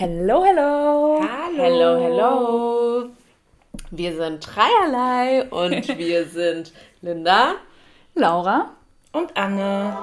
Hello, 0.00 0.44
hello. 0.44 1.18
Hallo. 1.20 1.56
Hello, 1.56 2.00
hello. 2.00 3.10
Wir 3.90 4.14
sind 4.14 4.46
Dreierlei 4.46 5.48
und 5.50 5.88
wir 5.98 6.24
sind 6.24 6.72
Linda, 7.00 7.56
Laura 8.14 8.76
und 9.10 9.36
Anne. 9.36 9.98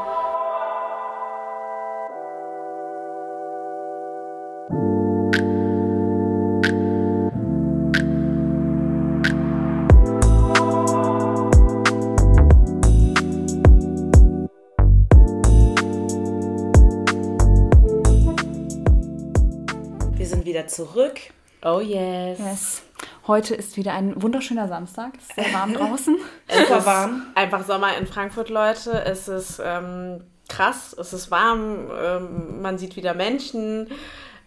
Wieder 20.65 20.67
zurück. 20.67 21.19
Oh 21.63 21.79
yes. 21.79 22.39
yes. 22.39 22.83
Heute 23.27 23.55
ist 23.55 23.77
wieder 23.77 23.93
ein 23.93 24.21
wunderschöner 24.21 24.67
Samstag. 24.67 25.13
Es 25.17 25.29
ist 25.29 25.35
sehr 25.35 25.53
warm 25.53 25.73
draußen. 25.77 26.17
ist 26.47 26.85
warm. 26.85 27.27
Einfach 27.35 27.65
Sommer 27.65 27.97
in 27.97 28.07
Frankfurt, 28.07 28.49
Leute. 28.49 29.03
Es 29.05 29.27
ist 29.27 29.61
ähm, 29.63 30.21
krass, 30.47 30.95
es 30.99 31.13
ist 31.13 31.31
warm, 31.31 31.89
ähm, 31.95 32.61
man 32.61 32.77
sieht 32.77 32.95
wieder 32.95 33.13
Menschen. 33.13 33.87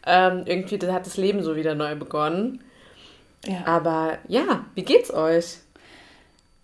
Ähm, 0.07 0.45
irgendwie 0.47 0.79
hat 0.91 1.07
das 1.07 1.17
Leben 1.17 1.43
so 1.43 1.57
wieder 1.57 1.75
neu 1.75 1.97
begonnen. 1.97 2.63
Ja. 3.45 3.67
Aber 3.67 4.19
ja, 4.29 4.65
wie 4.75 4.85
geht's 4.85 5.13
euch? 5.13 5.59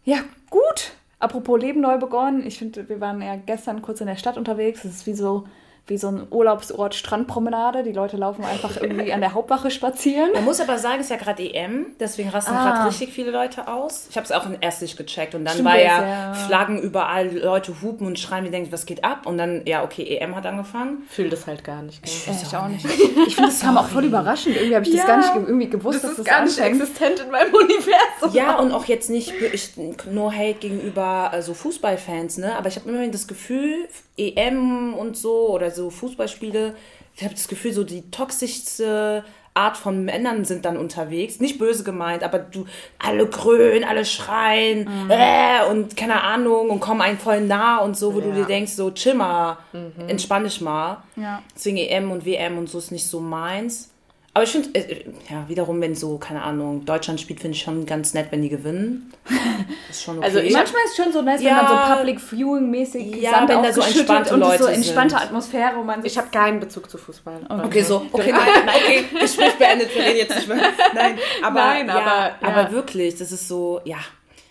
Ja, 0.05 0.19
gut. 0.51 0.93
Apropos 1.19 1.61
Leben 1.61 1.81
neu 1.81 1.99
begonnen. 1.99 2.47
Ich 2.47 2.59
finde, 2.59 2.89
wir 2.89 3.01
waren 3.01 3.23
ja 3.23 3.37
gestern 3.37 3.83
kurz 3.83 4.01
in 4.01 4.07
der 4.07 4.17
Stadt 4.17 4.37
unterwegs. 4.37 4.85
Es 4.85 4.97
ist 4.97 5.07
wie 5.07 5.15
so 5.15 5.45
wie 5.87 5.99
so 5.99 6.09
ein 6.09 6.27
Urlaubsort 6.31 6.95
Strandpromenade. 6.95 7.83
Die 7.83 7.93
Leute 7.93 8.17
laufen 8.17 8.45
einfach 8.45 8.81
irgendwie 8.81 9.13
an 9.13 9.21
der 9.21 9.35
Hauptwache 9.35 9.71
spazieren. 9.71 10.33
Man 10.33 10.45
muss 10.45 10.61
aber 10.61 10.79
sagen, 10.79 11.01
es 11.01 11.07
ist 11.07 11.11
ja 11.11 11.17
gerade 11.17 11.43
EM, 11.43 11.87
deswegen 12.01 12.31
rasten 12.31 12.55
ah. 12.55 12.65
gerade 12.65 12.89
richtig 12.89 13.13
viele 13.13 13.31
Leute 13.31 13.69
aus. 13.69 14.07
Ich 14.09 14.17
habe 14.17 14.25
es 14.25 14.33
auch 14.33 14.47
erst 14.61 14.81
nicht 14.81 14.97
gecheckt 14.97 15.35
und 15.35 15.45
dann 15.45 15.55
Stimmt 15.55 15.69
war 15.69 15.79
ja, 15.79 16.07
ja, 16.07 16.35
Flaggen 16.35 16.81
überall, 16.81 17.37
Leute 17.37 17.75
hupen 17.83 18.07
und 18.07 18.19
schreien, 18.19 18.45
die 18.45 18.51
denken, 18.51 18.73
was 18.73 18.87
geht 18.87 19.05
ab? 19.05 19.27
Und 19.27 19.37
dann, 19.37 19.63
ja, 19.67 19.85
okay, 19.85 20.05
EM 20.17 20.35
hat 20.35 20.47
angefangen. 20.47 21.03
Fühle 21.09 21.29
das 21.29 21.47
halt 21.47 21.65
gar 21.65 21.83
nicht. 21.83 22.01
Ich, 22.05 22.27
ich 22.27 22.57
auch 22.57 22.69
nicht. 22.69 22.85
Ich 23.27 23.35
finde, 23.37 23.51
das 23.51 23.61
kam 23.61 23.77
auch 23.77 23.89
voll 23.89 24.05
überraschend. 24.05 24.57
Irgendwie 24.57 24.75
habe 24.75 24.87
ich 24.87 24.95
ja. 24.95 24.99
das 24.99 25.07
gar 25.07 25.17
nicht 25.19 25.49
irgendwie 25.49 25.69
gewusst, 25.69 26.03
das 26.03 26.11
dass 26.11 26.17
das 26.17 26.27
gar 26.27 26.45
nicht 26.45 26.59
existent 26.59 27.21
in 27.21 27.31
meinem 27.31 27.53
Universum. 27.55 28.33
Ja, 28.33 28.59
und 28.59 28.73
auch 28.73 28.85
jetzt 28.87 29.11
nicht 29.11 29.33
ich, 29.53 29.77
no 29.77 30.31
hate 30.33 30.55
gegenüber 30.55 31.29
so 31.31 31.37
also 31.37 31.55
Fußballfans, 31.55 32.39
ne? 32.39 32.57
Aber 32.57 32.69
ich 32.69 32.77
habe 32.77 32.89
immer 32.89 33.07
das 33.09 33.27
Gefühl, 33.27 33.89
EM 34.17 34.95
und 34.95 35.17
so 35.17 35.49
oder 35.49 35.71
so 35.71 35.91
Fußballspiele, 35.91 36.75
ich 37.17 37.23
habe 37.23 37.35
das 37.35 37.49
Gefühl, 37.49 37.73
so 37.73 37.85
die 37.85 38.11
toxischste 38.11 39.25
Art 39.55 39.77
von 39.77 40.05
Männern 40.05 40.45
sind 40.45 40.65
dann 40.65 40.77
unterwegs. 40.77 41.39
Nicht 41.39 41.59
böse 41.59 41.85
gemeint, 41.85 42.25
aber 42.25 42.41
du, 42.41 42.67
alle 42.99 43.29
grün, 43.29 43.85
alle 43.85 44.05
schreien 44.05 44.81
mhm. 44.81 45.11
äh, 45.11 45.65
und 45.71 45.97
keine 45.97 46.25
Ahnung 46.25 46.71
und 46.71 46.81
kommen 46.81 47.01
einen 47.01 47.19
voll 47.19 47.41
nah 47.41 47.79
und 47.79 47.97
so, 47.97 48.15
wo 48.15 48.19
ja. 48.19 48.27
du 48.27 48.33
dir 48.33 48.47
denkst, 48.47 48.73
so 48.73 48.91
chill 48.91 49.15
mal, 49.15 49.59
mhm. 49.73 50.09
entspann 50.09 50.43
dich 50.43 50.61
mal. 50.61 51.05
Ja. 51.15 51.41
Deswegen 51.55 51.77
EM 51.77 52.11
und 52.11 52.27
WM 52.27 52.59
und 52.59 52.69
so 52.69 52.79
ist 52.79 52.91
nicht 52.91 53.07
so 53.07 53.21
meins. 53.21 53.94
Aber 54.37 54.43
ich 54.43 54.51
finde, 54.51 54.75
äh, 54.75 55.05
ja, 55.31 55.49
wiederum, 55.49 55.81
wenn 55.81 55.95
so, 55.95 56.19
keine 56.19 56.43
Ahnung, 56.43 56.85
Deutschland 56.85 57.21
spielt, 57.21 57.39
finde 57.39 57.57
ich 57.57 57.63
schon 57.63 57.87
ganz 57.87 58.15
nett, 58.15 58.27
wenn 58.31 58.43
die 58.43 58.49
gewinnen. 58.49 59.13
ist 59.89 60.03
schon 60.03 60.19
okay. 60.19 60.27
Also 60.27 60.39
manchmal 60.41 60.83
ist 60.85 60.91
es 60.91 60.97
schon 60.97 61.13
so 61.13 61.23
nice, 61.23 61.41
ja, 61.41 61.51
wenn 61.51 61.65
man 61.65 61.69
so 61.69 61.95
Public 61.95 62.21
Viewing 62.21 62.69
mäßig 62.69 63.15
ja, 63.23 63.45
wenn 63.47 63.63
da 63.63 63.73
so 63.73 63.81
entspannte 63.81 64.35
Leute 64.35 64.65
so 64.65 64.69
entspannte 64.69 65.15
sind. 65.15 65.25
Atmosphäre. 65.25 65.77
Wo 65.77 65.85
man 65.85 66.05
ich 66.05 66.19
habe 66.19 66.31
keinen 66.31 66.59
Bezug 66.59 66.91
zu 66.91 66.99
Fußball. 66.99 67.43
Okay, 67.49 67.65
okay 67.65 67.83
so, 67.83 68.07
okay, 68.11 68.33
nein, 68.37 68.43
nein, 68.67 68.75
okay, 68.85 69.05
Gespräch 69.21 69.55
beendet, 69.55 69.95
wir 69.95 70.03
reden 70.03 70.19
jetzt 70.19 70.35
nicht 70.35 70.49
mehr. 70.49 70.59
Nein, 70.95 71.17
aber, 71.41 71.55
nein, 71.55 71.91
aber, 71.91 72.01
ja, 72.01 72.37
aber 72.43 72.73
wirklich, 72.73 73.15
das 73.15 73.31
ist 73.31 73.47
so, 73.47 73.83
ja, 73.85 73.99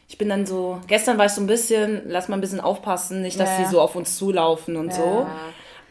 ich 0.08 0.18
bin 0.18 0.30
dann 0.30 0.46
so, 0.46 0.80
gestern 0.88 1.18
war 1.18 1.26
ich 1.26 1.34
so 1.34 1.42
ein 1.42 1.48
bisschen, 1.48 2.04
lass 2.06 2.30
mal 2.30 2.38
ein 2.38 2.42
bisschen 2.42 2.62
aufpassen, 2.62 3.22
nicht, 3.22 3.38
dass 3.38 3.50
ja. 3.50 3.66
sie 3.66 3.72
so 3.72 3.82
auf 3.82 3.98
uns 3.98 4.18
zulaufen 4.18 4.78
und 4.78 4.92
ja. 4.92 4.94
so. 4.94 5.28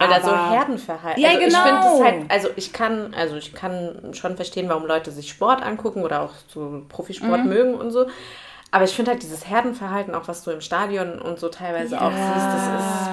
Weil 0.03 0.21
da 0.21 0.23
so 0.23 0.51
Herdenverhalten. 0.51 1.23
Ja, 1.23 1.31
also 1.31 1.41
genau. 1.41 1.59
Ich 1.59 1.73
finde 1.73 2.05
halt, 2.05 2.31
also 2.31 2.49
ich 2.57 2.73
kann, 2.73 3.15
also 3.15 3.37
ich 3.37 3.55
kann 3.55 4.13
schon 4.13 4.37
verstehen, 4.37 4.69
warum 4.69 4.87
Leute 4.87 5.11
sich 5.11 5.31
Sport 5.31 5.63
angucken 5.63 6.03
oder 6.03 6.23
auch 6.23 6.33
so 6.49 6.83
Profisport 6.89 7.45
mhm. 7.45 7.49
mögen 7.49 7.75
und 7.75 7.91
so. 7.91 8.07
Aber 8.71 8.85
ich 8.85 8.93
finde 8.93 9.11
halt 9.11 9.23
dieses 9.23 9.49
Herdenverhalten, 9.49 10.15
auch 10.15 10.29
was 10.29 10.45
du 10.45 10.51
im 10.51 10.61
Stadion 10.61 11.19
und 11.21 11.39
so 11.39 11.49
teilweise 11.49 11.97
ja. 11.97 12.07
auch 12.07 12.13
siehst, 12.13 12.47
das 12.47 12.63
ist. 12.63 13.11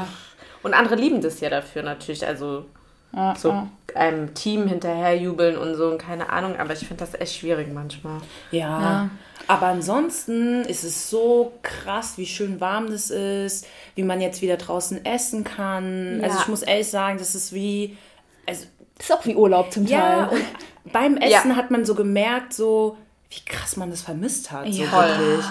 Und 0.64 0.74
andere 0.74 0.96
lieben 0.96 1.22
das 1.22 1.40
ja 1.42 1.50
dafür 1.50 1.84
natürlich. 1.84 2.26
Also 2.26 2.66
ja, 3.14 3.36
so 3.36 3.50
ja. 3.50 3.68
einem 3.96 4.34
Team 4.34 4.68
hinterherjubeln 4.68 5.58
und 5.58 5.76
so 5.76 5.88
und 5.88 5.98
keine 5.98 6.30
Ahnung, 6.30 6.56
aber 6.58 6.74
ich 6.74 6.80
finde 6.80 7.04
das 7.04 7.20
echt 7.20 7.36
schwierig 7.36 7.74
manchmal. 7.74 8.22
Ja. 8.52 9.10
Ja. 9.50 9.56
Aber 9.56 9.68
ansonsten 9.68 10.62
ist 10.66 10.84
es 10.84 11.10
so 11.10 11.52
krass, 11.64 12.14
wie 12.18 12.26
schön 12.26 12.62
warm 12.62 12.90
das 12.90 13.10
ist, 13.10 13.66
wie 13.96 14.04
man 14.04 14.22
jetzt 14.22 14.42
wieder 14.42 14.58
draußen 14.58 15.04
essen 15.06 15.44
kann. 15.44 16.22
Also 16.24 16.38
ich 16.40 16.48
muss 16.48 16.62
ehrlich 16.62 16.88
sagen, 16.88 17.18
das 17.18 17.36
ist 17.36 17.54
wie. 17.54 17.98
Also, 18.46 18.66
das 18.98 19.09
ist 19.09 19.16
auch 19.16 19.26
wie 19.26 19.36
Urlaub 19.36 19.72
zum 19.72 19.86
Teil. 19.86 19.98
Ja, 19.98 20.26
und 20.26 20.44
beim 20.92 21.18
Essen 21.18 21.56
hat 21.56 21.72
man 21.72 21.86
so 21.86 21.96
gemerkt, 21.96 22.54
so 22.54 22.98
wie 23.30 23.44
krass 23.46 23.78
man 23.78 23.90
das 23.90 24.02
vermisst 24.02 24.52
hat. 24.52 24.72
So 24.72 24.80
wirklich. 24.80 25.46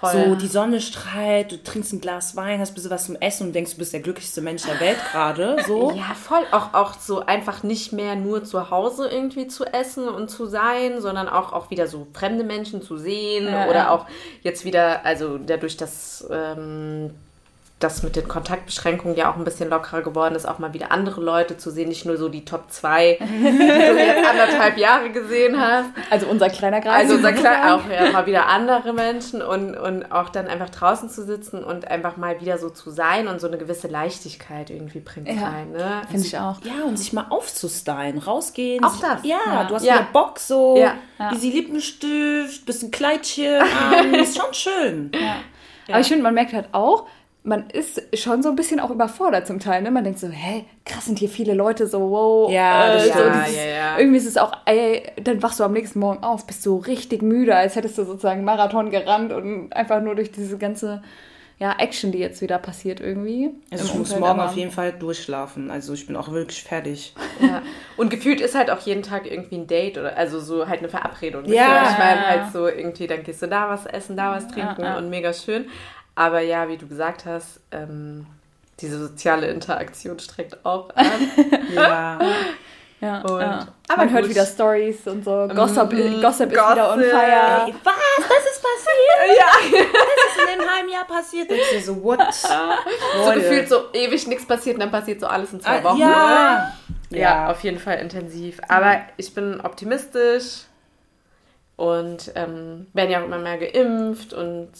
Voll. 0.00 0.12
So, 0.12 0.34
die 0.34 0.48
Sonne 0.48 0.80
strahlt, 0.80 1.52
du 1.52 1.62
trinkst 1.62 1.92
ein 1.92 2.00
Glas 2.00 2.34
Wein, 2.34 2.60
hast 2.60 2.72
ein 2.72 2.74
bisschen 2.74 2.90
was 2.90 3.06
zum 3.06 3.16
Essen 3.16 3.46
und 3.46 3.52
denkst, 3.54 3.72
du 3.72 3.78
bist 3.78 3.92
der 3.92 4.00
glücklichste 4.00 4.40
Mensch 4.40 4.62
der 4.62 4.80
Welt 4.80 4.98
gerade. 5.12 5.56
So. 5.66 5.90
Ja, 5.94 6.14
voll. 6.14 6.44
Auch, 6.50 6.74
auch 6.74 6.94
so 6.98 7.24
einfach 7.24 7.62
nicht 7.62 7.92
mehr 7.92 8.16
nur 8.16 8.42
zu 8.44 8.70
Hause 8.70 9.08
irgendwie 9.08 9.46
zu 9.46 9.64
essen 9.64 10.08
und 10.08 10.28
zu 10.28 10.46
sein, 10.46 11.00
sondern 11.00 11.28
auch, 11.28 11.52
auch 11.52 11.70
wieder 11.70 11.86
so 11.86 12.06
fremde 12.12 12.42
Menschen 12.42 12.82
zu 12.82 12.96
sehen 12.96 13.46
ja, 13.46 13.68
oder 13.68 13.92
auch 13.92 14.06
jetzt 14.42 14.64
wieder, 14.64 15.04
also 15.06 15.38
dadurch, 15.38 15.76
dass 15.76 16.26
ähm, 16.30 17.10
das 17.80 18.02
mit 18.02 18.16
den 18.16 18.28
Kontaktbeschränkungen 18.28 19.16
ja 19.16 19.30
auch 19.30 19.36
ein 19.36 19.44
bisschen 19.44 19.68
lockerer 19.68 20.00
geworden 20.02 20.36
ist, 20.36 20.46
auch 20.46 20.58
mal 20.58 20.72
wieder 20.72 20.92
andere 20.92 21.20
Leute 21.20 21.58
zu 21.58 21.70
sehen, 21.70 21.88
nicht 21.88 22.06
nur 22.06 22.16
so 22.16 22.28
die 22.28 22.44
Top 22.44 22.70
2, 22.70 23.18
die 23.20 23.42
du 23.42 23.98
jetzt 23.98 24.26
anderthalb 24.30 24.78
Jahre 24.78 25.10
gesehen 25.10 25.60
hast. 25.60 25.90
Also 26.08 26.26
unser 26.28 26.48
kleiner 26.50 26.80
Kreis. 26.80 27.02
Also 27.02 27.16
unser 27.16 27.32
kleiner, 27.32 27.74
auch 27.74 27.90
ja, 27.90 28.12
mal 28.12 28.26
wieder 28.26 28.46
andere 28.46 28.92
Menschen 28.92 29.42
und, 29.42 29.76
und 29.76 30.10
auch 30.12 30.30
dann 30.30 30.46
einfach 30.46 30.70
draußen 30.70 31.10
zu 31.10 31.24
sitzen 31.24 31.64
und 31.64 31.88
einfach 31.88 32.16
mal 32.16 32.40
wieder 32.40 32.58
so 32.58 32.70
zu 32.70 32.90
sein 32.90 33.26
und 33.26 33.40
so 33.40 33.48
eine 33.48 33.58
gewisse 33.58 33.88
Leichtigkeit 33.88 34.70
irgendwie 34.70 35.00
bringt 35.00 35.28
ja, 35.28 35.48
rein. 35.48 35.72
Ne? 35.72 36.02
Finde 36.08 36.26
ich 36.26 36.38
auch. 36.38 36.60
Ja, 36.64 36.84
und 36.86 36.96
sich 36.96 37.12
mal 37.12 37.26
aufzustylen, 37.28 38.18
rausgehen. 38.18 38.84
Auch 38.84 38.96
das. 39.00 39.24
Ja, 39.24 39.38
ja. 39.46 39.64
du 39.64 39.74
hast 39.74 39.84
ja. 39.84 40.06
Bock 40.12 40.38
so, 40.38 40.78
ja. 40.78 40.94
wie 41.30 41.36
sie 41.36 41.50
Lippenstift, 41.50 42.64
bisschen 42.64 42.92
Kleidchen, 42.92 43.62
ähm, 43.98 44.14
ist 44.14 44.38
schon 44.38 44.54
schön. 44.54 45.10
Aber 45.88 46.00
ich 46.00 46.08
finde, 46.08 46.22
man 46.22 46.34
merkt 46.34 46.52
halt 46.52 46.68
auch, 46.72 47.06
man 47.46 47.68
ist 47.68 48.02
schon 48.18 48.42
so 48.42 48.48
ein 48.48 48.56
bisschen 48.56 48.80
auch 48.80 48.90
überfordert 48.90 49.46
zum 49.46 49.60
Teil. 49.60 49.82
Ne? 49.82 49.90
Man 49.90 50.02
denkt 50.02 50.18
so, 50.18 50.28
hä, 50.28 50.64
krass 50.86 51.04
sind 51.04 51.18
hier 51.18 51.28
viele 51.28 51.52
Leute 51.52 51.86
so, 51.86 52.00
wow. 52.10 52.50
Ja, 52.50 52.94
äh, 52.94 53.00
so 53.00 53.08
ja, 53.10 53.44
dieses, 53.44 53.56
ja, 53.56 53.66
ja. 53.66 53.98
Irgendwie 53.98 54.16
ist 54.16 54.26
es 54.26 54.38
auch, 54.38 54.52
ey, 54.64 55.02
dann 55.22 55.42
wachst 55.42 55.60
du 55.60 55.64
am 55.64 55.72
nächsten 55.72 55.98
Morgen 55.98 56.24
auf, 56.24 56.46
bist 56.46 56.64
du 56.64 56.78
richtig 56.78 57.20
müde, 57.20 57.54
als 57.54 57.76
hättest 57.76 57.98
du 57.98 58.04
sozusagen 58.04 58.44
Marathon 58.44 58.90
gerannt 58.90 59.30
und 59.30 59.74
einfach 59.74 60.00
nur 60.00 60.14
durch 60.14 60.32
diese 60.32 60.56
ganze 60.56 61.02
ja, 61.58 61.76
Action, 61.78 62.12
die 62.12 62.18
jetzt 62.18 62.40
wieder 62.40 62.58
passiert 62.58 63.00
irgendwie. 63.00 63.50
Also 63.70 63.84
ich 63.84 63.94
muss 63.94 64.18
morgen 64.18 64.40
auf 64.40 64.56
jeden 64.56 64.72
Fall 64.72 64.92
durchschlafen. 64.92 65.70
Also 65.70 65.92
ich 65.92 66.06
bin 66.06 66.16
auch 66.16 66.32
wirklich 66.32 66.64
fertig. 66.64 67.14
Ja. 67.40 67.62
Und 67.96 68.10
gefühlt 68.10 68.40
ist 68.40 68.56
halt 68.56 68.70
auch 68.70 68.80
jeden 68.80 69.02
Tag 69.02 69.30
irgendwie 69.30 69.56
ein 69.56 69.66
Date 69.68 69.96
oder 69.96 70.16
also 70.16 70.40
so 70.40 70.66
halt 70.66 70.80
eine 70.80 70.88
Verabredung. 70.88 71.44
Ja. 71.44 71.90
Ich 71.90 71.98
meine 71.98 72.26
halt 72.26 72.52
so 72.52 72.66
irgendwie, 72.66 73.06
dann 73.06 73.22
gehst 73.22 73.40
du 73.40 73.46
da 73.46 73.68
was 73.68 73.86
essen, 73.86 74.16
da 74.16 74.32
was 74.32 74.48
trinken 74.48 74.80
ja, 74.80 74.94
ja. 74.94 74.98
und 74.98 75.10
mega 75.10 75.32
schön. 75.32 75.66
Aber 76.14 76.40
ja, 76.40 76.68
wie 76.68 76.76
du 76.76 76.86
gesagt 76.86 77.24
hast, 77.26 77.60
ähm, 77.72 78.26
diese 78.80 78.98
soziale 78.98 79.48
Interaktion 79.48 80.18
streckt 80.18 80.64
auch 80.64 80.90
an. 80.94 81.06
ja. 81.74 82.18
Ja, 83.00 83.20
und, 83.20 83.40
ja. 83.40 83.66
Aber 83.88 83.98
man 83.98 84.06
gut. 84.06 84.16
hört 84.16 84.28
wieder 84.30 84.46
Stories 84.46 85.06
und 85.06 85.24
so. 85.24 85.46
Gossip, 85.54 85.92
mm, 85.92 86.22
Gossip 86.22 86.50
ist 86.50 86.70
wieder 86.70 86.92
on 86.92 87.00
fire. 87.00 87.66
Ey, 87.66 87.74
was? 87.84 87.94
Das 88.16 88.52
ist 88.52 88.62
passiert? 88.62 89.38
ja. 89.38 89.80
Das 89.92 90.36
ist 90.36 90.42
in 90.42 90.60
einem 90.60 90.70
halben 90.70 90.88
Jahr 90.88 91.04
passiert. 91.04 91.50
Und 91.50 91.58
ich 91.58 91.84
so, 91.84 92.02
what? 92.02 92.20
so 93.24 93.32
gefühlt 93.32 93.68
so 93.68 93.92
ewig 93.92 94.26
nichts 94.26 94.46
passiert 94.46 94.76
und 94.76 94.80
dann 94.80 94.90
passiert 94.90 95.20
so 95.20 95.26
alles 95.26 95.52
in 95.52 95.60
zwei 95.60 95.80
ah, 95.80 95.84
Wochen. 95.84 95.98
Ja. 95.98 96.08
ja. 96.08 96.72
Ja, 97.10 97.50
auf 97.50 97.62
jeden 97.62 97.78
Fall 97.78 97.98
intensiv. 97.98 98.60
Aber 98.68 99.02
ich 99.16 99.34
bin 99.34 99.60
optimistisch. 99.60 100.64
Und 101.76 102.30
ähm, 102.36 102.86
werden 102.92 103.10
ja 103.10 103.20
auch 103.20 103.24
immer 103.24 103.38
mehr 103.38 103.58
geimpft 103.58 104.32
und 104.32 104.70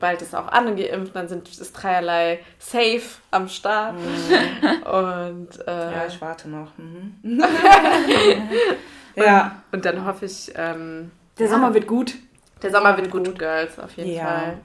bald 0.00 0.22
ist 0.22 0.34
auch 0.34 0.48
Anne 0.48 0.74
geimpft, 0.74 1.14
dann 1.14 1.28
sind, 1.28 1.48
ist 1.48 1.72
dreierlei 1.72 2.40
safe 2.58 3.02
am 3.30 3.46
Start. 3.48 3.94
Mhm. 3.94 4.82
Und, 4.82 5.68
äh, 5.68 5.92
ja, 5.92 6.06
ich 6.08 6.20
warte 6.20 6.50
noch. 6.50 6.76
Mhm. 6.76 7.14
ja. 9.14 9.62
Und 9.70 9.84
dann 9.84 10.04
hoffe 10.04 10.26
ich. 10.26 10.52
Ähm, 10.56 11.12
Der 11.38 11.48
Sommer 11.48 11.74
wird 11.74 11.86
gut. 11.86 12.14
Der 12.62 12.70
Sommer 12.70 12.96
wird 12.96 13.10
gut, 13.10 13.38
Girls, 13.38 13.78
auf 13.78 13.96
jeden 13.96 14.14
ja. 14.14 14.24
Fall. 14.24 14.58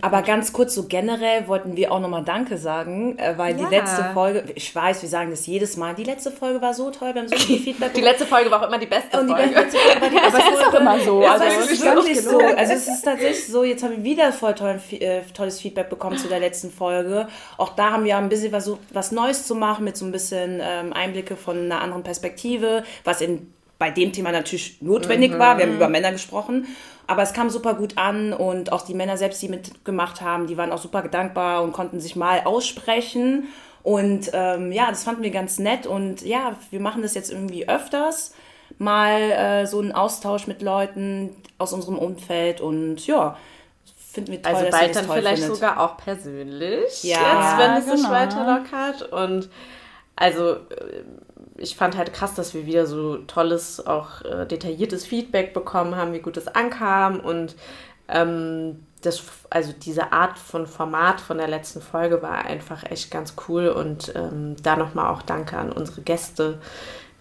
Aber 0.00 0.22
ganz 0.22 0.52
kurz, 0.52 0.74
so 0.74 0.84
generell 0.84 1.48
wollten 1.48 1.76
wir 1.76 1.90
auch 1.90 1.98
nochmal 1.98 2.24
Danke 2.24 2.56
sagen, 2.56 3.18
äh, 3.18 3.36
weil 3.36 3.58
ja. 3.58 3.66
die 3.66 3.74
letzte 3.74 4.04
Folge, 4.14 4.44
ich 4.54 4.74
weiß, 4.74 5.02
wir 5.02 5.08
sagen 5.08 5.30
das 5.30 5.46
jedes 5.46 5.76
Mal, 5.76 5.94
die 5.94 6.04
letzte 6.04 6.30
Folge 6.30 6.62
war 6.62 6.72
so 6.72 6.90
toll, 6.90 7.14
wir 7.14 7.22
haben 7.22 7.28
so 7.28 7.36
viel 7.36 7.58
Feedback 7.64 7.94
Die 7.94 8.00
letzte 8.00 8.26
Folge 8.26 8.50
war 8.50 8.62
auch 8.62 8.68
immer 8.68 8.78
die 8.78 8.86
beste 8.86 9.18
Und 9.18 9.28
die 9.28 9.34
Folge. 9.34 9.54
Letzte 9.54 9.78
Folge 9.78 10.00
war 10.00 10.10
die 10.10 10.18
aber 10.26 10.38
es 10.38 10.60
ist 10.60 10.66
auch 10.66 10.74
immer 10.74 11.00
so. 11.00 11.26
Also, 11.26 11.44
also 11.44 11.60
es 11.60 11.70
ist 11.72 11.84
wirklich 11.84 12.22
so. 12.22 12.38
Also 12.38 12.72
es 12.72 12.88
ist 12.88 13.02
tatsächlich 13.02 13.46
so, 13.46 13.64
jetzt 13.64 13.82
haben 13.82 13.96
wir 13.96 14.04
wieder 14.04 14.32
voll 14.32 14.54
toll, 14.54 14.80
äh, 14.90 15.22
tolles 15.34 15.60
Feedback 15.60 15.90
bekommen 15.90 16.16
zu 16.16 16.28
der 16.28 16.38
letzten 16.38 16.70
Folge. 16.70 17.26
Auch 17.58 17.74
da 17.74 17.90
haben 17.90 18.04
wir 18.04 18.16
ein 18.16 18.28
bisschen 18.28 18.50
versucht, 18.50 18.80
was 18.92 19.10
Neues 19.10 19.46
zu 19.46 19.54
machen, 19.54 19.84
mit 19.84 19.96
so 19.96 20.04
ein 20.04 20.12
bisschen 20.12 20.60
ähm, 20.62 20.92
Einblicke 20.92 21.36
von 21.36 21.58
einer 21.58 21.80
anderen 21.80 22.02
Perspektive, 22.02 22.84
was 23.04 23.20
in 23.20 23.52
bei 23.82 23.90
dem 23.90 24.12
Thema 24.12 24.30
natürlich 24.30 24.80
notwendig 24.80 25.32
mhm. 25.32 25.38
war. 25.40 25.58
Wir 25.58 25.66
haben 25.66 25.74
über 25.74 25.88
Männer 25.88 26.12
gesprochen. 26.12 26.68
Aber 27.08 27.22
es 27.22 27.32
kam 27.32 27.50
super 27.50 27.74
gut 27.74 27.98
an 27.98 28.32
und 28.32 28.70
auch 28.70 28.82
die 28.82 28.94
Männer 28.94 29.16
selbst, 29.16 29.42
die 29.42 29.48
mitgemacht 29.48 30.20
haben, 30.20 30.46
die 30.46 30.56
waren 30.56 30.70
auch 30.70 30.78
super 30.78 31.02
dankbar 31.02 31.64
und 31.64 31.72
konnten 31.72 31.98
sich 31.98 32.14
mal 32.14 32.42
aussprechen. 32.44 33.48
Und 33.82 34.30
ähm, 34.34 34.70
ja, 34.70 34.88
das 34.88 35.02
fanden 35.02 35.24
wir 35.24 35.32
ganz 35.32 35.58
nett. 35.58 35.88
Und 35.88 36.22
ja, 36.22 36.54
wir 36.70 36.78
machen 36.78 37.02
das 37.02 37.14
jetzt 37.14 37.32
irgendwie 37.32 37.68
öfters. 37.68 38.34
Mal 38.78 39.32
äh, 39.32 39.66
so 39.66 39.80
einen 39.80 39.90
Austausch 39.90 40.46
mit 40.46 40.62
Leuten 40.62 41.30
aus 41.58 41.72
unserem 41.72 41.98
Umfeld. 41.98 42.60
Und 42.60 43.04
ja, 43.04 43.36
finden 44.12 44.30
wir 44.30 44.42
toll, 44.42 44.54
also 44.54 44.70
bald 44.70 44.94
dann 44.94 45.10
vielleicht 45.10 45.42
findet. 45.42 45.56
sogar 45.56 45.80
auch 45.80 45.96
persönlich. 45.96 47.02
Ja, 47.02 47.18
jetzt, 47.18 47.58
wenn 47.58 47.70
es 47.78 47.84
genau. 47.84 47.96
sich 47.96 48.08
weiter 48.08 48.46
lockert. 48.46 49.12
Und 49.12 49.48
also 50.14 50.58
ich 51.62 51.76
fand 51.76 51.96
halt 51.96 52.12
krass, 52.12 52.34
dass 52.34 52.54
wir 52.54 52.66
wieder 52.66 52.86
so 52.86 53.18
tolles, 53.18 53.86
auch 53.86 54.22
äh, 54.22 54.46
detailliertes 54.46 55.06
Feedback 55.06 55.54
bekommen 55.54 55.96
haben, 55.96 56.12
wie 56.12 56.18
gut 56.18 56.36
es 56.36 56.48
ankam 56.48 57.20
und 57.20 57.54
ähm, 58.08 58.84
das, 59.00 59.22
also 59.50 59.72
diese 59.72 60.12
Art 60.12 60.38
von 60.38 60.66
Format 60.66 61.20
von 61.20 61.38
der 61.38 61.48
letzten 61.48 61.80
Folge 61.80 62.22
war 62.22 62.44
einfach 62.44 62.84
echt 62.84 63.10
ganz 63.10 63.34
cool 63.48 63.68
und 63.68 64.12
ähm, 64.14 64.56
da 64.62 64.76
nochmal 64.76 65.12
auch 65.12 65.22
Danke 65.22 65.56
an 65.56 65.72
unsere 65.72 66.02
Gäste, 66.02 66.58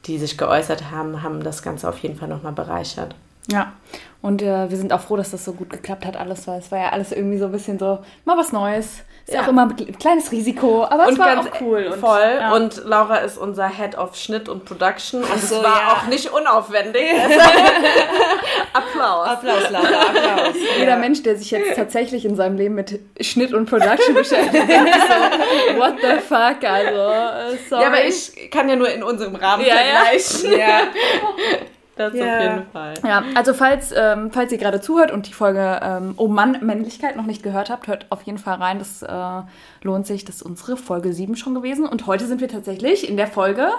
die 0.06 0.18
sich 0.18 0.38
geäußert 0.38 0.92
haben, 0.92 1.24
haben 1.24 1.44
das 1.44 1.62
Ganze 1.64 1.88
auf 1.88 1.98
jeden 2.00 2.16
Fall 2.16 2.28
nochmal 2.28 2.54
bereichert. 2.54 3.16
Ja, 3.48 3.74
und 4.22 4.42
äh, 4.42 4.70
wir 4.70 4.78
sind 4.78 4.94
auch 4.94 5.02
froh, 5.02 5.18
dass 5.18 5.32
das 5.32 5.46
so 5.46 5.54
gut 5.54 5.72
geklappt 5.72 6.06
hat, 6.06 6.18
alles, 6.18 6.48
weil 6.48 6.60
es 6.60 6.72
war 6.72 6.80
ja 6.80 6.90
alles 6.90 7.12
irgendwie 7.12 7.38
so 7.38 7.46
ein 7.46 7.52
bisschen 7.52 7.80
so, 7.80 8.00
mal 8.26 8.38
was 8.38 8.52
Neues. 8.52 9.00
Ist 9.28 9.36
ja. 9.36 9.44
auch 9.44 9.48
immer 9.48 9.70
ein 9.70 9.98
kleines 10.00 10.32
Risiko, 10.32 10.84
aber 10.84 11.08
und 11.08 11.14
es 11.14 11.20
war 11.20 11.40
auch 11.40 11.62
cool. 11.62 11.90
Und, 11.94 12.00
voll. 12.00 12.38
Ja. 12.40 12.54
Und 12.54 12.84
Laura 12.86 13.18
ist 13.18 13.38
unser 13.38 13.70
Head 13.70 13.98
of 13.98 14.16
Schnitt 14.16 14.50
und 14.50 14.66
Production. 14.66 15.24
Und 15.24 15.42
so, 15.42 15.58
es 15.58 15.64
war 15.64 15.82
ja. 15.82 15.94
auch 15.94 16.08
nicht 16.08 16.32
unaufwendig. 16.32 17.14
Applaus. 18.74 19.28
Applaus, 19.28 19.70
Laura, 19.70 20.02
Applaus. 20.02 20.56
Jeder 20.78 20.98
Mensch, 20.98 21.22
der 21.24 21.38
sich 21.38 21.52
jetzt 21.52 21.76
tatsächlich 21.76 22.26
in 22.26 22.36
seinem 22.36 22.58
Leben 22.58 22.76
mit 22.76 23.00
Schnitt 23.20 23.54
und 23.54 23.70
Production 23.70 24.16
beschäftigt, 24.16 24.66
so, 24.68 25.80
what 25.80 25.96
the 26.02 26.20
fuck, 26.20 26.64
also, 26.64 27.58
sorry. 27.70 27.82
Ja, 27.82 27.88
aber 27.88 28.04
ich 28.04 28.50
kann 28.50 28.70
ja 28.70 28.76
nur 28.76 28.90
in 28.90 29.04
unserem 29.04 29.36
Rahmen 29.36 29.64
vergleichen. 29.64 30.58
Ja. 30.58 30.82
Das 32.02 32.14
yeah. 32.16 32.38
auf 32.38 32.44
jeden 32.44 32.72
Fall. 32.72 32.94
Ja, 33.06 33.24
also 33.36 33.54
falls, 33.54 33.94
ähm, 33.96 34.32
falls 34.32 34.52
ihr 34.52 34.58
gerade 34.58 34.82
zuhört 34.82 35.12
und 35.12 35.28
die 35.28 35.34
Folge 35.34 35.80
ähm, 35.84 36.16
Oh 36.18 36.28
Mann, 36.28 36.58
Männlichkeit 36.66 37.16
noch 37.16 37.28
nicht 37.28 37.44
gehört 37.44 37.70
habt, 37.70 37.86
hört 37.88 38.08
auf 38.10 38.24
jeden 38.24 38.40
Fall 38.40 38.56
rein. 38.56 38.80
Das 38.80 39.04
äh, 39.04 39.44
lohnt 39.84 40.08
sich. 40.08 40.26
Das 40.26 40.38
ist 40.38 40.42
unsere 40.42 40.78
Folge 40.78 41.14
7 41.14 41.36
schon 41.36 41.54
gewesen. 41.54 41.86
Und 41.86 42.08
heute 42.08 42.26
sind 42.26 42.42
wir 42.42 42.48
tatsächlich 42.48 43.08
in 43.08 43.18
der 43.18 43.28
Folge 43.28 43.70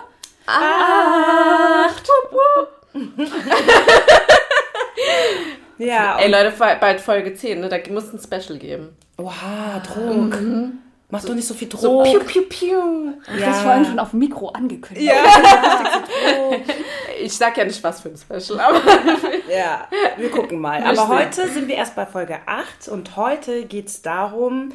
8. 0.46 2.08
ja. 5.78 6.18
Ey 6.18 6.30
Leute, 6.30 6.52
bald 6.58 7.00
Folge 7.00 7.34
10, 7.34 7.60
ne? 7.60 7.68
Da 7.68 7.78
muss 7.90 8.12
ein 8.12 8.20
Special 8.20 8.56
geben. 8.58 8.96
Oha, 9.18 9.80
Druck. 9.80 10.40
Mhm. 10.40 10.78
Mach 11.12 11.20
so, 11.20 11.28
doch 11.28 11.34
nicht 11.34 11.46
so 11.46 11.52
viel 11.52 11.68
Druck. 11.68 11.82
So 11.82 12.02
piu, 12.04 12.20
piu, 12.20 12.42
piu. 12.48 13.12
Ja. 13.38 13.46
Das 13.50 13.60
vorhin 13.60 13.84
schon 13.84 13.98
auf 13.98 14.12
dem 14.12 14.20
Mikro 14.20 14.48
angekündigt. 14.48 15.12
Ja. 15.12 15.22
ich 17.22 17.36
sag 17.36 17.54
ja 17.58 17.66
nicht 17.66 17.84
was 17.84 18.00
für 18.00 18.08
ein 18.08 18.16
Special, 18.16 18.58
aber. 18.58 18.80
ja, 19.54 19.88
wir 20.16 20.30
gucken 20.30 20.58
mal. 20.58 20.82
Aber 20.82 21.08
heute 21.08 21.48
sind 21.48 21.68
wir 21.68 21.74
erst 21.74 21.96
bei 21.96 22.06
Folge 22.06 22.38
8 22.46 22.88
und 22.88 23.14
heute 23.16 23.66
geht 23.66 23.88
es 23.88 24.00
darum, 24.00 24.72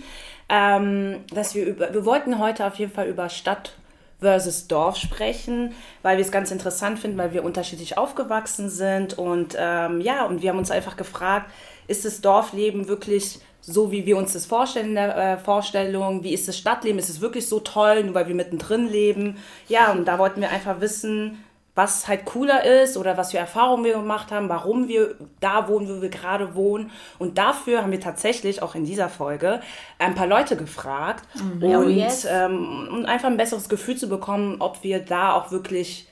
ähm, 0.47 1.25
dass 1.33 1.55
wir 1.55 1.65
über. 1.65 1.91
Wir 1.91 2.05
wollten 2.05 2.37
heute 2.37 2.67
auf 2.67 2.75
jeden 2.75 2.91
Fall 2.91 3.07
über 3.07 3.29
Stadt 3.29 3.73
versus 4.19 4.67
Dorf 4.67 4.97
sprechen, 4.97 5.73
weil 6.01 6.17
wir 6.17 6.25
es 6.25 6.31
ganz 6.31 6.51
interessant 6.51 6.99
finden, 6.99 7.17
weil 7.17 7.33
wir 7.33 7.43
unterschiedlich 7.43 7.97
aufgewachsen 7.97 8.69
sind 8.69 9.17
und 9.17 9.55
ähm, 9.57 10.01
ja, 10.01 10.25
und 10.25 10.41
wir 10.41 10.49
haben 10.49 10.57
uns 10.57 10.71
einfach 10.71 10.97
gefragt, 10.97 11.51
ist 11.87 12.03
das 12.03 12.21
Dorfleben 12.21 12.87
wirklich 12.87 13.39
so, 13.61 13.91
wie 13.91 14.05
wir 14.05 14.17
uns 14.17 14.33
das 14.33 14.45
vorstellen 14.45 14.89
in 14.89 14.95
der 14.95 15.17
äh, 15.17 15.37
Vorstellung. 15.37 16.23
Wie 16.23 16.33
ist 16.33 16.47
das 16.47 16.57
Stadtleben? 16.57 16.99
Ist 16.99 17.09
es 17.09 17.19
wirklich 17.19 17.49
so 17.49 17.59
toll, 17.59 18.03
nur 18.03 18.15
weil 18.15 18.27
wir 18.27 18.35
mittendrin 18.35 18.87
leben? 18.87 19.37
Ja, 19.67 19.91
und 19.91 20.05
da 20.05 20.17
wollten 20.19 20.39
wir 20.39 20.49
einfach 20.49 20.79
wissen, 20.79 21.43
was 21.77 22.07
halt 22.07 22.25
cooler 22.25 22.65
ist 22.65 22.97
oder 22.97 23.17
was 23.17 23.31
für 23.31 23.37
Erfahrungen 23.37 23.83
wir 23.85 23.93
gemacht 23.93 24.31
haben, 24.31 24.49
warum 24.49 24.87
wir 24.87 25.13
da 25.39 25.67
wohnen, 25.67 25.87
wo 25.87 26.01
wir 26.01 26.09
gerade 26.09 26.55
wohnen. 26.55 26.89
Und 27.19 27.37
dafür 27.37 27.83
haben 27.83 27.91
wir 27.91 27.99
tatsächlich 27.99 28.63
auch 28.63 28.73
in 28.73 28.83
dieser 28.83 29.09
Folge 29.09 29.61
ein 29.99 30.15
paar 30.15 30.25
Leute 30.25 30.57
gefragt 30.57 31.23
mhm. 31.35 31.63
und 31.63 31.85
oh, 31.85 31.87
yes. 31.87 32.25
ähm, 32.29 32.89
um 32.91 33.05
einfach 33.05 33.29
ein 33.29 33.37
besseres 33.37 33.69
Gefühl 33.69 33.95
zu 33.95 34.09
bekommen, 34.09 34.55
ob 34.57 34.83
wir 34.83 34.99
da 34.99 35.33
auch 35.33 35.51
wirklich 35.51 36.07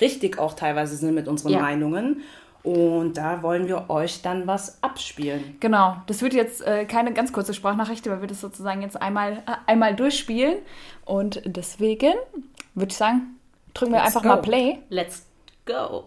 richtig 0.00 0.38
auch 0.38 0.54
teilweise 0.54 0.96
sind 0.96 1.14
mit 1.14 1.28
unseren 1.28 1.52
ja. 1.52 1.60
Meinungen. 1.60 2.22
Und 2.62 3.18
da 3.18 3.42
wollen 3.42 3.68
wir 3.68 3.90
euch 3.90 4.22
dann 4.22 4.46
was 4.46 4.82
abspielen. 4.82 5.56
Genau, 5.60 5.96
das 6.06 6.22
wird 6.22 6.32
jetzt 6.32 6.66
äh, 6.66 6.86
keine 6.86 7.12
ganz 7.12 7.32
kurze 7.32 7.52
Sprachnachricht, 7.52 8.08
weil 8.08 8.22
wir 8.22 8.28
das 8.28 8.40
sozusagen 8.40 8.80
jetzt 8.80 9.00
einmal, 9.00 9.42
äh, 9.46 9.52
einmal 9.66 9.94
durchspielen. 9.94 10.58
Und 11.04 11.42
deswegen 11.44 12.14
würde 12.74 12.90
ich 12.90 12.96
sagen, 12.96 13.39
drücken 13.74 13.92
wir 13.92 13.98
Let's 13.98 14.08
einfach 14.08 14.22
go. 14.22 14.28
mal 14.28 14.36
Play. 14.36 14.78
Let's 14.88 15.26
go. 15.66 16.04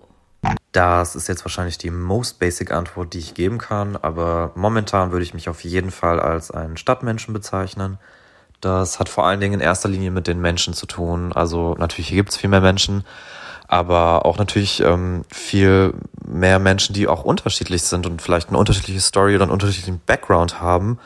Das 0.71 1.15
ist 1.15 1.27
jetzt 1.27 1.45
wahrscheinlich 1.45 1.77
die 1.77 1.91
most 1.91 2.39
basic 2.39 2.71
Antwort, 2.71 3.13
die 3.13 3.19
ich 3.19 3.33
geben 3.33 3.59
kann, 3.59 3.95
aber 3.95 4.51
momentan 4.55 5.11
würde 5.11 5.23
ich 5.23 5.33
mich 5.33 5.47
auf 5.47 5.63
jeden 5.63 5.91
Fall 5.91 6.19
als 6.19 6.51
einen 6.51 6.77
Stadtmenschen 6.77 7.33
bezeichnen. 7.33 7.99
Das 8.59 8.99
hat 8.99 9.07
vor 9.07 9.27
allen 9.27 9.39
Dingen 9.39 9.55
in 9.55 9.59
erster 9.59 9.87
Linie 9.87 10.09
mit 10.09 10.25
den 10.25 10.41
Menschen 10.41 10.73
zu 10.73 10.85
tun. 10.85 11.31
Also 11.33 11.75
natürlich 11.77 12.09
gibt 12.09 12.31
es 12.31 12.37
viel 12.37 12.49
mehr 12.49 12.61
Menschen, 12.61 13.03
aber 13.67 14.25
auch 14.25 14.37
natürlich 14.37 14.81
ähm, 14.81 15.23
viel 15.29 15.93
mehr 16.25 16.59
Menschen, 16.59 16.93
die 16.93 17.07
auch 17.07 17.23
unterschiedlich 17.23 17.83
sind 17.83 18.05
und 18.05 18.21
vielleicht 18.21 18.49
eine 18.49 18.57
unterschiedliche 18.57 19.01
Story 19.01 19.35
oder 19.35 19.43
einen 19.43 19.51
unterschiedlichen 19.51 20.01
Background 20.05 20.61
haben. 20.61 20.97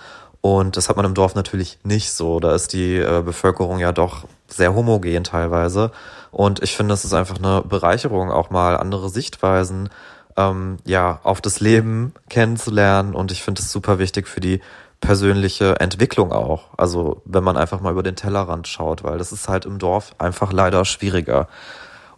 Und 0.42 0.78
das 0.78 0.90
hat 0.90 0.96
man 0.96 1.06
im 1.06 1.14
Dorf 1.14 1.36
natürlich 1.36 1.80
nicht 1.84 2.12
so. 2.12 2.40
Da 2.40 2.54
ist 2.54 2.74
die 2.74 2.96
äh, 2.96 3.22
Bevölkerung 3.24 3.80
ja 3.80 3.92
doch 3.92 4.26
sehr 4.48 4.76
homogen 4.76 5.24
teilweise. 5.24 5.92
Und 6.32 6.62
ich 6.64 6.76
finde, 6.76 6.94
es 6.94 7.06
ist 7.06 7.14
einfach 7.14 7.38
eine 7.38 7.62
Bereicherung, 7.62 8.32
auch 8.32 8.50
mal 8.50 8.78
andere 8.78 9.10
Sichtweisen 9.10 9.90
ähm, 10.38 10.78
ja 10.86 11.20
auf 11.24 11.42
das 11.42 11.60
Leben 11.60 12.14
kennenzulernen. 12.30 13.14
Und 13.16 13.32
ich 13.32 13.44
finde 13.44 13.62
es 13.62 13.72
super 13.72 14.00
wichtig 14.00 14.28
für 14.28 14.40
die 14.40 14.62
persönliche 15.02 15.80
Entwicklung 15.80 16.32
auch. 16.32 16.66
Also 16.78 17.22
wenn 17.26 17.44
man 17.44 17.58
einfach 17.58 17.82
mal 17.82 17.92
über 17.92 18.04
den 18.04 18.16
Tellerrand 18.16 18.68
schaut, 18.68 19.04
weil 19.04 19.18
das 19.18 19.32
ist 19.32 19.48
halt 19.48 19.66
im 19.66 19.80
Dorf 19.80 20.16
einfach 20.18 20.52
leider 20.52 20.86
schwieriger. 20.86 21.48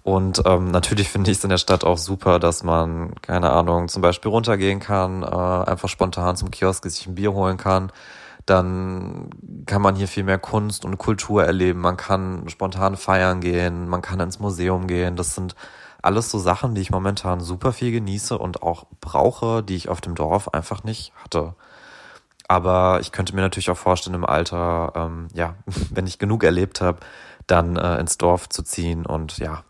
Und 0.04 0.42
ähm, 0.46 0.72
natürlich 0.72 1.10
finde 1.10 1.32
ich 1.32 1.38
es 1.38 1.44
in 1.44 1.50
der 1.50 1.58
Stadt 1.58 1.84
auch 1.84 1.98
super, 1.98 2.40
dass 2.40 2.64
man, 2.64 3.14
keine 3.22 3.52
Ahnung, 3.52 3.88
zum 3.90 4.02
Beispiel 4.02 4.32
runtergehen 4.32 4.80
kann, 4.80 5.24
äh, 5.24 5.26
einfach 5.26 5.90
spontan 5.90 6.36
zum 6.36 6.52
Kiosk 6.52 6.86
sich 6.86 7.06
ein 7.08 7.16
Bier 7.16 7.34
holen 7.34 7.58
kann. 7.58 7.92
Dann 8.46 9.30
kann 9.66 9.82
man 9.82 9.96
hier 9.96 10.08
viel 10.08 10.24
mehr 10.24 10.40
Kunst 10.40 10.86
und 10.86 10.98
Kultur 10.98 11.44
erleben. 11.44 11.82
Man 11.82 11.98
kann 11.98 12.48
spontan 12.50 12.98
feiern 12.98 13.42
gehen, 13.42 13.88
man 13.88 14.02
kann 14.02 14.20
ins 14.20 14.40
Museum 14.40 14.88
gehen. 14.88 15.16
Das 15.16 15.36
sind 15.36 15.56
alles 16.02 16.32
so 16.32 16.40
Sachen, 16.40 16.76
die 16.76 16.82
ich 16.82 16.92
momentan 16.92 17.42
super 17.42 17.74
viel 17.74 17.92
genieße 17.92 18.38
und 18.38 18.64
auch 18.64 18.86
brauche, 19.02 19.62
die 19.64 19.76
ich 19.76 19.90
auf 19.90 20.02
dem 20.02 20.16
Dorf 20.16 20.48
einfach 20.54 20.84
nicht 20.84 21.14
hatte. 21.24 21.56
Aber 22.48 23.00
ich 23.02 23.12
könnte 23.12 23.36
mir 23.36 23.42
natürlich 23.42 23.70
auch 23.70 23.78
vorstellen, 23.78 24.16
im 24.16 24.26
Alter, 24.26 24.94
ähm, 24.96 25.28
ja, 25.34 25.56
wenn 25.92 26.08
ich 26.08 26.18
genug 26.18 26.44
erlebt 26.44 26.82
habe, 26.82 27.00
dann 27.46 27.76
äh, 27.76 28.00
ins 28.00 28.18
Dorf 28.18 28.50
zu 28.50 28.64
ziehen 28.64 29.06
und 29.06 29.38
ja, 29.38 29.64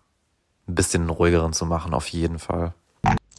ein 0.69 0.75
bisschen 0.75 1.09
ruhigeren 1.09 1.53
zu 1.53 1.65
machen, 1.65 1.93
auf 1.93 2.07
jeden 2.09 2.39
Fall. 2.39 2.73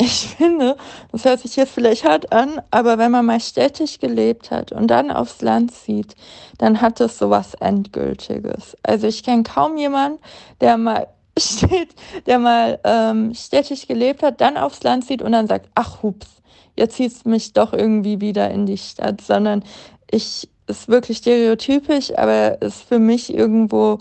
Ich 0.02 0.34
finde, 0.38 0.76
das 1.12 1.26
hört 1.26 1.40
sich 1.40 1.56
jetzt 1.56 1.72
vielleicht 1.72 2.04
hart 2.04 2.32
an, 2.32 2.62
aber 2.70 2.96
wenn 2.96 3.10
man 3.10 3.26
mal 3.26 3.38
städtisch 3.38 3.98
gelebt 3.98 4.50
hat 4.50 4.72
und 4.72 4.86
dann 4.88 5.10
aufs 5.10 5.42
Land 5.42 5.74
zieht, 5.74 6.16
dann 6.56 6.80
hat 6.80 7.00
es 7.00 7.18
sowas 7.18 7.52
Endgültiges. 7.54 8.78
Also 8.82 9.06
ich 9.06 9.22
kenne 9.22 9.42
kaum 9.42 9.76
jemanden, 9.76 10.18
der 10.62 10.78
mal 10.78 11.08
steht, 11.38 11.90
der 12.24 12.38
mal 12.38 12.80
ähm, 12.84 13.34
städtisch 13.34 13.86
gelebt 13.86 14.22
hat, 14.22 14.40
dann 14.40 14.56
aufs 14.56 14.82
Land 14.82 15.04
zieht 15.04 15.20
und 15.20 15.32
dann 15.32 15.46
sagt, 15.46 15.68
ach 15.74 16.02
hups, 16.02 16.28
jetzt 16.76 16.96
zieht 16.96 17.12
es 17.12 17.24
mich 17.26 17.52
doch 17.52 17.74
irgendwie 17.74 18.22
wieder 18.22 18.50
in 18.50 18.64
die 18.64 18.78
Stadt, 18.78 19.20
sondern 19.20 19.62
ich 20.10 20.48
ist 20.66 20.88
wirklich 20.88 21.18
stereotypisch, 21.18 22.16
aber 22.16 22.62
ist 22.62 22.82
für 22.82 22.98
mich 22.98 23.34
irgendwo 23.34 23.98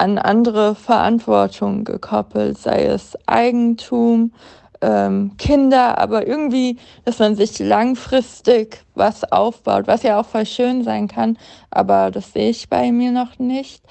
an 0.00 0.16
andere 0.16 0.74
Verantwortung 0.74 1.84
gekoppelt, 1.84 2.56
sei 2.56 2.86
es 2.86 3.18
Eigentum, 3.26 4.32
ähm, 4.80 5.32
Kinder, 5.36 5.98
aber 5.98 6.26
irgendwie, 6.26 6.78
dass 7.04 7.18
man 7.18 7.36
sich 7.36 7.58
langfristig 7.58 8.82
was 8.94 9.30
aufbaut, 9.30 9.86
was 9.86 10.02
ja 10.02 10.18
auch 10.18 10.24
voll 10.24 10.46
schön 10.46 10.84
sein 10.84 11.06
kann, 11.06 11.36
aber 11.70 12.10
das 12.10 12.32
sehe 12.32 12.48
ich 12.48 12.70
bei 12.70 12.90
mir 12.92 13.12
noch 13.12 13.38
nicht. 13.38 13.84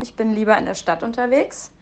Ich 0.00 0.14
bin 0.14 0.32
lieber 0.32 0.56
in 0.56 0.66
der 0.66 0.76
Stadt 0.76 1.02
unterwegs 1.02 1.72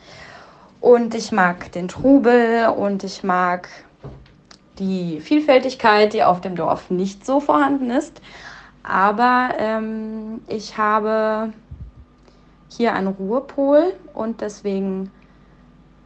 und 0.80 1.14
ich 1.14 1.30
mag 1.30 1.71
den 1.73 1.88
Trubel 1.88 2.68
und 2.68 3.04
ich 3.04 3.25
mag 3.25 3.68
die 4.78 5.21
Vielfältigkeit, 5.21 6.14
die 6.14 6.25
auf 6.25 6.40
dem 6.40 6.56
Dorf 6.56 6.88
nicht 6.90 7.26
so 7.26 7.40
vorhanden 7.40 7.90
ist. 7.90 8.23
Aber 8.83 9.50
ähm, 9.59 10.40
ich 10.49 10.78
habe 10.78 11.52
hier 12.76 12.95
einen 12.95 13.09
Ruhepol 13.09 13.95
und 14.14 14.40
deswegen 14.40 15.11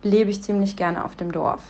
lebe 0.02 0.30
ich 0.30 0.42
ziemlich 0.42 0.76
gerne 0.76 1.04
auf 1.04 1.16
dem 1.16 1.32
Dorf. 1.32 1.62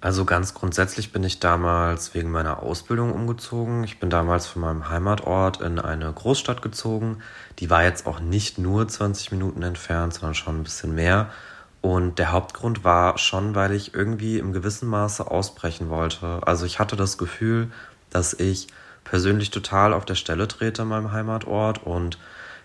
Also 0.00 0.24
ganz 0.24 0.54
grundsätzlich 0.54 1.10
bin 1.10 1.24
ich 1.24 1.40
damals 1.40 2.14
wegen 2.14 2.30
meiner 2.30 2.62
Ausbildung 2.62 3.12
umgezogen. 3.12 3.82
Ich 3.82 3.98
bin 3.98 4.10
damals 4.10 4.46
von 4.46 4.62
meinem 4.62 4.88
Heimatort 4.88 5.60
in 5.60 5.78
eine 5.78 6.12
Großstadt 6.12 6.62
gezogen. 6.62 7.18
Die 7.58 7.70
war 7.70 7.82
jetzt 7.82 8.06
auch 8.06 8.20
nicht 8.20 8.58
nur 8.58 8.86
20 8.86 9.32
Minuten 9.32 9.62
entfernt, 9.62 10.14
sondern 10.14 10.34
schon 10.34 10.60
ein 10.60 10.62
bisschen 10.62 10.94
mehr. 10.94 11.30
Und 11.80 12.18
der 12.18 12.32
Hauptgrund 12.32 12.84
war 12.84 13.16
schon, 13.18 13.54
weil 13.54 13.72
ich 13.72 13.94
irgendwie 13.94 14.38
im 14.38 14.52
gewissen 14.52 14.88
Maße 14.88 15.28
ausbrechen 15.30 15.88
wollte. 15.88 16.40
Also 16.46 16.66
ich 16.66 16.78
hatte 16.78 16.96
das 16.96 17.16
Gefühl, 17.16 17.70
dass 18.10 18.34
ich 18.34 18.68
persönlich 19.04 19.50
total 19.50 19.94
auf 19.94 20.04
der 20.04 20.14
Stelle 20.14 20.46
trete 20.46 20.82
in 20.82 20.88
meinem 20.88 21.12
Heimatort 21.12 21.84
und 21.84 22.18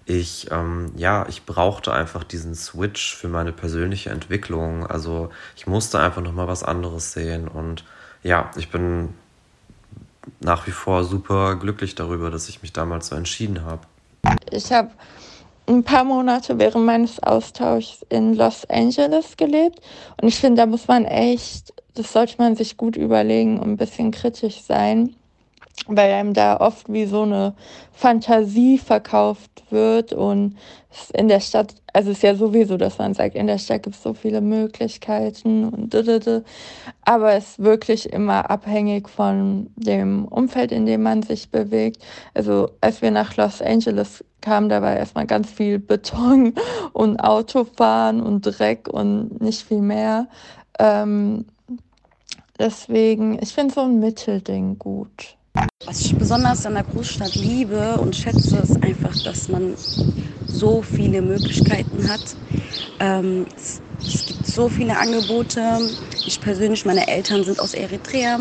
ich, 0.06 0.50
ähm, 0.52 0.92
ja, 0.96 1.26
ich 1.30 1.46
brauchte 1.46 1.94
einfach 1.94 2.24
diesen 2.24 2.56
Switch 2.56 3.16
für 3.16 3.28
meine 3.28 3.52
persönliche 3.52 4.10
Entwicklung. 4.10 4.86
Also 4.86 5.30
ich 5.56 5.68
musste 5.68 6.00
einfach 6.00 6.22
nochmal 6.22 6.48
was 6.48 6.64
anderes 6.64 7.14
sehen 7.14 7.48
und 7.48 7.84
ja, 8.24 8.52
ich 8.58 8.70
bin 8.70 9.10
nach 10.40 10.68
wie 10.68 10.72
vor 10.72 11.04
super 11.04 11.56
glücklich 11.56 11.96
darüber, 11.96 12.30
dass 12.30 12.50
ich 12.50 12.62
mich 12.62 12.74
damals 12.74 13.08
so 13.08 13.16
entschieden 13.16 13.64
habe. 13.64 13.82
Ich 14.52 14.72
habe 14.72 14.92
ein 15.68 15.84
paar 15.84 16.04
Monate 16.04 16.60
während 16.60 16.86
meines 16.86 17.22
Austauschs 17.22 18.06
in 18.10 18.36
Los 18.36 18.66
Angeles 18.70 19.38
gelebt. 19.38 19.80
Und 20.22 20.28
ich 20.28 20.36
finde, 20.36 20.62
da 20.62 20.66
muss 20.66 20.88
man 20.88 21.06
echt, 21.06 21.74
das 21.96 22.12
sollte 22.14 22.36
man 22.38 22.56
sich 22.56 22.78
gut 22.78 22.96
überlegen 22.96 23.60
und 23.60 23.72
ein 23.72 23.78
bisschen 23.78 24.12
kritisch 24.12 24.62
sein, 24.62 25.16
weil 25.88 26.12
einem 26.12 26.34
da 26.34 26.58
oft 26.58 26.92
wie 26.92 27.06
so 27.06 27.24
eine 27.24 27.54
Fantasie 27.92 28.78
verkauft 28.78 29.64
wird 29.70 30.14
und 30.14 30.58
in 31.14 31.28
der 31.28 31.40
Stadt, 31.40 31.76
also 31.94 32.12
es 32.12 32.18
ist 32.18 32.24
ja 32.24 32.36
sowieso, 32.36 32.78
dass 32.78 32.98
man 32.98 33.14
sagt, 33.14 33.36
in 33.36 33.48
der 33.48 33.58
Stadt 33.58 33.84
gibt 33.84 33.96
es 33.96 34.04
so 34.04 34.14
viele 34.14 34.42
Möglichkeiten 34.42 35.70
und 35.70 35.94
dödödö, 35.94 36.42
aber 37.04 37.34
es 37.34 37.52
ist 37.52 37.60
wirklich 37.60 38.12
immer 38.12 38.50
abhängig 38.50 39.10
von 39.10 39.70
dem 39.76 40.26
Umfeld, 40.26 40.72
in 40.72 40.86
dem 40.86 41.04
man 41.04 41.24
sich 41.24 41.50
bewegt. 41.50 42.04
Also 42.34 42.70
als 42.82 43.02
wir 43.02 43.12
nach 43.12 43.38
Los 43.38 43.62
Angeles 43.62 44.24
kamen, 44.42 44.70
da 44.70 44.82
war 44.82 44.96
erstmal 44.96 45.28
ganz 45.28 45.50
viel 45.50 45.80
Beton 45.80 46.54
und 46.94 47.20
Autofahren 47.20 48.22
und 48.22 48.42
Dreck 48.42 48.88
und 48.90 49.42
nicht 49.42 49.64
viel 49.64 49.82
mehr. 49.82 50.28
Ähm, 50.78 51.46
deswegen, 52.60 53.42
ich 53.42 53.54
finde 53.54 53.74
so 53.74 53.82
ein 53.82 54.00
Mittelding 54.00 54.78
gut. 54.78 55.38
Was 55.86 56.00
ich 56.02 56.16
besonders 56.16 56.66
an 56.66 56.76
der 56.76 56.84
Großstadt 56.84 57.36
liebe 57.36 57.98
und 57.98 58.16
schätze, 58.16 58.58
ist 58.58 58.82
einfach, 58.82 59.14
dass 59.24 59.50
man 59.50 59.76
so 60.48 60.82
viele 60.82 61.22
Möglichkeiten 61.22 62.08
hat. 62.08 62.22
Ähm, 63.00 63.46
es, 63.58 63.82
es, 64.06 64.26
gibt 64.26 64.48
so 64.48 64.70
viele 64.70 64.98
Angebote. 64.98 65.82
Ich 66.26 66.40
persönlich, 66.40 66.86
meine 66.86 67.08
Eltern 67.08 67.44
sind 67.44 67.60
aus 67.60 67.74
Eritrea. 67.74 68.40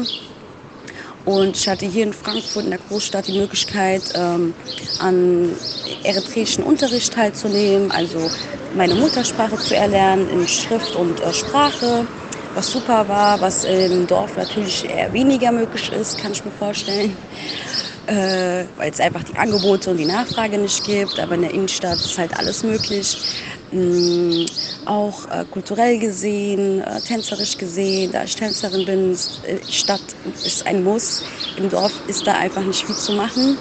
Und 1.25 1.57
ich 1.57 1.69
hatte 1.69 1.87
hier 1.87 2.05
in 2.05 2.13
Frankfurt 2.13 2.65
in 2.65 2.71
der 2.71 2.79
Großstadt 2.89 3.27
die 3.27 3.39
Möglichkeit, 3.39 4.03
ähm, 4.15 4.55
an 5.01 5.51
eritreischen 6.05 6.63
Unterricht 6.63 7.13
teilzunehmen, 7.13 7.91
also 7.91 8.31
meine 8.77 8.95
Muttersprache 8.95 9.57
zu 9.57 9.77
erlernen 9.77 10.29
in 10.31 10.47
Schrift 10.47 10.95
und 10.95 11.21
äh, 11.21 11.33
Sprache 11.33 12.07
was 12.55 12.71
super 12.71 13.09
war, 13.09 13.41
was 13.41 13.65
im 13.65 14.07
Dorf 14.07 14.37
natürlich 14.37 14.89
eher 14.89 15.13
weniger 15.13 15.53
möglich 15.53 15.91
ist, 15.93 16.19
kann 16.19 16.33
ich 16.33 16.45
mir 16.45 16.51
vorstellen. 16.51 17.17
Äh, 18.07 18.65
weil 18.77 18.91
es 18.91 18.99
einfach 18.99 19.23
die 19.23 19.37
Angebote 19.37 19.91
und 19.91 19.99
die 19.99 20.05
Nachfrage 20.05 20.59
nicht 20.59 20.85
gibt. 20.85 21.21
Aber 21.21 21.37
in 21.37 21.43
der 21.43 21.55
Innenstadt 21.55 21.99
ist 21.99 22.19
halt 22.19 22.37
alles 22.37 22.65
möglich. 22.65 23.17
Ähm, 23.73 24.47
auch 24.85 25.29
äh, 25.29 25.45
kulturell 25.49 25.99
gesehen, 25.99 26.81
äh, 26.81 27.01
tänzerisch 27.03 27.57
gesehen, 27.57 28.11
da 28.11 28.25
ich 28.25 28.35
Tänzerin 28.35 28.85
bin, 28.85 29.13
ist, 29.13 29.45
äh, 29.45 29.61
Stadt 29.71 30.03
ist 30.45 30.67
ein 30.67 30.83
Muss. 30.83 31.23
Im 31.57 31.71
Dorf 31.71 31.93
ist 32.09 32.27
da 32.27 32.33
einfach 32.33 32.63
nicht 32.63 32.85
viel 32.85 32.97
zu 32.97 33.13
machen. 33.13 33.57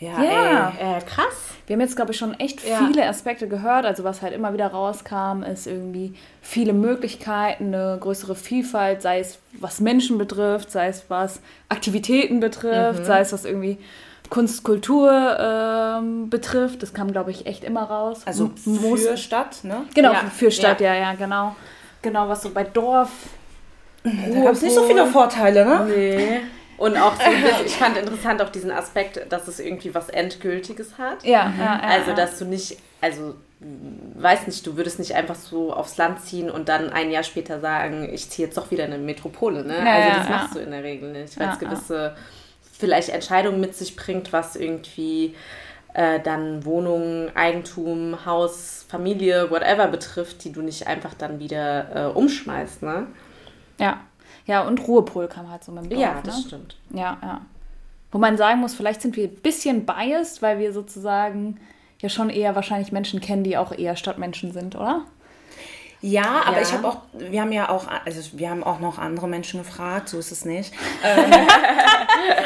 Ja, 0.00 0.20
ja. 0.20 0.72
Ey, 0.80 1.02
krass 1.02 1.41
wir 1.72 1.76
haben 1.76 1.88
jetzt, 1.88 1.96
glaube 1.96 2.12
ich, 2.12 2.18
schon 2.18 2.38
echt 2.38 2.68
ja. 2.68 2.86
viele 2.86 3.08
Aspekte 3.08 3.48
gehört. 3.48 3.86
Also 3.86 4.04
was 4.04 4.20
halt 4.20 4.34
immer 4.34 4.52
wieder 4.52 4.66
rauskam, 4.66 5.42
ist 5.42 5.66
irgendwie 5.66 6.12
viele 6.42 6.74
Möglichkeiten, 6.74 7.74
eine 7.74 7.96
größere 7.98 8.34
Vielfalt, 8.34 9.00
sei 9.00 9.20
es 9.20 9.38
was 9.58 9.80
Menschen 9.80 10.18
betrifft, 10.18 10.70
sei 10.70 10.88
es 10.88 11.04
was 11.08 11.40
Aktivitäten 11.70 12.40
betrifft, 12.40 13.00
mhm. 13.00 13.04
sei 13.06 13.20
es 13.20 13.32
was 13.32 13.46
irgendwie 13.46 13.78
Kunst, 14.28 14.64
Kultur 14.64 15.10
ähm, 15.40 16.28
betrifft. 16.28 16.82
Das 16.82 16.92
kam, 16.92 17.10
glaube 17.10 17.30
ich, 17.30 17.46
echt 17.46 17.64
immer 17.64 17.84
raus. 17.84 18.20
Also 18.26 18.50
für 18.54 19.16
Stadt, 19.16 19.64
ne? 19.64 19.86
Genau, 19.94 20.12
ja. 20.12 20.24
für 20.30 20.50
Stadt, 20.50 20.82
ja. 20.82 20.92
ja, 20.92 21.00
ja, 21.00 21.14
genau. 21.14 21.56
Genau, 22.02 22.28
was 22.28 22.42
so 22.42 22.50
bei 22.50 22.64
Dorf. 22.64 23.08
Da 24.04 24.44
gab 24.44 24.52
es 24.52 24.60
nicht 24.60 24.74
so 24.74 24.82
viele 24.82 25.06
Vorteile, 25.06 25.64
ne? 25.64 25.86
Nee. 25.88 26.40
Und 26.82 26.96
auch 26.96 27.14
so, 27.14 27.30
ich 27.64 27.76
fand 27.76 27.96
interessant 27.96 28.42
auch 28.42 28.48
diesen 28.48 28.72
Aspekt, 28.72 29.32
dass 29.32 29.46
es 29.46 29.60
irgendwie 29.60 29.94
was 29.94 30.08
Endgültiges 30.08 30.98
hat. 30.98 31.22
Ja, 31.22 31.44
mhm. 31.44 31.60
ja, 31.60 31.64
ja 31.64 31.80
Also, 31.80 32.12
dass 32.12 32.40
du 32.40 32.44
nicht, 32.44 32.76
also, 33.00 33.36
weiß 33.60 34.48
nicht, 34.48 34.66
du 34.66 34.76
würdest 34.76 34.98
nicht 34.98 35.14
einfach 35.14 35.36
so 35.36 35.72
aufs 35.72 35.96
Land 35.96 36.22
ziehen 36.22 36.50
und 36.50 36.68
dann 36.68 36.90
ein 36.90 37.12
Jahr 37.12 37.22
später 37.22 37.60
sagen, 37.60 38.12
ich 38.12 38.28
ziehe 38.30 38.48
jetzt 38.48 38.58
doch 38.58 38.72
wieder 38.72 38.84
in 38.84 38.92
eine 38.92 39.00
Metropole, 39.00 39.64
ne? 39.64 39.76
Ja, 39.78 39.92
also, 39.92 40.18
das 40.18 40.28
machst 40.28 40.54
du 40.56 40.58
in 40.58 40.72
der 40.72 40.82
Regel 40.82 41.12
nicht, 41.12 41.38
weil 41.38 41.50
es 41.50 41.60
gewisse, 41.60 42.16
vielleicht 42.76 43.10
Entscheidungen 43.10 43.60
mit 43.60 43.76
sich 43.76 43.94
bringt, 43.94 44.32
was 44.32 44.56
irgendwie 44.56 45.36
äh, 45.94 46.18
dann 46.18 46.64
Wohnung, 46.64 47.30
Eigentum, 47.36 48.26
Haus, 48.26 48.86
Familie, 48.88 49.52
whatever 49.52 49.86
betrifft, 49.86 50.42
die 50.42 50.50
du 50.50 50.62
nicht 50.62 50.88
einfach 50.88 51.14
dann 51.14 51.38
wieder 51.38 52.08
äh, 52.08 52.12
umschmeißt, 52.12 52.82
ne? 52.82 53.06
Ja. 53.78 54.00
Ja, 54.46 54.66
und 54.66 54.86
Ruhepol 54.86 55.28
kam 55.28 55.50
halt 55.50 55.64
so 55.64 55.72
mit 55.72 55.90
dem. 55.90 55.98
Ja, 55.98 56.20
das 56.22 56.38
ne? 56.38 56.42
stimmt. 56.46 56.76
Ja, 56.90 57.16
ja. 57.22 57.40
Wo 58.10 58.18
man 58.18 58.36
sagen 58.36 58.60
muss, 58.60 58.74
vielleicht 58.74 59.00
sind 59.00 59.16
wir 59.16 59.28
ein 59.28 59.36
bisschen 59.36 59.86
biased, 59.86 60.42
weil 60.42 60.58
wir 60.58 60.72
sozusagen 60.72 61.58
ja 62.00 62.08
schon 62.08 62.28
eher 62.28 62.54
wahrscheinlich 62.54 62.92
Menschen 62.92 63.20
kennen, 63.20 63.44
die 63.44 63.56
auch 63.56 63.72
eher 63.72 63.96
Stadtmenschen 63.96 64.52
sind, 64.52 64.76
oder? 64.76 65.02
Ja, 66.02 66.42
aber 66.44 66.56
ja. 66.56 66.62
ich 66.62 66.72
habe 66.72 66.88
auch, 66.88 66.96
wir 67.12 67.40
haben 67.40 67.52
ja 67.52 67.68
auch, 67.68 67.86
also 68.04 68.20
wir 68.32 68.50
haben 68.50 68.64
auch 68.64 68.80
noch 68.80 68.98
andere 68.98 69.28
Menschen 69.28 69.62
gefragt, 69.62 70.08
so 70.08 70.18
ist 70.18 70.32
es 70.32 70.44
nicht. 70.44 70.72
Ähm, 71.04 71.32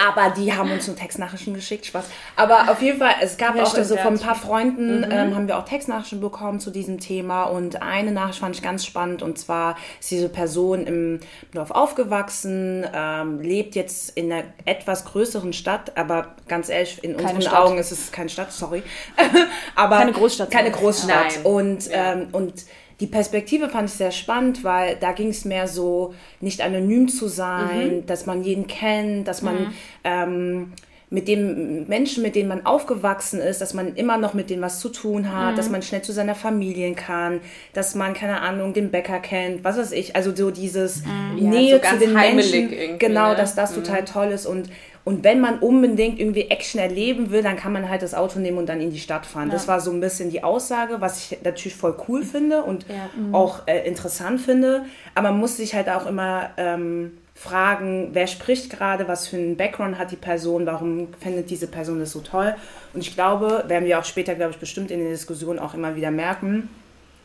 aber 0.07 0.31
die 0.31 0.55
haben 0.55 0.71
uns 0.71 0.87
nur 0.87 0.97
Textnachrichten 0.97 1.53
geschickt, 1.53 1.85
Spaß. 1.85 2.07
Aber 2.37 2.71
auf 2.71 2.81
jeden 2.81 2.99
Fall, 2.99 3.15
es 3.21 3.37
gab 3.37 3.55
ja, 3.55 3.65
auch, 3.65 3.75
also 3.75 3.97
von 3.97 4.15
ein 4.15 4.21
paar 4.21 4.35
Freunden 4.35 5.01
mhm. 5.01 5.11
ähm, 5.11 5.35
haben 5.35 5.47
wir 5.47 5.59
auch 5.59 5.67
Textnachrichten 5.67 6.21
bekommen 6.21 6.59
zu 6.59 6.71
diesem 6.71 6.99
Thema 6.99 7.45
und 7.45 7.83
eine 7.83 8.13
Nachricht 8.13 8.39
fand 8.39 8.57
ich 8.57 8.63
ganz 8.63 8.87
spannend 8.87 9.23
und 9.23 9.39
zwar 9.39 9.77
ist 10.01 10.11
diese 10.11 10.31
Person 10.31 10.87
im 10.87 11.21
Dorf 11.53 11.71
aufgewachsen, 11.71 12.87
ähm, 12.95 13.41
lebt 13.41 13.75
jetzt 13.75 14.17
in 14.17 14.33
einer 14.33 14.45
etwas 14.65 15.05
größeren 15.05 15.53
Stadt, 15.53 15.97
aber 15.97 16.37
ganz 16.49 16.71
ehrlich, 16.71 17.05
in 17.05 17.17
keine 17.17 17.35
unseren 17.35 17.43
Stadt. 17.43 17.55
Augen 17.55 17.79
ist 17.79 17.93
es 17.93 18.11
keine 18.11 18.31
Stadt, 18.31 18.53
sorry. 18.53 18.83
aber 19.75 19.99
keine 19.99 20.13
Großstadt. 20.13 20.51
Keine 20.51 20.71
Großstadt. 20.71 21.35
Nein. 21.37 21.45
Und, 21.45 21.87
ja. 21.89 22.13
ähm, 22.13 22.29
und 22.33 22.65
die 23.01 23.07
Perspektive 23.07 23.69
fand 23.69 23.91
ich 23.91 23.97
sehr 23.97 24.11
spannend, 24.11 24.65
weil 24.65 24.97
da 24.97 25.13
ging 25.13 25.29
es 25.29 25.45
mehr 25.45 25.69
so, 25.69 26.15
nicht 26.41 26.63
anonym 26.63 27.09
zu 27.09 27.29
sein, 27.29 27.99
mhm. 27.99 28.07
dass 28.07 28.27
man 28.27 28.43
jeden 28.43 28.67
kennt, 28.67 29.29
dass 29.29 29.43
man 29.43 29.55
mhm. 29.55 29.73
ähm, 30.05 30.73
mit 31.09 31.29
dem 31.29 31.87
Menschen, 31.87 32.23
mit 32.23 32.35
denen 32.35 32.49
man 32.49 32.67
aufgewachsen 32.67 33.41
ist, 33.41 33.61
dass 33.61 33.75
man 33.75 33.95
immer 33.95 34.17
noch 34.17 34.35
mit 34.35 34.51
denen 34.51 34.63
was 34.63 34.81
zu 34.81 34.89
tun 34.89 35.33
hat, 35.33 35.53
mhm. 35.53 35.57
dass 35.57 35.71
man 35.71 35.83
schnell 35.83 36.03
zu 36.03 36.13
seiner 36.13 36.35
Familie 36.35 36.95
kann, 36.95 37.41
dass 37.75 37.95
man, 37.95 38.15
keine 38.15 38.41
Ahnung, 38.41 38.73
den 38.73 38.91
Bäcker 38.91 39.21
kennt, 39.21 39.63
was 39.63 39.77
weiß 39.77 39.93
ich, 39.93 40.17
also 40.17 40.35
so 40.35 40.51
dieses 40.51 41.05
mhm. 41.05 41.51
Nähe 41.51 41.79
ja, 41.79 41.91
so 41.91 41.99
zu 41.99 41.99
den 42.01 42.13
Menschen. 42.15 42.99
Genau, 42.99 43.31
ne? 43.31 43.37
dass 43.37 43.55
das 43.55 43.73
mhm. 43.73 43.85
total 43.85 44.05
toll 44.05 44.29
ist 44.29 44.47
und 44.47 44.69
und 45.07 45.23
wenn 45.23 45.41
man 45.41 45.61
unbedingt 45.61 46.19
irgendwie 46.19 46.49
Action 46.51 46.81
erleben 46.81 47.31
will, 47.31 47.41
dann 47.41 47.55
kann 47.55 47.73
man 47.73 47.89
halt 47.89 48.03
das 48.03 48.13
Auto 48.13 48.41
nehmen 48.41 48.59
und 48.59 48.69
dann 48.69 48.81
in 48.81 48.91
die 48.91 48.99
Stadt 48.99 49.25
fahren. 49.25 49.47
Ja. 49.47 49.53
Das 49.53 49.69
war 49.69 49.81
so 49.81 49.93
ein 49.93 50.01
bisschen 50.01 50.31
die 50.31 50.43
Aussage, 50.43 51.01
was 51.01 51.31
ich 51.31 51.39
natürlich 51.45 51.77
voll 51.77 51.97
cool 52.09 52.25
finde 52.25 52.65
und 52.65 52.87
ja. 52.89 53.09
mhm. 53.15 53.33
auch 53.33 53.69
äh, 53.69 53.87
interessant 53.87 54.41
finde. 54.41 54.85
Aber 55.15 55.31
man 55.31 55.39
muss 55.39 55.59
sich 55.59 55.77
halt 55.77 55.89
auch 55.89 56.07
immer 56.07 56.51
ähm, 56.57 57.13
fragen, 57.37 58.09
wer 58.15 58.27
spricht 58.27 58.69
gerade, 58.69 59.07
was 59.07 59.29
für 59.29 59.37
einen 59.37 59.57
Background 59.57 59.97
hat 59.97 60.11
die 60.11 60.17
Person, 60.17 60.67
warum 60.67 61.07
findet 61.21 61.51
diese 61.51 61.69
Person 61.69 62.01
das 62.01 62.11
so 62.11 62.19
toll. 62.19 62.57
Und 62.93 63.01
ich 63.01 63.15
glaube, 63.15 63.63
werden 63.69 63.85
wir 63.85 64.01
auch 64.01 64.05
später, 64.05 64.35
glaube 64.35 64.55
ich, 64.55 64.59
bestimmt 64.59 64.91
in 64.91 64.99
der 64.99 65.11
Diskussion 65.11 65.61
auch 65.61 65.75
immer 65.75 65.95
wieder 65.95 66.11
merken, 66.11 66.69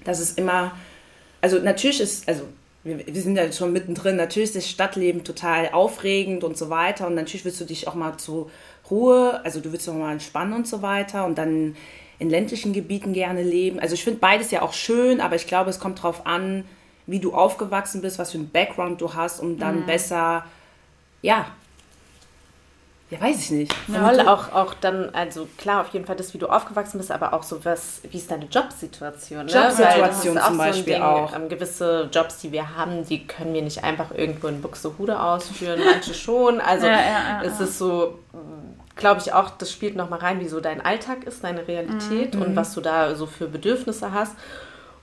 dass 0.04 0.20
es 0.20 0.34
immer, 0.34 0.74
also 1.42 1.58
natürlich 1.58 2.00
ist, 2.00 2.30
also 2.30 2.44
wir, 2.84 3.06
wir 3.06 3.22
sind 3.22 3.36
ja 3.36 3.52
schon 3.52 3.74
mittendrin. 3.74 4.16
Natürlich 4.16 4.50
ist 4.50 4.56
das 4.56 4.70
Stadtleben 4.70 5.24
total 5.24 5.70
aufregend 5.72 6.44
und 6.44 6.58
so 6.58 6.70
weiter. 6.70 7.08
Und 7.08 7.16
natürlich 7.16 7.46
willst 7.46 7.62
du 7.62 7.66
dich 7.66 7.88
auch 7.88 7.96
mal 7.96 8.18
zur 8.18 8.50
Ruhe, 8.90 9.40
also 9.44 9.60
du 9.60 9.72
willst 9.72 9.88
auch 9.88 9.94
mal 9.94 10.12
entspannen 10.12 10.54
und 10.54 10.68
so 10.68 10.82
weiter. 10.82 11.26
Und 11.26 11.38
dann 11.38 11.76
in 12.20 12.30
ländlichen 12.30 12.74
Gebieten 12.74 13.14
gerne 13.14 13.42
leben. 13.42 13.80
Also 13.80 13.96
ich 13.96 14.04
finde 14.04 14.20
beides 14.20 14.52
ja 14.52 14.62
auch 14.62 14.74
schön, 14.74 15.22
aber 15.22 15.36
ich 15.36 15.48
glaube, 15.48 15.70
es 15.70 15.80
kommt 15.80 16.00
darauf 16.00 16.28
an, 16.28 16.66
wie 17.08 17.20
du 17.20 17.34
aufgewachsen 17.34 18.02
bist, 18.02 18.20
was 18.20 18.32
für 18.32 18.38
ein 18.38 18.50
Background 18.50 19.02
du 19.02 19.14
hast, 19.14 19.40
um 19.40 19.58
dann 19.58 19.82
mhm. 19.82 19.86
besser, 19.88 20.46
ja, 21.24 21.48
ja, 23.12 23.20
weiß 23.20 23.40
ich 23.40 23.52
nicht. 23.52 23.76
Ja, 23.90 24.04
weil 24.04 24.22
auch, 24.22 24.54
auch 24.54 24.74
dann, 24.74 25.10
also 25.14 25.46
klar, 25.58 25.82
auf 25.82 25.90
jeden 25.90 26.06
Fall 26.06 26.16
das, 26.16 26.34
wie 26.34 26.38
du 26.38 26.48
aufgewachsen 26.48 26.98
bist, 26.98 27.12
aber 27.12 27.34
auch 27.34 27.44
so 27.44 27.64
was, 27.66 28.02
wie 28.10 28.16
ist 28.16 28.32
deine 28.32 28.46
Jobsituation? 28.46 29.48
Ne? 29.48 29.52
Jobsituation 29.52 30.40
zum 30.40 30.58
Beispiel 30.58 30.96
so 30.96 31.04
auch. 31.04 31.36
Ähm, 31.36 31.50
gewisse 31.50 32.10
Jobs, 32.10 32.40
die 32.40 32.54
wir 32.54 32.78
haben, 32.78 33.06
die 33.06 33.28
können 33.28 33.54
wir 33.54 33.64
nicht 33.64 33.84
einfach 33.84 34.12
irgendwo 34.16 34.48
in 34.48 34.62
Buxtehude 34.62 35.20
ausführen, 35.20 35.82
manche 35.84 36.14
schon. 36.14 36.62
Also 36.62 36.88
ja, 36.88 36.94
ja, 36.94 37.42
es 37.44 37.60
ist 37.60 37.78
so, 37.78 38.20
glaube 38.96 39.20
ich 39.20 39.34
auch, 39.34 39.50
das 39.50 39.70
spielt 39.70 39.98
nochmal 39.98 40.20
rein, 40.20 40.40
wie 40.40 40.48
so 40.48 40.62
dein 40.62 40.80
Alltag 40.80 41.26
ist, 41.26 41.44
deine 41.44 41.68
Realität 41.68 42.36
mhm. 42.36 42.44
und 42.44 42.56
was 42.56 42.74
du 42.74 42.80
da 42.80 43.14
so 43.16 43.26
für 43.26 43.48
Bedürfnisse 43.48 44.14
hast. 44.14 44.38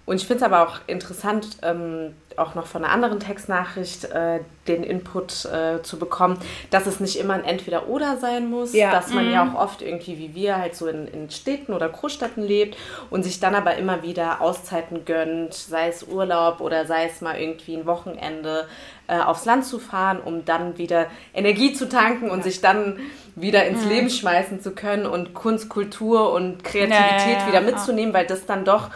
Und 0.09 0.17
ich 0.17 0.27
finde 0.27 0.43
es 0.43 0.51
aber 0.51 0.67
auch 0.67 0.77
interessant, 0.87 1.59
ähm, 1.61 2.15
auch 2.39 2.55
noch 2.55 2.67
von 2.67 2.83
einer 2.83 2.95
anderen 2.95 3.21
Textnachricht 3.21 4.05
äh, 4.05 4.41
den 4.67 4.83
Input 4.83 5.45
äh, 5.45 5.83
zu 5.83 5.99
bekommen, 5.99 6.39
dass 6.71 6.87
es 6.87 6.99
nicht 6.99 7.17
immer 7.17 7.35
ein 7.35 7.45
Entweder-Oder 7.45 8.17
sein 8.17 8.49
muss, 8.49 8.73
ja. 8.73 8.91
dass 8.91 9.13
man 9.13 9.27
mhm. 9.27 9.33
ja 9.33 9.47
auch 9.47 9.61
oft 9.61 9.83
irgendwie 9.83 10.17
wie 10.17 10.35
wir 10.35 10.57
halt 10.57 10.77
so 10.77 10.87
in, 10.87 11.09
in 11.09 11.29
Städten 11.29 11.75
oder 11.75 11.91
Großstädten 11.91 12.43
lebt 12.43 12.79
und 13.11 13.23
sich 13.23 13.39
dann 13.39 13.55
aber 13.55 13.77
immer 13.77 14.03
wieder 14.03 14.41
Auszeiten 14.41 15.05
gönnt, 15.05 15.53
sei 15.53 15.89
es 15.89 16.05
Urlaub 16.05 16.63
oder 16.63 16.87
sei 16.87 17.05
es 17.05 17.21
mal 17.21 17.39
irgendwie 17.39 17.77
ein 17.77 17.85
Wochenende 17.85 18.67
äh, 19.09 19.19
aufs 19.19 19.45
Land 19.45 19.67
zu 19.67 19.79
fahren, 19.79 20.21
um 20.25 20.47
dann 20.47 20.79
wieder 20.79 21.09
Energie 21.35 21.75
zu 21.75 21.87
tanken 21.87 22.31
und 22.31 22.39
ja. 22.39 22.45
sich 22.45 22.63
dann 22.63 22.99
wieder 23.37 23.67
ins 23.67 23.85
mhm. 23.85 23.91
Leben 23.91 24.11
schmeißen 24.11 24.63
zu 24.63 24.71
können 24.71 25.05
und 25.05 25.35
Kunst, 25.35 25.69
Kultur 25.69 26.33
und 26.33 26.65
Kreativität 26.65 27.41
ja, 27.41 27.47
wieder 27.47 27.61
mitzunehmen, 27.61 28.15
weil 28.15 28.27
das 28.27 28.47
dann 28.47 28.65
doch 28.65 28.89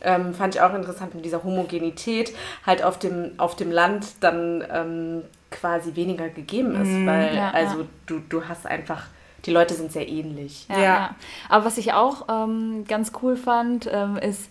ähm, 0.00 0.34
fand 0.34 0.54
ich 0.54 0.60
auch 0.60 0.74
interessant 0.74 1.14
mit 1.14 1.24
dieser 1.24 1.42
Homogenität 1.44 2.34
halt 2.66 2.82
auf 2.82 2.98
dem, 2.98 3.32
auf 3.38 3.56
dem 3.56 3.70
Land 3.70 4.06
dann 4.20 4.64
ähm, 4.70 5.22
quasi 5.50 5.94
weniger 5.96 6.28
gegeben 6.28 6.74
ist, 6.80 6.88
mhm, 6.88 7.06
weil 7.06 7.34
ja, 7.34 7.50
also 7.50 7.80
ja. 7.80 7.86
Du, 8.06 8.20
du 8.28 8.48
hast 8.48 8.66
einfach 8.66 9.06
die 9.46 9.52
Leute 9.52 9.74
sind 9.74 9.92
sehr 9.92 10.08
ähnlich. 10.08 10.66
Ja, 10.68 10.82
ja. 10.82 11.14
Aber 11.48 11.64
was 11.64 11.78
ich 11.78 11.92
auch 11.92 12.26
ähm, 12.28 12.84
ganz 12.86 13.12
cool 13.22 13.36
fand, 13.36 13.88
ähm, 13.92 14.16
ist, 14.16 14.50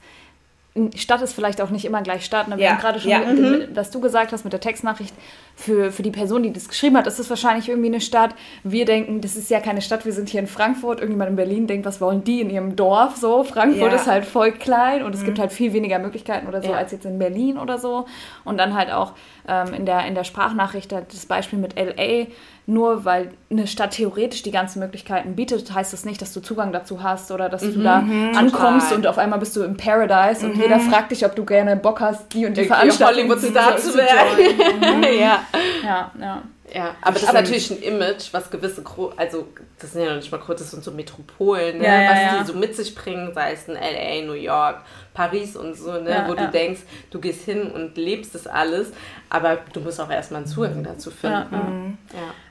Stadt 0.96 1.22
ist 1.22 1.34
vielleicht 1.34 1.62
auch 1.62 1.70
nicht 1.70 1.86
immer 1.86 2.02
gleich 2.02 2.26
Stadt. 2.26 2.48
Ne? 2.48 2.58
Wir 2.58 2.66
ja. 2.66 2.72
haben 2.72 2.80
gerade 2.80 3.00
schon, 3.00 3.12
ja. 3.12 3.20
mhm. 3.20 3.68
was 3.74 3.92
du 3.92 4.00
gesagt 4.00 4.32
hast 4.32 4.44
mit 4.44 4.54
der 4.54 4.60
Textnachricht, 4.60 5.14
für, 5.56 5.92
für 5.92 6.04
die 6.04 6.12
Person, 6.12 6.44
die 6.44 6.52
das 6.52 6.68
geschrieben 6.68 6.98
hat, 6.98 7.08
ist 7.08 7.20
es 7.20 7.30
wahrscheinlich 7.30 7.70
irgendwie 7.70 7.88
eine 7.88 8.02
Stadt. 8.02 8.36
Wir 8.64 8.86
denken, 8.86 9.22
das 9.22 9.36
ist 9.36 9.50
ja 9.50 9.60
keine 9.60 9.82
Stadt, 9.82 10.06
wir 10.06 10.12
sind 10.12 10.30
hier 10.30 10.42
in 10.42 10.48
Frankfurt. 10.48 11.00
Irgendjemand 11.00 11.30
in 11.30 11.36
Berlin 11.38 11.68
denkt, 11.68 11.86
was 11.86 12.02
wollen 12.02 12.24
die 12.24 12.42
in 12.42 12.50
ihrem 12.50 12.76
Dorf 12.76 13.16
so? 13.16 13.44
Frankfurt 13.44 13.92
ja. 13.92 13.98
ist 13.98 14.08
halt 14.08 14.26
voll 14.26 14.52
klein 14.52 15.04
und 15.04 15.16
es 15.16 15.22
mhm. 15.22 15.26
gibt 15.26 15.40
halt 15.40 15.52
viel 15.52 15.74
weniger 15.74 16.00
Möglichkeiten 16.00 16.48
oder 16.48 16.62
so 16.62 16.74
als 16.74 16.92
jetzt 16.92 17.06
in 17.06 17.18
Berlin 17.20 17.58
oder 17.58 17.78
so. 17.78 18.06
Und 18.44 18.58
dann 18.58 18.76
halt 18.76 18.92
auch 18.92 19.14
ähm, 19.48 19.74
in, 19.74 19.86
der, 19.86 20.06
in 20.06 20.16
der 20.16 20.26
Sprachnachricht 20.26 20.92
das 20.92 21.26
Beispiel 21.26 21.60
mit 21.60 21.76
LA 21.80 22.28
nur 22.68 23.06
weil 23.06 23.30
eine 23.52 23.68
Stadt 23.68 23.92
theoretisch 23.92 24.42
die 24.42 24.52
ganzen 24.52 24.80
Möglichkeiten 24.80 25.36
bietet, 25.36 25.72
heißt 25.72 25.94
das 25.94 26.04
nicht, 26.04 26.20
dass 26.22 26.34
du 26.34 26.40
Zugang 26.40 26.72
dazu 26.72 27.04
hast 27.04 27.32
oder 27.32 27.48
dass 27.48 27.62
mhm, 27.62 27.74
du 27.76 27.84
da 27.84 28.00
ankommst 28.00 28.88
total. 28.88 28.98
und 28.98 29.08
auf 29.08 29.18
einmal 29.20 29.38
bist 29.38 29.56
du 29.56 29.62
im 29.62 29.78
Paradise 29.78 30.44
mhm. 30.44 30.54
und 30.54 30.62
jeder 30.62 30.80
fragt 30.80 31.12
dich, 31.12 31.24
ob 31.26 31.36
du 31.36 31.46
gerne 31.46 31.76
Bock 31.76 32.02
hast, 32.02 32.34
die 32.34 32.46
und 32.46 32.58
die 32.58 32.66
Veranstaltung 32.66 33.30
zu 33.38 33.54
werden. 33.54 35.04
ja. 35.20 35.45
Ja, 35.84 36.12
ja. 36.20 36.44
Ja, 36.74 36.96
aber 37.02 37.14
das 37.14 37.24
ist 37.24 37.34
natürlich 37.34 37.70
ein 37.70 37.82
Image, 37.82 38.34
was 38.34 38.50
gewisse, 38.50 38.82
Gro 38.82 39.14
also 39.16 39.48
das 39.80 39.92
sind 39.92 40.02
ja 40.02 40.10
noch 40.10 40.16
nicht 40.16 40.32
mal 40.32 40.40
kurz, 40.40 40.62
das 40.62 40.72
sind 40.72 40.84
so 40.84 40.92
Metropolen, 40.92 41.78
ne? 41.78 41.86
ja, 41.86 42.12
was 42.12 42.20
ja, 42.20 42.40
die 42.40 42.48
so 42.48 42.54
mit 42.58 42.76
sich 42.76 42.96
bringen, 42.96 43.32
sei 43.36 43.54
es 43.54 43.68
in 43.68 43.76
LA, 43.76 44.26
New 44.26 44.34
York, 44.34 44.82
Paris 45.14 45.56
und 45.56 45.76
so, 45.76 45.92
ne? 45.92 46.26
wo 46.28 46.34
du 46.34 46.50
denkst, 46.50 46.82
du 47.12 47.20
gehst 47.20 47.46
hin 47.46 47.72
und 47.72 47.98
lebst 47.98 48.34
das 48.34 48.48
alles, 48.48 48.88
aber 49.30 49.60
du 49.74 49.80
musst 49.80 50.02
auch 50.02 50.10
erstmal 50.10 50.42
einen 50.42 50.48
Zugang 50.48 50.84
dazu 50.84 51.12
finden. 51.12 51.56
Mhm. 51.56 51.98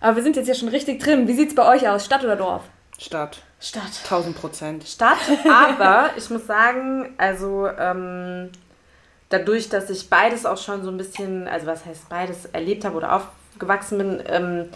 Aber 0.00 0.16
wir 0.16 0.22
sind 0.22 0.36
jetzt 0.36 0.46
ja 0.46 0.54
schon 0.54 0.68
richtig 0.68 1.02
drin. 1.02 1.26
Wie 1.26 1.34
sieht 1.34 1.48
es 1.48 1.54
bei 1.56 1.66
euch 1.66 1.88
aus, 1.88 2.04
Stadt 2.04 2.22
oder 2.22 2.36
Dorf? 2.36 2.62
Stadt. 2.98 3.42
Stadt. 3.58 4.00
1000 4.04 4.38
Prozent. 4.38 4.84
Stadt, 4.84 5.18
aber 5.50 6.10
ich 6.16 6.28
muss 6.30 6.46
sagen, 6.46 7.14
also 7.16 7.66
ähm, 7.66 8.50
dadurch, 9.34 9.68
dass 9.68 9.90
ich 9.90 10.08
beides 10.08 10.46
auch 10.46 10.58
schon 10.58 10.84
so 10.84 10.90
ein 10.90 10.96
bisschen, 10.96 11.48
also 11.48 11.66
was 11.66 11.84
heißt 11.84 12.08
beides 12.08 12.46
erlebt 12.46 12.84
habe 12.84 12.96
oder 12.96 13.16
auf 13.16 13.28
gewachsen 13.58 13.98
bin, 13.98 14.22
ähm, 14.26 14.68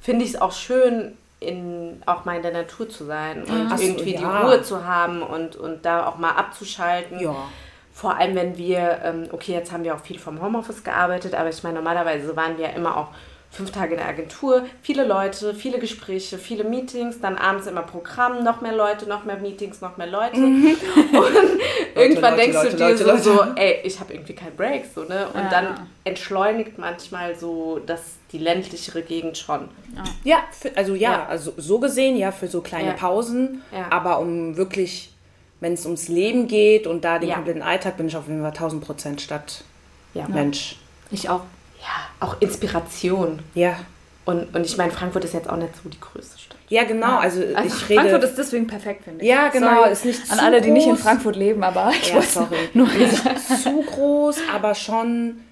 finde 0.00 0.24
ich 0.24 0.34
es 0.34 0.40
auch 0.40 0.52
schön, 0.52 1.16
in, 1.38 2.02
auch 2.06 2.24
mal 2.24 2.36
in 2.36 2.42
der 2.42 2.52
Natur 2.52 2.88
zu 2.88 3.04
sein 3.04 3.44
und 3.44 3.68
Ach 3.70 3.78
irgendwie 3.78 4.14
ja. 4.14 4.18
die 4.18 4.46
Ruhe 4.46 4.62
zu 4.62 4.86
haben 4.86 5.22
und, 5.22 5.54
und 5.56 5.84
da 5.84 6.06
auch 6.06 6.16
mal 6.16 6.30
abzuschalten. 6.30 7.20
Ja. 7.20 7.34
Vor 7.92 8.16
allem, 8.16 8.34
wenn 8.34 8.56
wir, 8.56 9.00
ähm, 9.04 9.28
okay, 9.32 9.52
jetzt 9.52 9.72
haben 9.72 9.84
wir 9.84 9.94
auch 9.94 10.00
viel 10.00 10.18
vom 10.18 10.40
Homeoffice 10.40 10.82
gearbeitet, 10.82 11.34
aber 11.34 11.50
ich 11.50 11.62
meine, 11.62 11.76
normalerweise 11.76 12.34
waren 12.36 12.56
wir 12.58 12.70
immer 12.70 12.96
auch 12.96 13.08
fünf 13.50 13.70
Tage 13.70 13.92
in 13.92 13.98
der 13.98 14.08
Agentur, 14.08 14.66
viele 14.82 15.06
Leute, 15.06 15.54
viele 15.54 15.78
Gespräche, 15.78 16.36
viele 16.36 16.64
Meetings, 16.64 17.20
dann 17.20 17.36
abends 17.36 17.66
immer 17.66 17.82
Programm, 17.82 18.44
noch 18.44 18.60
mehr 18.60 18.74
Leute, 18.74 19.08
noch 19.08 19.24
mehr 19.24 19.38
Meetings, 19.38 19.80
noch 19.80 19.96
mehr 19.96 20.06
Leute. 20.06 20.36
Mhm. 20.38 20.76
Und 21.12 21.94
irgendwann 21.94 22.36
Leute, 22.36 22.36
denkst 22.36 22.56
Leute, 22.56 22.70
du 22.70 22.76
dir 22.76 23.04
Leute, 23.04 23.22
so, 23.22 23.34
so, 23.36 23.42
ey, 23.56 23.80
ich 23.84 23.98
habe 23.98 24.12
irgendwie 24.12 24.34
keinen 24.34 24.56
Break, 24.56 24.84
so, 24.94 25.04
ne? 25.04 25.28
Und 25.32 25.44
ja. 25.44 25.48
dann 25.48 25.88
entschleunigt 26.04 26.78
manchmal 26.78 27.34
so 27.34 27.80
das, 27.84 28.00
die 28.32 28.38
ländlichere 28.38 29.02
Gegend 29.02 29.38
schon. 29.38 29.68
Ja, 30.24 30.44
für, 30.50 30.76
also 30.76 30.94
ja, 30.94 31.12
ja, 31.12 31.26
also 31.26 31.54
so 31.56 31.78
gesehen, 31.78 32.16
ja, 32.16 32.32
für 32.32 32.48
so 32.48 32.60
kleine 32.60 32.88
ja. 32.88 32.94
Pausen, 32.94 33.62
aber 33.88 34.18
um 34.18 34.56
wirklich, 34.56 35.12
wenn 35.60 35.72
es 35.72 35.86
ums 35.86 36.08
Leben 36.08 36.46
geht 36.46 36.86
und 36.86 37.04
da 37.04 37.18
den 37.18 37.32
kompletten 37.32 37.62
Alltag, 37.62 37.96
bin 37.96 38.08
ich 38.08 38.16
auf 38.16 38.28
jeden 38.28 38.42
Fall 38.42 38.50
1000 38.50 38.84
Prozent 38.84 39.20
Stadt. 39.22 39.64
Mensch. 40.28 40.76
Ich 41.10 41.28
auch 41.28 41.42
ja, 41.86 42.26
auch 42.26 42.40
Inspiration. 42.40 43.40
Ja. 43.54 43.76
Und, 44.24 44.54
und 44.54 44.66
ich 44.66 44.76
meine, 44.76 44.90
Frankfurt 44.90 45.24
ist 45.24 45.34
jetzt 45.34 45.48
auch 45.48 45.56
nicht 45.56 45.70
so 45.82 45.88
die 45.88 46.00
größte 46.00 46.38
Stadt. 46.38 46.58
Ja, 46.68 46.82
genau. 46.82 47.18
Also, 47.18 47.42
also 47.54 47.76
ich 47.76 47.88
rede, 47.88 48.00
Frankfurt 48.00 48.24
ist 48.24 48.38
deswegen 48.38 48.66
perfekt, 48.66 49.04
finde 49.04 49.22
ich. 49.22 49.28
Ja, 49.28 49.48
genau. 49.48 49.76
Sorry 49.76 49.92
ist 49.92 50.04
nicht 50.04 50.32
an 50.32 50.40
alle, 50.40 50.60
die 50.60 50.70
nicht 50.72 50.88
in 50.88 50.96
Frankfurt 50.96 51.36
leben, 51.36 51.62
aber 51.62 51.92
ich 51.92 52.08
ja, 52.08 52.16
weiß 52.16 52.34
sorry. 52.34 52.56
Nur 52.74 52.88
nicht 52.88 53.14
zu 53.62 53.82
groß, 53.82 54.38
aber 54.52 54.74
schon 54.74 55.42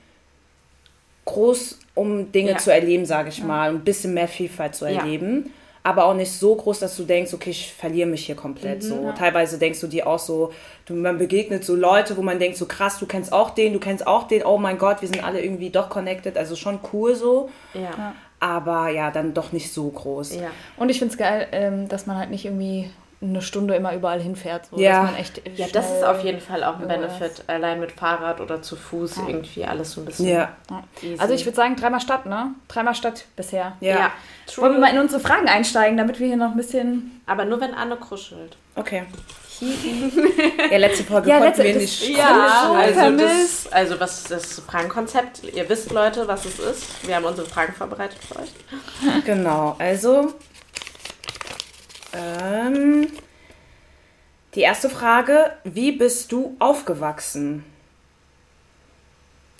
groß, 1.24 1.78
um 1.94 2.32
Dinge 2.32 2.52
ja. 2.52 2.58
zu 2.58 2.72
erleben, 2.72 3.06
sage 3.06 3.28
ich 3.28 3.38
ja. 3.38 3.44
mal. 3.44 3.70
Ein 3.70 3.84
bisschen 3.84 4.12
mehr 4.12 4.28
Vielfalt 4.28 4.74
zu 4.74 4.86
erleben. 4.86 5.44
Ja 5.46 5.50
aber 5.86 6.06
auch 6.06 6.14
nicht 6.14 6.32
so 6.32 6.56
groß, 6.56 6.80
dass 6.80 6.96
du 6.96 7.04
denkst, 7.04 7.34
okay, 7.34 7.50
ich 7.50 7.72
verliere 7.74 8.08
mich 8.08 8.24
hier 8.24 8.34
komplett. 8.34 8.82
Mhm, 8.82 8.88
so 8.88 9.02
ja. 9.04 9.12
teilweise 9.12 9.58
denkst 9.58 9.80
du 9.80 9.86
dir 9.86 10.06
auch 10.06 10.18
so, 10.18 10.50
du, 10.86 10.94
man 10.94 11.18
begegnet 11.18 11.62
so 11.62 11.76
Leute, 11.76 12.16
wo 12.16 12.22
man 12.22 12.38
denkt, 12.38 12.56
so 12.56 12.64
krass, 12.64 12.98
du 12.98 13.04
kennst 13.04 13.34
auch 13.34 13.50
den, 13.50 13.74
du 13.74 13.78
kennst 13.78 14.06
auch 14.06 14.26
den, 14.26 14.44
oh 14.44 14.56
mein 14.56 14.78
Gott, 14.78 15.02
wir 15.02 15.08
sind 15.08 15.22
alle 15.22 15.42
irgendwie 15.42 15.68
doch 15.68 15.90
connected, 15.90 16.38
also 16.38 16.56
schon 16.56 16.80
cool 16.94 17.14
so. 17.14 17.50
Ja. 17.74 18.14
Aber 18.40 18.88
ja, 18.88 19.10
dann 19.10 19.34
doch 19.34 19.52
nicht 19.52 19.72
so 19.72 19.88
groß. 19.88 20.36
Ja. 20.36 20.50
Und 20.78 20.88
ich 20.88 20.98
finde 20.98 21.12
es 21.12 21.18
geil, 21.18 21.48
ähm, 21.52 21.86
dass 21.86 22.06
man 22.06 22.16
halt 22.16 22.30
nicht 22.30 22.46
irgendwie 22.46 22.90
eine 23.30 23.42
Stunde 23.42 23.74
immer 23.74 23.94
überall 23.94 24.20
hinfährt. 24.20 24.66
So, 24.70 24.78
ja. 24.78 25.12
ja, 25.56 25.66
das 25.72 25.92
ist 25.92 26.04
auf 26.04 26.22
jeden 26.22 26.40
Fall 26.40 26.62
auch 26.64 26.78
ein 26.78 26.88
Benefit, 26.88 27.44
allein 27.46 27.80
mit 27.80 27.92
Fahrrad 27.92 28.40
oder 28.40 28.62
zu 28.62 28.76
Fuß 28.76 29.16
ja. 29.16 29.22
irgendwie 29.28 29.64
alles 29.64 29.92
so 29.92 30.00
ein 30.00 30.04
bisschen. 30.04 30.28
Ja. 30.28 30.52
Also 31.18 31.34
ich 31.34 31.44
würde 31.44 31.56
sagen, 31.56 31.76
dreimal 31.76 32.00
Stadt, 32.00 32.26
ne? 32.26 32.50
Dreimal 32.68 32.94
Stadt 32.94 33.24
bisher. 33.36 33.76
Ja. 33.80 33.96
ja. 33.96 34.12
Wollen 34.56 34.74
wir 34.74 34.80
mal 34.80 34.92
in 34.92 34.98
unsere 34.98 35.20
Fragen 35.20 35.48
einsteigen, 35.48 35.96
damit 35.96 36.20
wir 36.20 36.26
hier 36.26 36.36
noch 36.36 36.50
ein 36.50 36.56
bisschen. 36.56 37.22
Aber 37.26 37.44
nur 37.44 37.60
wenn 37.60 37.74
Anne 37.74 37.96
kuschelt. 37.96 38.56
Okay. 38.76 39.04
ja, 40.70 40.78
letzte 40.78 41.04
Folge 41.04 41.28
ja, 41.28 41.38
konnten 41.38 41.62
letzte, 41.62 41.64
wir 41.64 41.80
nicht 41.80 42.08
Ja, 42.08 42.72
also, 42.76 43.16
das, 43.16 43.72
also 43.72 44.00
was 44.00 44.24
das 44.24 44.60
Fragenkonzept, 44.60 45.44
ihr 45.44 45.68
wisst 45.68 45.92
Leute, 45.92 46.26
was 46.26 46.44
es 46.44 46.58
ist. 46.58 47.06
Wir 47.06 47.16
haben 47.16 47.24
unsere 47.24 47.46
Fragen 47.46 47.72
vorbereitet 47.72 48.18
für 48.18 48.40
euch. 48.40 48.52
Genau, 49.24 49.76
also 49.78 50.34
ähm, 52.14 53.08
die 54.54 54.60
erste 54.60 54.88
Frage, 54.88 55.52
wie 55.64 55.92
bist 55.92 56.32
du 56.32 56.56
aufgewachsen? 56.58 57.64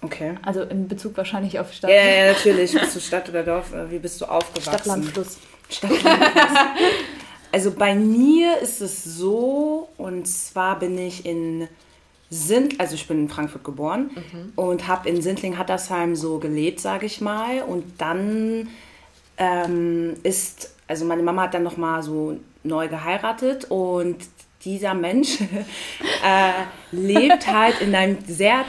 Okay. 0.02 0.34
Also 0.42 0.62
in 0.62 0.86
Bezug 0.86 1.16
wahrscheinlich 1.16 1.58
auf 1.58 1.72
Stadt. 1.72 1.90
Ja, 1.90 1.96
ja 1.96 2.32
natürlich. 2.32 2.72
Bist 2.72 2.94
du 2.94 3.00
Stadt 3.00 3.28
oder 3.28 3.42
Dorf? 3.42 3.72
Äh, 3.72 3.90
wie 3.90 3.98
bist 3.98 4.20
du 4.20 4.26
aufgewachsen? 4.26 4.62
Stadt, 4.62 4.86
Land, 4.86 5.04
Fluss. 5.06 5.38
Stadt, 5.70 6.02
Land, 6.02 6.18
Fluss. 6.18 6.58
Also 7.54 7.70
bei 7.70 7.94
mir 7.94 8.58
ist 8.58 8.80
es 8.80 9.04
so, 9.04 9.88
und 9.96 10.26
zwar 10.26 10.76
bin 10.80 10.98
ich 10.98 11.24
in 11.24 11.68
Sint, 12.28 12.80
also 12.80 12.96
ich 12.96 13.06
bin 13.06 13.20
in 13.20 13.28
Frankfurt 13.28 13.62
geboren 13.62 14.10
mhm. 14.12 14.52
und 14.56 14.88
habe 14.88 15.08
in 15.08 15.22
Sindling-Hattersheim 15.22 16.16
so 16.16 16.40
gelebt, 16.40 16.80
sage 16.80 17.06
ich 17.06 17.20
mal. 17.20 17.62
Und 17.62 17.84
dann 17.98 18.70
ähm, 19.36 20.14
ist 20.24 20.73
also 20.88 21.04
meine 21.04 21.22
Mama 21.22 21.42
hat 21.42 21.54
dann 21.54 21.62
nochmal 21.62 22.02
so 22.02 22.38
neu 22.62 22.88
geheiratet 22.88 23.66
und 23.70 24.16
dieser 24.64 24.94
Mensch 24.94 25.40
äh, 26.24 26.52
lebt 26.92 27.46
halt 27.46 27.80
in 27.80 27.94
einem 27.94 28.18
sehr 28.26 28.64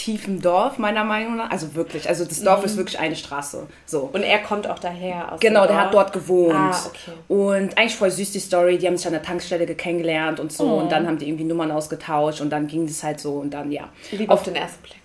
tiefem 0.00 0.40
Dorf, 0.40 0.78
meiner 0.78 1.04
Meinung 1.04 1.36
nach. 1.36 1.50
Also 1.50 1.74
wirklich, 1.74 2.08
also 2.08 2.24
das 2.24 2.42
Dorf 2.42 2.60
mhm. 2.60 2.66
ist 2.66 2.76
wirklich 2.76 2.98
eine 2.98 3.14
Straße. 3.14 3.66
So. 3.84 4.08
Und 4.12 4.22
er 4.22 4.38
kommt 4.38 4.66
auch 4.66 4.78
daher 4.78 5.32
aus 5.32 5.40
Genau, 5.40 5.66
der 5.66 5.78
hat 5.78 5.94
dort 5.94 6.12
gewohnt. 6.12 6.54
Ah, 6.54 6.86
okay. 6.86 7.12
Und 7.28 7.76
eigentlich 7.76 7.96
voll 7.96 8.10
süß 8.10 8.32
die 8.32 8.40
Story. 8.40 8.78
Die 8.78 8.86
haben 8.86 8.96
sich 8.96 9.06
an 9.06 9.12
der 9.12 9.22
Tankstelle 9.22 9.66
kennengelernt 9.66 10.40
und 10.40 10.52
so. 10.52 10.64
Oh. 10.64 10.78
Und 10.78 10.90
dann 10.90 11.06
haben 11.06 11.18
die 11.18 11.28
irgendwie 11.28 11.44
Nummern 11.44 11.70
ausgetauscht 11.70 12.40
und 12.40 12.50
dann 12.50 12.66
ging 12.66 12.86
das 12.86 13.02
halt 13.02 13.20
so 13.20 13.34
und 13.34 13.50
dann, 13.50 13.70
ja. 13.70 13.88
Liebe 14.10 14.32
auf 14.32 14.42
den 14.42 14.56
ersten 14.56 14.82
Blick. 14.82 14.96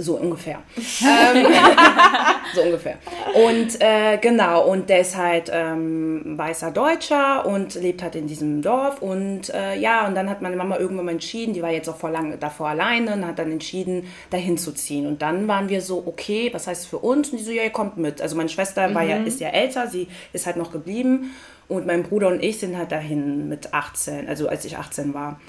So 0.00 0.16
ungefähr. 0.16 0.62
ähm, 0.76 1.46
so 2.54 2.62
ungefähr. 2.62 2.98
Und 3.34 3.80
äh, 3.80 4.18
genau, 4.18 4.66
und 4.68 4.88
der 4.88 5.00
ist 5.00 5.16
halt 5.16 5.50
ähm, 5.52 6.38
weißer 6.38 6.70
Deutscher 6.70 7.46
und 7.46 7.74
lebt 7.74 8.02
halt 8.02 8.14
in 8.16 8.26
diesem 8.26 8.62
Dorf. 8.62 9.02
Und 9.02 9.52
äh, 9.52 9.78
ja, 9.78 10.06
und 10.06 10.14
dann 10.14 10.30
hat 10.30 10.42
meine 10.42 10.56
Mama 10.56 10.78
irgendwann 10.78 11.06
mal 11.06 11.12
entschieden, 11.12 11.54
die 11.54 11.62
war 11.62 11.70
jetzt 11.70 11.88
auch 11.88 11.96
vor 11.96 12.10
lange 12.10 12.36
davor 12.36 12.68
alleine 12.68 13.14
und 13.14 13.26
hat 13.26 13.38
dann 13.38 13.52
entschieden, 13.52 14.06
dahin 14.30 14.58
zu 14.58 14.72
ziehen. 14.72 15.06
Und 15.06 15.22
dann 15.22 15.48
waren 15.48 15.68
wir 15.68 15.80
so, 15.80 16.02
okay, 16.06 16.50
was 16.52 16.66
heißt 16.66 16.86
für 16.86 16.98
uns? 16.98 17.30
Und 17.30 17.38
die 17.38 17.44
so, 17.44 17.52
ja, 17.52 17.62
ihr 17.62 17.70
kommt 17.70 17.96
mit. 17.96 18.20
Also 18.20 18.36
meine 18.36 18.48
Schwester 18.48 18.88
mhm. 18.88 18.94
war 18.94 19.02
ja, 19.02 19.16
ist 19.16 19.40
ja 19.40 19.48
älter, 19.48 19.88
sie 19.88 20.08
ist 20.32 20.46
halt 20.46 20.56
noch 20.56 20.72
geblieben. 20.72 21.34
Und 21.68 21.86
mein 21.86 22.02
Bruder 22.02 22.28
und 22.28 22.42
ich 22.42 22.58
sind 22.58 22.76
halt 22.76 22.92
dahin 22.92 23.48
mit 23.48 23.72
18, 23.72 24.28
also 24.28 24.48
als 24.48 24.64
ich 24.64 24.76
18 24.76 25.14
war. 25.14 25.40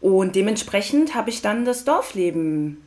Und 0.00 0.36
dementsprechend 0.36 1.14
habe 1.14 1.30
ich 1.30 1.42
dann 1.42 1.64
das 1.64 1.84
Dorfleben 1.84 2.82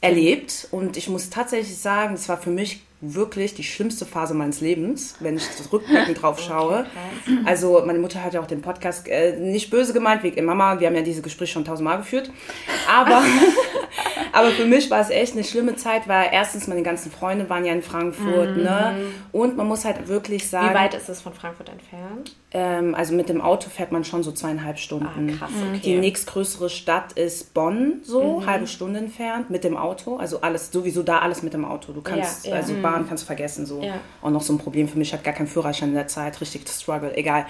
erlebt. 0.00 0.68
Und 0.70 0.96
ich 0.96 1.08
muss 1.08 1.30
tatsächlich 1.30 1.76
sagen, 1.76 2.14
es 2.14 2.28
war 2.28 2.38
für 2.38 2.50
mich 2.50 2.80
wirklich 3.00 3.54
die 3.54 3.62
schlimmste 3.62 4.04
Phase 4.04 4.34
meines 4.34 4.60
Lebens, 4.60 5.14
wenn 5.20 5.36
ich 5.36 5.44
rückblickend 5.72 6.20
drauf 6.22 6.40
schaue. 6.40 6.80
Okay, 7.24 7.38
also 7.44 7.82
meine 7.86 8.00
Mutter 8.00 8.22
hat 8.24 8.34
ja 8.34 8.40
auch 8.40 8.46
den 8.46 8.60
Podcast 8.60 9.06
äh, 9.06 9.36
nicht 9.36 9.70
böse 9.70 9.92
gemeint, 9.92 10.24
wie 10.24 10.40
Mama, 10.42 10.80
wir 10.80 10.88
haben 10.88 10.96
ja 10.96 11.02
diese 11.02 11.22
Gespräche 11.22 11.52
schon 11.52 11.64
tausendmal 11.64 11.98
geführt, 11.98 12.30
aber, 12.88 13.22
aber 14.32 14.50
für 14.50 14.66
mich 14.66 14.90
war 14.90 15.00
es 15.00 15.10
echt 15.10 15.34
eine 15.34 15.44
schlimme 15.44 15.76
Zeit, 15.76 16.08
weil 16.08 16.28
erstens 16.32 16.66
meine 16.66 16.82
ganzen 16.82 17.10
Freunde 17.10 17.48
waren 17.48 17.64
ja 17.64 17.72
in 17.72 17.82
Frankfurt, 17.82 18.56
mhm. 18.56 18.62
ne? 18.62 18.96
Und 19.32 19.56
man 19.56 19.66
muss 19.66 19.84
halt 19.84 20.08
wirklich 20.08 20.48
sagen... 20.48 20.70
Wie 20.70 20.74
weit 20.74 20.94
ist 20.94 21.08
es 21.08 21.20
von 21.20 21.32
Frankfurt 21.32 21.68
entfernt? 21.68 22.36
Ähm, 22.50 22.94
also 22.94 23.14
mit 23.14 23.28
dem 23.28 23.42
Auto 23.42 23.68
fährt 23.68 23.92
man 23.92 24.04
schon 24.04 24.22
so 24.22 24.32
zweieinhalb 24.32 24.78
Stunden. 24.78 25.06
Ah, 25.06 25.38
krass, 25.38 25.50
okay. 25.68 25.80
Die 25.82 25.96
nächstgrößere 25.98 26.70
Stadt 26.70 27.12
ist 27.12 27.52
Bonn, 27.52 28.00
so 28.02 28.40
mhm. 28.40 28.46
halbe 28.46 28.66
Stunde 28.66 29.00
entfernt 29.00 29.50
mit 29.50 29.64
dem 29.64 29.76
Auto. 29.76 30.16
Also 30.16 30.40
alles 30.40 30.72
sowieso 30.72 31.02
da 31.02 31.18
alles 31.18 31.42
mit 31.42 31.52
dem 31.52 31.66
Auto. 31.66 31.92
Du 31.92 32.00
kannst 32.00 32.46
ja, 32.46 32.52
ja. 32.52 32.56
also 32.56 32.72
mhm. 32.72 32.80
Bahn 32.80 33.06
kannst 33.06 33.24
du 33.24 33.26
vergessen 33.26 33.66
so. 33.66 33.82
Ja. 33.82 34.00
Auch 34.22 34.30
noch 34.30 34.40
so 34.40 34.54
ein 34.54 34.58
Problem 34.58 34.88
für 34.88 34.96
mich. 34.96 35.08
Ich 35.08 35.12
hatte 35.12 35.24
gar 35.24 35.34
keinen 35.34 35.46
Führerschein 35.46 35.90
in 35.90 35.94
der 35.94 36.08
Zeit, 36.08 36.40
richtig 36.40 36.66
struggle. 36.68 37.14
Egal. 37.14 37.44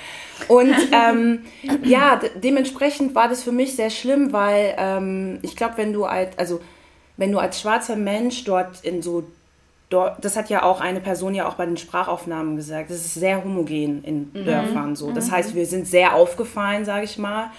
Und 0.48 0.74
ähm, 0.92 1.44
ja, 1.84 2.20
dementsprechend 2.34 3.14
war 3.14 3.28
das 3.28 3.44
für 3.44 3.52
mich 3.52 3.76
sehr 3.76 3.90
schlimm, 3.90 4.32
weil 4.32 4.74
ähm, 4.78 5.38
ich 5.42 5.54
glaube, 5.54 5.74
wenn 5.76 5.92
du 5.92 6.06
als 6.06 6.36
also 6.36 6.60
wenn 7.18 7.32
du 7.32 7.38
als 7.38 7.60
schwarzer 7.60 7.96
Mensch 7.96 8.44
dort 8.44 8.82
in 8.82 9.02
so 9.02 9.24
dort, 9.90 10.24
das 10.24 10.36
hat 10.36 10.48
ja 10.48 10.62
auch 10.62 10.80
eine 10.80 11.00
Person 11.00 11.34
ja 11.34 11.48
auch 11.48 11.54
bei 11.54 11.66
den 11.66 11.76
Sprachaufnahmen 11.76 12.56
gesagt, 12.56 12.90
das 12.90 12.98
ist 12.98 13.14
sehr 13.14 13.44
homogen 13.44 14.02
in 14.04 14.30
mhm. 14.32 14.44
Dörfern 14.44 14.96
so. 14.96 15.12
Das 15.12 15.26
mhm. 15.26 15.32
heißt, 15.32 15.54
wir 15.54 15.66
sind 15.66 15.86
sehr 15.86 16.14
aufgefallen, 16.14 16.84
sage 16.84 17.04
ich 17.04 17.18
mal. 17.18 17.50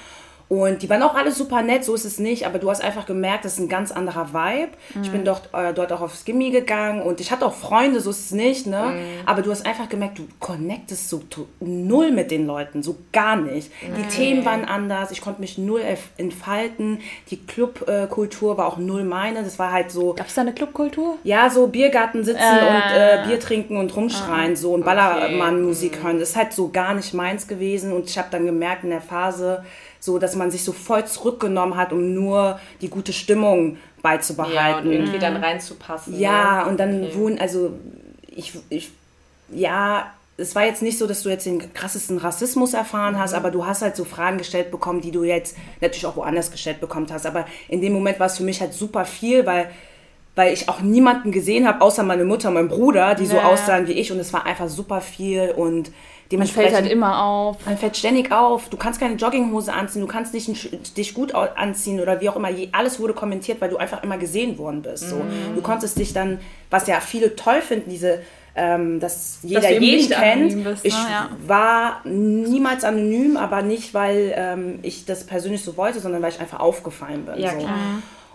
Und 0.49 0.81
die 0.81 0.89
waren 0.89 1.03
auch 1.03 1.13
alle 1.13 1.31
super 1.31 1.61
nett, 1.61 1.85
so 1.85 1.93
ist 1.93 2.05
es 2.05 2.17
nicht, 2.17 2.47
aber 2.47 2.57
du 2.57 2.71
hast 2.71 2.83
einfach 2.83 3.05
gemerkt, 3.05 3.45
das 3.45 3.53
ist 3.53 3.59
ein 3.59 3.69
ganz 3.69 3.91
anderer 3.91 4.33
Vibe. 4.33 4.71
Mhm. 4.95 5.03
Ich 5.03 5.11
bin 5.11 5.23
dort, 5.23 5.49
äh, 5.53 5.73
dort 5.75 5.93
auch 5.93 6.01
aufs 6.01 6.25
Gimmi 6.25 6.49
gegangen 6.49 7.03
und 7.03 7.21
ich 7.21 7.31
hatte 7.31 7.45
auch 7.45 7.53
Freunde, 7.53 7.99
so 7.99 8.09
ist 8.09 8.25
es 8.25 8.31
nicht, 8.31 8.65
ne? 8.65 8.95
Mhm. 8.95 9.27
Aber 9.27 9.43
du 9.43 9.51
hast 9.51 9.63
einfach 9.67 9.87
gemerkt, 9.89 10.17
du 10.17 10.27
connectest 10.39 11.07
so 11.07 11.21
null 11.59 12.11
mit 12.11 12.31
den 12.31 12.47
Leuten, 12.47 12.81
so 12.81 12.95
gar 13.11 13.35
nicht. 13.35 13.71
Mhm. 13.83 13.95
Die 13.95 14.07
Themen 14.07 14.43
waren 14.43 14.65
anders, 14.65 15.11
ich 15.11 15.21
konnte 15.21 15.39
mich 15.39 15.59
null 15.59 15.83
entfalten, 16.17 17.01
die 17.29 17.37
Clubkultur 17.37 18.57
war 18.57 18.65
auch 18.65 18.77
null 18.77 19.03
meine, 19.03 19.43
das 19.43 19.59
war 19.59 19.71
halt 19.71 19.91
so... 19.91 20.15
Gab 20.15 20.27
es 20.27 20.33
da 20.33 20.41
eine 20.41 20.53
Clubkultur? 20.53 21.19
Ja, 21.23 21.51
so 21.51 21.67
Biergarten 21.67 22.23
sitzen 22.23 22.39
äh. 22.39 22.71
und 22.71 22.97
äh, 22.97 23.27
Bier 23.27 23.39
trinken 23.39 23.77
und 23.77 23.95
rumschreien, 23.95 24.55
so 24.55 24.73
und 24.73 24.83
Ballermann-Musik 24.83 25.93
okay. 25.93 26.03
hören, 26.03 26.19
das 26.19 26.29
ist 26.29 26.35
halt 26.35 26.53
so 26.53 26.69
gar 26.69 26.95
nicht 26.95 27.13
meins 27.13 27.47
gewesen 27.47 27.93
und 27.93 28.09
ich 28.09 28.17
habe 28.17 28.29
dann 28.31 28.47
gemerkt 28.47 28.83
in 28.83 28.89
der 28.89 29.01
Phase, 29.01 29.63
so 29.99 30.17
dass 30.17 30.35
man 30.35 30.51
sich 30.51 30.63
so 30.63 30.71
voll 30.71 31.05
zurückgenommen 31.05 31.75
hat, 31.75 31.91
um 31.91 32.13
nur 32.13 32.59
die 32.81 32.89
gute 32.89 33.13
Stimmung 33.13 33.77
beizubehalten. 34.01 34.55
Ja, 34.55 34.77
und 34.79 34.91
irgendwie 34.91 35.17
mhm. 35.17 35.21
dann 35.21 35.35
reinzupassen. 35.37 36.19
Ja, 36.19 36.63
ne? 36.63 36.69
und 36.69 36.79
dann 36.79 37.03
okay. 37.03 37.15
wohnen, 37.15 37.39
also 37.39 37.71
ich, 38.27 38.53
ich, 38.69 38.91
ja, 39.51 40.11
es 40.37 40.55
war 40.55 40.65
jetzt 40.65 40.81
nicht 40.81 40.97
so, 40.97 41.05
dass 41.05 41.23
du 41.23 41.29
jetzt 41.29 41.45
den 41.45 41.73
krassesten 41.73 42.17
Rassismus 42.17 42.73
erfahren 42.73 43.19
hast, 43.19 43.31
mhm. 43.31 43.37
aber 43.37 43.51
du 43.51 43.65
hast 43.65 43.81
halt 43.81 43.95
so 43.95 44.05
Fragen 44.05 44.37
gestellt 44.37 44.71
bekommen, 44.71 45.01
die 45.01 45.11
du 45.11 45.23
jetzt 45.23 45.57
natürlich 45.81 46.05
auch 46.05 46.15
woanders 46.15 46.51
gestellt 46.51 46.79
bekommen 46.79 47.07
hast. 47.11 47.25
Aber 47.25 47.45
in 47.67 47.81
dem 47.81 47.93
Moment 47.93 48.19
war 48.19 48.27
es 48.27 48.37
für 48.37 48.43
mich 48.43 48.61
halt 48.61 48.73
super 48.73 49.05
viel, 49.05 49.45
weil 49.45 49.69
weil 50.35 50.53
ich 50.53 50.69
auch 50.69 50.79
niemanden 50.79 51.33
gesehen 51.33 51.67
habe, 51.67 51.81
außer 51.81 52.01
meine 52.01 52.23
Mutter 52.23 52.47
und 52.47 52.53
mein 52.53 52.69
Bruder, 52.69 53.13
die 53.13 53.25
ja. 53.25 53.31
so 53.31 53.39
aussahen 53.39 53.87
wie 53.87 53.91
ich 53.93 54.09
und 54.13 54.19
es 54.19 54.31
war 54.31 54.45
einfach 54.45 54.69
super 54.69 55.01
viel 55.01 55.53
und 55.53 55.91
Dementsprechend, 56.31 56.73
man 56.73 56.73
fällt 56.73 56.83
halt 56.83 56.93
immer 56.93 57.23
auf. 57.23 57.65
Man 57.65 57.77
fällt 57.77 57.97
ständig 57.97 58.31
auf. 58.31 58.69
Du 58.69 58.77
kannst 58.77 58.99
keine 58.99 59.15
Jogginghose 59.15 59.73
anziehen, 59.73 60.01
du 60.01 60.07
kannst 60.07 60.33
nicht 60.33 60.97
dich 60.97 61.13
gut 61.15 61.33
anziehen 61.33 61.99
oder 61.99 62.21
wie 62.21 62.29
auch 62.29 62.35
immer. 62.35 62.49
Alles 62.71 62.99
wurde 62.99 63.13
kommentiert, 63.13 63.59
weil 63.61 63.69
du 63.69 63.77
einfach 63.77 64.03
immer 64.03 64.17
gesehen 64.17 64.57
worden 64.59 64.83
bist. 64.83 65.09
So. 65.09 65.15
Mhm. 65.15 65.55
Du 65.55 65.61
konntest 65.61 65.97
dich 65.97 66.13
dann, 66.13 66.39
was 66.69 66.85
ja 66.85 66.99
viele 66.99 67.35
toll 67.35 67.61
finden, 67.61 67.89
diese 67.89 68.19
ähm, 68.55 68.99
dass 68.99 69.39
jeder 69.41 69.61
dass 69.61 69.71
jeden 69.71 70.09
kennt. 70.09 70.63
Bist, 70.63 70.85
ich 70.85 70.93
ne? 70.93 71.05
ja. 71.09 71.29
war 71.47 72.01
niemals 72.03 72.83
anonym, 72.83 73.37
aber 73.37 73.61
nicht, 73.61 73.93
weil 73.93 74.33
ähm, 74.35 74.79
ich 74.81 75.05
das 75.05 75.23
persönlich 75.23 75.63
so 75.63 75.77
wollte, 75.77 75.99
sondern 75.99 76.21
weil 76.21 76.31
ich 76.31 76.39
einfach 76.39 76.59
aufgefallen 76.59 77.25
bin. 77.25 77.39
Ja, 77.39 77.51
so. 77.51 77.67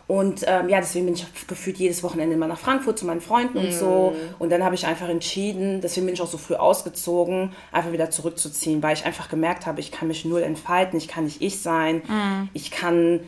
Und 0.07 0.45
ähm, 0.47 0.69
ja, 0.69 0.81
deswegen 0.81 1.07
bin 1.07 1.14
ich 1.14 1.27
gefühlt 1.47 1.79
jedes 1.79 2.03
Wochenende 2.03 2.35
immer 2.35 2.47
nach 2.47 2.59
Frankfurt 2.59 2.99
zu 2.99 3.07
meinen 3.07 3.23
Freunden 3.23 3.59
mm. 3.59 3.64
und 3.64 3.73
so. 3.73 4.14
Mhm. 4.14 4.35
Und 4.38 4.51
dann 4.51 4.62
habe 4.62 4.75
ich 4.75 4.87
einfach 4.87 5.09
entschieden, 5.09 5.81
deswegen 5.81 6.07
bin 6.07 6.14
ich 6.14 6.21
auch 6.21 6.29
so 6.29 6.37
früh 6.37 6.55
ausgezogen, 6.55 7.53
einfach 7.73 7.93
wieder 7.93 8.11
zurückzuziehen, 8.11 8.83
weil 8.83 8.95
ich 8.95 9.07
einfach 9.07 9.31
gemerkt 9.31 9.67
habe, 9.67 9.81
ich 9.81 9.93
kann 9.93 10.09
mich 10.09 10.25
null 10.27 10.43
entfalten, 10.43 10.99
ich 10.99 11.09
kann 11.09 11.25
nicht 11.25 11.40
ich 11.40 11.61
sein, 11.61 12.03
mm. 12.07 12.51
ich 12.53 12.71
kann, 12.71 13.21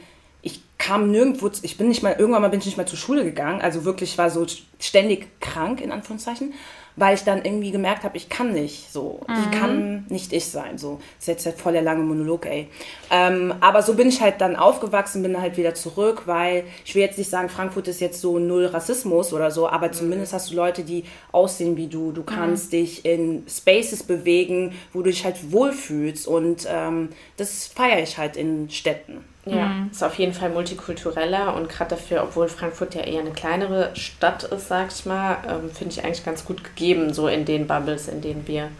ich 0.42 0.60
kam 0.76 1.10
nirgendwo, 1.10 1.50
ich 1.62 1.78
bin 1.78 1.88
nicht 1.88 2.02
mal, 2.02 2.14
irgendwann 2.18 2.42
mal 2.42 2.48
bin 2.48 2.60
ich 2.60 2.66
nicht 2.66 2.76
mehr 2.76 2.86
zur 2.86 2.98
Schule 2.98 3.24
gegangen, 3.24 3.62
also 3.62 3.86
wirklich 3.86 4.18
war 4.18 4.28
so 4.28 4.44
ständig 4.78 5.40
krank, 5.40 5.80
in 5.80 5.92
Anführungszeichen 5.92 6.52
weil 6.96 7.14
ich 7.14 7.24
dann 7.24 7.44
irgendwie 7.44 7.70
gemerkt 7.70 8.04
habe, 8.04 8.16
ich 8.16 8.28
kann 8.28 8.52
nicht 8.52 8.90
so. 8.90 9.20
Mhm. 9.28 9.34
Ich 9.34 9.58
kann 9.58 10.06
nicht 10.08 10.32
ich 10.32 10.46
sein. 10.46 10.78
So. 10.78 10.98
Das 11.18 11.22
ist 11.22 11.26
jetzt 11.28 11.46
halt 11.46 11.58
voll 11.58 11.74
der 11.74 11.82
lange 11.82 12.02
Monolog, 12.02 12.46
ey. 12.46 12.68
Ähm, 13.10 13.54
aber 13.60 13.82
so 13.82 13.94
bin 13.94 14.08
ich 14.08 14.20
halt 14.20 14.40
dann 14.40 14.56
aufgewachsen, 14.56 15.22
bin 15.22 15.40
halt 15.40 15.58
wieder 15.58 15.74
zurück, 15.74 16.22
weil 16.24 16.64
ich 16.84 16.94
will 16.94 17.02
jetzt 17.02 17.18
nicht 17.18 17.30
sagen, 17.30 17.50
Frankfurt 17.50 17.88
ist 17.88 18.00
jetzt 18.00 18.20
so 18.20 18.38
null 18.38 18.66
Rassismus 18.66 19.32
oder 19.32 19.50
so, 19.50 19.68
aber 19.68 19.88
mhm. 19.88 19.92
zumindest 19.92 20.32
hast 20.32 20.50
du 20.50 20.56
Leute, 20.56 20.82
die 20.82 21.04
aussehen 21.32 21.76
wie 21.76 21.86
du. 21.86 22.12
Du 22.12 22.22
kannst 22.22 22.66
mhm. 22.66 22.76
dich 22.78 23.04
in 23.04 23.44
Spaces 23.48 24.02
bewegen, 24.02 24.74
wo 24.92 25.02
du 25.02 25.10
dich 25.10 25.24
halt 25.24 25.52
wohlfühlst. 25.52 26.26
Und 26.26 26.66
ähm, 26.68 27.10
das 27.36 27.66
feiere 27.66 28.02
ich 28.02 28.16
halt 28.16 28.36
in 28.36 28.70
Städten. 28.70 29.22
Ja, 29.46 29.66
mhm. 29.66 29.90
ist 29.92 30.02
auf 30.02 30.16
jeden 30.16 30.32
Fall 30.32 30.50
multikultureller 30.50 31.54
und 31.54 31.68
gerade 31.68 31.90
dafür, 31.90 32.24
obwohl 32.24 32.48
Frankfurt 32.48 32.96
ja 32.96 33.02
eher 33.02 33.20
eine 33.20 33.30
kleinere 33.30 33.94
Stadt 33.94 34.42
ist, 34.42 34.66
sag 34.66 34.88
ich 34.92 35.06
mal, 35.06 35.38
ähm, 35.48 35.70
finde 35.70 35.94
ich 35.94 36.04
eigentlich 36.04 36.24
ganz 36.24 36.44
gut 36.44 36.64
gegeben, 36.64 37.14
so 37.14 37.28
in 37.28 37.44
den 37.44 37.68
Bubbles, 37.68 38.08
in 38.08 38.20
denen 38.20 38.48
wir 38.48 38.70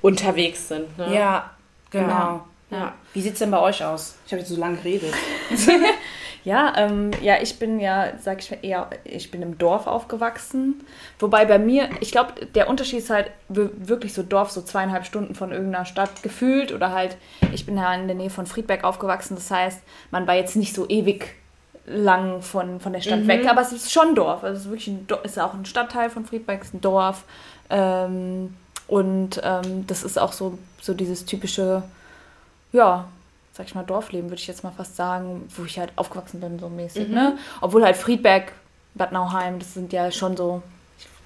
unterwegs 0.00 0.68
sind. 0.68 0.96
Ne? 0.96 1.14
Ja, 1.14 1.50
genau. 1.90 2.46
Ja. 2.70 2.94
Wie 3.12 3.20
sieht 3.20 3.34
es 3.34 3.40
denn 3.40 3.50
bei 3.50 3.60
euch 3.60 3.84
aus? 3.84 4.14
Ich 4.26 4.32
habe 4.32 4.40
jetzt 4.40 4.48
so 4.48 4.58
lange 4.58 4.78
geredet. 4.78 5.12
Ja, 6.44 6.72
ähm, 6.76 7.12
ja, 7.20 7.36
ich 7.40 7.58
bin 7.58 7.78
ja, 7.78 8.18
sag 8.18 8.40
ich 8.40 8.64
eher, 8.64 8.90
ich 9.04 9.30
bin 9.30 9.42
im 9.42 9.58
Dorf 9.58 9.86
aufgewachsen. 9.86 10.84
Wobei 11.20 11.44
bei 11.44 11.58
mir, 11.58 11.88
ich 12.00 12.10
glaube, 12.10 12.46
der 12.46 12.68
Unterschied 12.68 12.98
ist 12.98 13.10
halt 13.10 13.30
wirklich 13.48 14.12
so 14.12 14.22
Dorf, 14.24 14.50
so 14.50 14.60
zweieinhalb 14.62 15.06
Stunden 15.06 15.36
von 15.36 15.52
irgendeiner 15.52 15.84
Stadt 15.84 16.22
gefühlt. 16.22 16.72
Oder 16.72 16.92
halt, 16.92 17.16
ich 17.52 17.64
bin 17.64 17.76
ja 17.76 17.94
in 17.94 18.08
der 18.08 18.16
Nähe 18.16 18.30
von 18.30 18.46
Friedberg 18.46 18.82
aufgewachsen. 18.82 19.36
Das 19.36 19.50
heißt, 19.50 19.82
man 20.10 20.26
war 20.26 20.34
jetzt 20.34 20.56
nicht 20.56 20.74
so 20.74 20.88
ewig 20.88 21.34
lang 21.86 22.42
von, 22.42 22.80
von 22.80 22.92
der 22.92 23.00
Stadt 23.00 23.20
mhm. 23.20 23.28
weg, 23.28 23.48
aber 23.48 23.60
es 23.60 23.72
ist 23.72 23.92
schon 23.92 24.14
Dorf. 24.14 24.42
Also 24.42 24.56
es 24.56 24.64
ist 24.64 24.70
wirklich 24.70 24.88
ein 24.88 25.06
Dorf, 25.06 25.24
ist 25.24 25.38
auch 25.38 25.54
ein 25.54 25.64
Stadtteil 25.64 26.10
von 26.10 26.24
Friedberg, 26.24 26.60
es 26.60 26.68
ist 26.68 26.74
ein 26.74 26.80
Dorf. 26.80 27.24
Ähm, 27.70 28.56
und 28.88 29.40
ähm, 29.44 29.86
das 29.86 30.02
ist 30.02 30.18
auch 30.18 30.32
so, 30.32 30.58
so 30.80 30.92
dieses 30.92 31.24
typische, 31.24 31.82
ja, 32.72 33.06
sag 33.52 33.66
ich 33.66 33.74
mal, 33.74 33.84
Dorfleben, 33.84 34.30
würde 34.30 34.40
ich 34.40 34.46
jetzt 34.46 34.64
mal 34.64 34.72
fast 34.72 34.96
sagen, 34.96 35.46
wo 35.56 35.64
ich 35.64 35.78
halt 35.78 35.92
aufgewachsen 35.96 36.40
bin, 36.40 36.58
so 36.58 36.68
mäßig, 36.68 37.08
mhm. 37.08 37.14
ne? 37.14 37.38
Obwohl 37.60 37.84
halt 37.84 37.96
Friedberg, 37.96 38.52
Bad 38.94 39.12
Nauheim, 39.12 39.58
das 39.58 39.74
sind 39.74 39.92
ja 39.92 40.10
schon 40.10 40.36
so, 40.36 40.62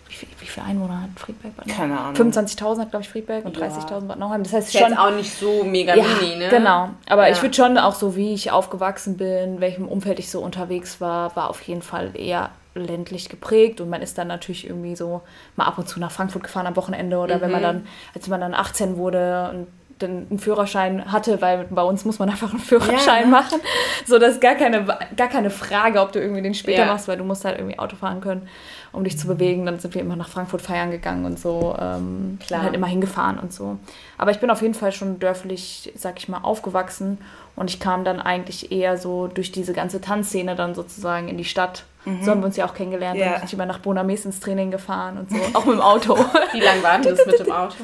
wie, 0.09 0.15
viel, 0.15 0.29
wie 0.41 0.47
viele 0.47 0.67
Einwohner 0.67 1.03
hat 1.03 1.11
Friedberg? 1.17 1.57
Bad 1.57 1.69
Keine 1.69 1.99
Ahnung. 1.99 2.15
25.000 2.15 2.81
hat, 2.81 2.91
glaube 2.91 3.05
ich, 3.05 3.09
Friedberg 3.09 3.45
und 3.45 3.57
ja. 3.57 3.67
30.000 3.67 4.01
Bad 4.03 4.19
Nauheim. 4.19 4.43
Das 4.43 4.53
heißt 4.53 4.73
schon. 4.73 4.91
Jetzt 4.91 4.99
auch 4.99 5.11
nicht 5.11 5.33
so 5.33 5.63
mega 5.65 5.95
ja, 5.95 6.05
mini, 6.21 6.37
ne? 6.37 6.49
Genau. 6.49 6.91
Aber 7.09 7.29
ja. 7.29 7.33
ich 7.33 7.43
würde 7.43 7.55
schon 7.55 7.79
auch 7.79 7.95
so, 7.95 8.17
wie 8.17 8.35
ich 8.35 8.51
aufgewachsen 8.51 9.17
bin, 9.17 9.61
welchem 9.61 9.87
Umfeld 9.87 10.19
ich 10.19 10.31
so 10.31 10.41
unterwegs 10.41 11.01
war, 11.01 11.35
war 11.37 11.49
auf 11.49 11.63
jeden 11.63 11.83
Fall 11.83 12.11
eher 12.15 12.51
ländlich 12.75 13.29
geprägt 13.29 13.81
und 13.81 13.89
man 13.89 14.03
ist 14.03 14.19
dann 14.19 14.29
natürlich 14.29 14.67
irgendwie 14.67 14.97
so 14.97 15.23
mal 15.57 15.65
ab 15.65 15.79
und 15.79 15.89
zu 15.89 15.99
nach 15.99 16.11
Frankfurt 16.11 16.43
gefahren 16.43 16.67
am 16.67 16.77
Wochenende 16.77 17.17
oder 17.19 17.37
mhm. 17.37 17.41
wenn 17.41 17.51
man 17.53 17.61
mhm. 17.61 17.65
dann, 17.65 17.87
als 18.15 18.29
man 18.29 18.41
dann 18.41 18.55
18 18.55 18.99
wurde 18.99 19.51
und 19.55 19.67
dann 19.99 20.27
einen 20.29 20.39
Führerschein 20.39 21.11
hatte, 21.11 21.41
weil 21.41 21.65
bei 21.71 21.83
uns 21.83 22.05
muss 22.05 22.19
man 22.19 22.29
einfach 22.29 22.51
einen 22.51 22.61
Führerschein 22.61 23.21
ja, 23.23 23.27
ne? 23.27 23.31
machen. 23.31 23.61
So, 24.07 24.19
das 24.19 24.35
ist 24.35 24.41
gar 24.41 24.55
keine, 24.55 24.85
gar 25.17 25.29
keine 25.29 25.51
Frage, 25.51 26.01
ob 26.01 26.13
du 26.13 26.21
irgendwie 26.21 26.43
den 26.43 26.55
später 26.55 26.83
ja. 26.83 26.87
machst, 26.87 27.09
weil 27.09 27.17
du 27.17 27.25
musst 27.25 27.45
halt 27.45 27.59
irgendwie 27.59 27.79
Auto 27.79 27.97
fahren 27.97 28.21
können, 28.21 28.49
um 28.93 29.05
dich 29.05 29.19
zu 29.19 29.27
bewegen. 29.27 29.65
Dann 29.65 29.79
sind 29.79 29.95
wir 29.95 30.03
immer 30.03 30.17
nach 30.17 30.29
Frankfurt 30.29 30.63
feiern 30.63 30.91
gegangen 30.91 31.25
und 31.25 31.39
so. 31.39 31.75
Ähm, 31.81 32.39
Klar. 32.47 32.63
Halt 32.63 32.75
immer 32.75 32.87
hingefahren 32.87 33.39
und 33.39 33.53
so. 33.53 33.79
Aber 34.19 34.31
ich 34.31 34.39
bin 34.39 34.51
auf 34.51 34.63
jeden 34.63 34.75
Fall 34.75 34.93
schon 34.93 35.19
dörflich, 35.19 35.93
sag 35.97 36.19
ich 36.19 36.29
mal, 36.29 36.41
aufgewachsen 36.43 37.19
und 37.57 37.71
ich 37.71 37.81
kam 37.81 38.05
dann 38.05 38.21
eigentlich 38.21 38.71
eher 38.71 38.99
so 38.99 39.29
durch 39.29 39.51
diese 39.51 39.73
ganze 39.73 40.01
Tanzszene 40.03 40.57
dann 40.57 40.75
sozusagen 40.75 41.29
in 41.29 41.39
die 41.39 41.45
Stadt. 41.45 41.85
Mhm. 42.05 42.23
So 42.23 42.31
haben 42.31 42.41
wir 42.41 42.47
uns 42.47 42.57
ja 42.57 42.67
auch 42.67 42.75
kennengelernt. 42.75 43.19
Ja. 43.19 43.25
Dann 43.25 43.35
bin 43.37 43.45
ich 43.45 43.55
immer 43.55 43.67
nach 43.67 43.79
Bonames 43.79 44.27
ins 44.27 44.41
Training 44.41 44.71
gefahren 44.71 45.19
und 45.19 45.31
so. 45.31 45.37
Auch 45.55 45.65
mit 45.65 45.75
dem 45.75 45.81
Auto. 45.81 46.17
Wie 46.53 46.61
lange 46.61 46.83
war 46.83 46.99
das 46.99 47.25
mit 47.27 47.41
dem 47.41 47.51
Auto? 47.51 47.77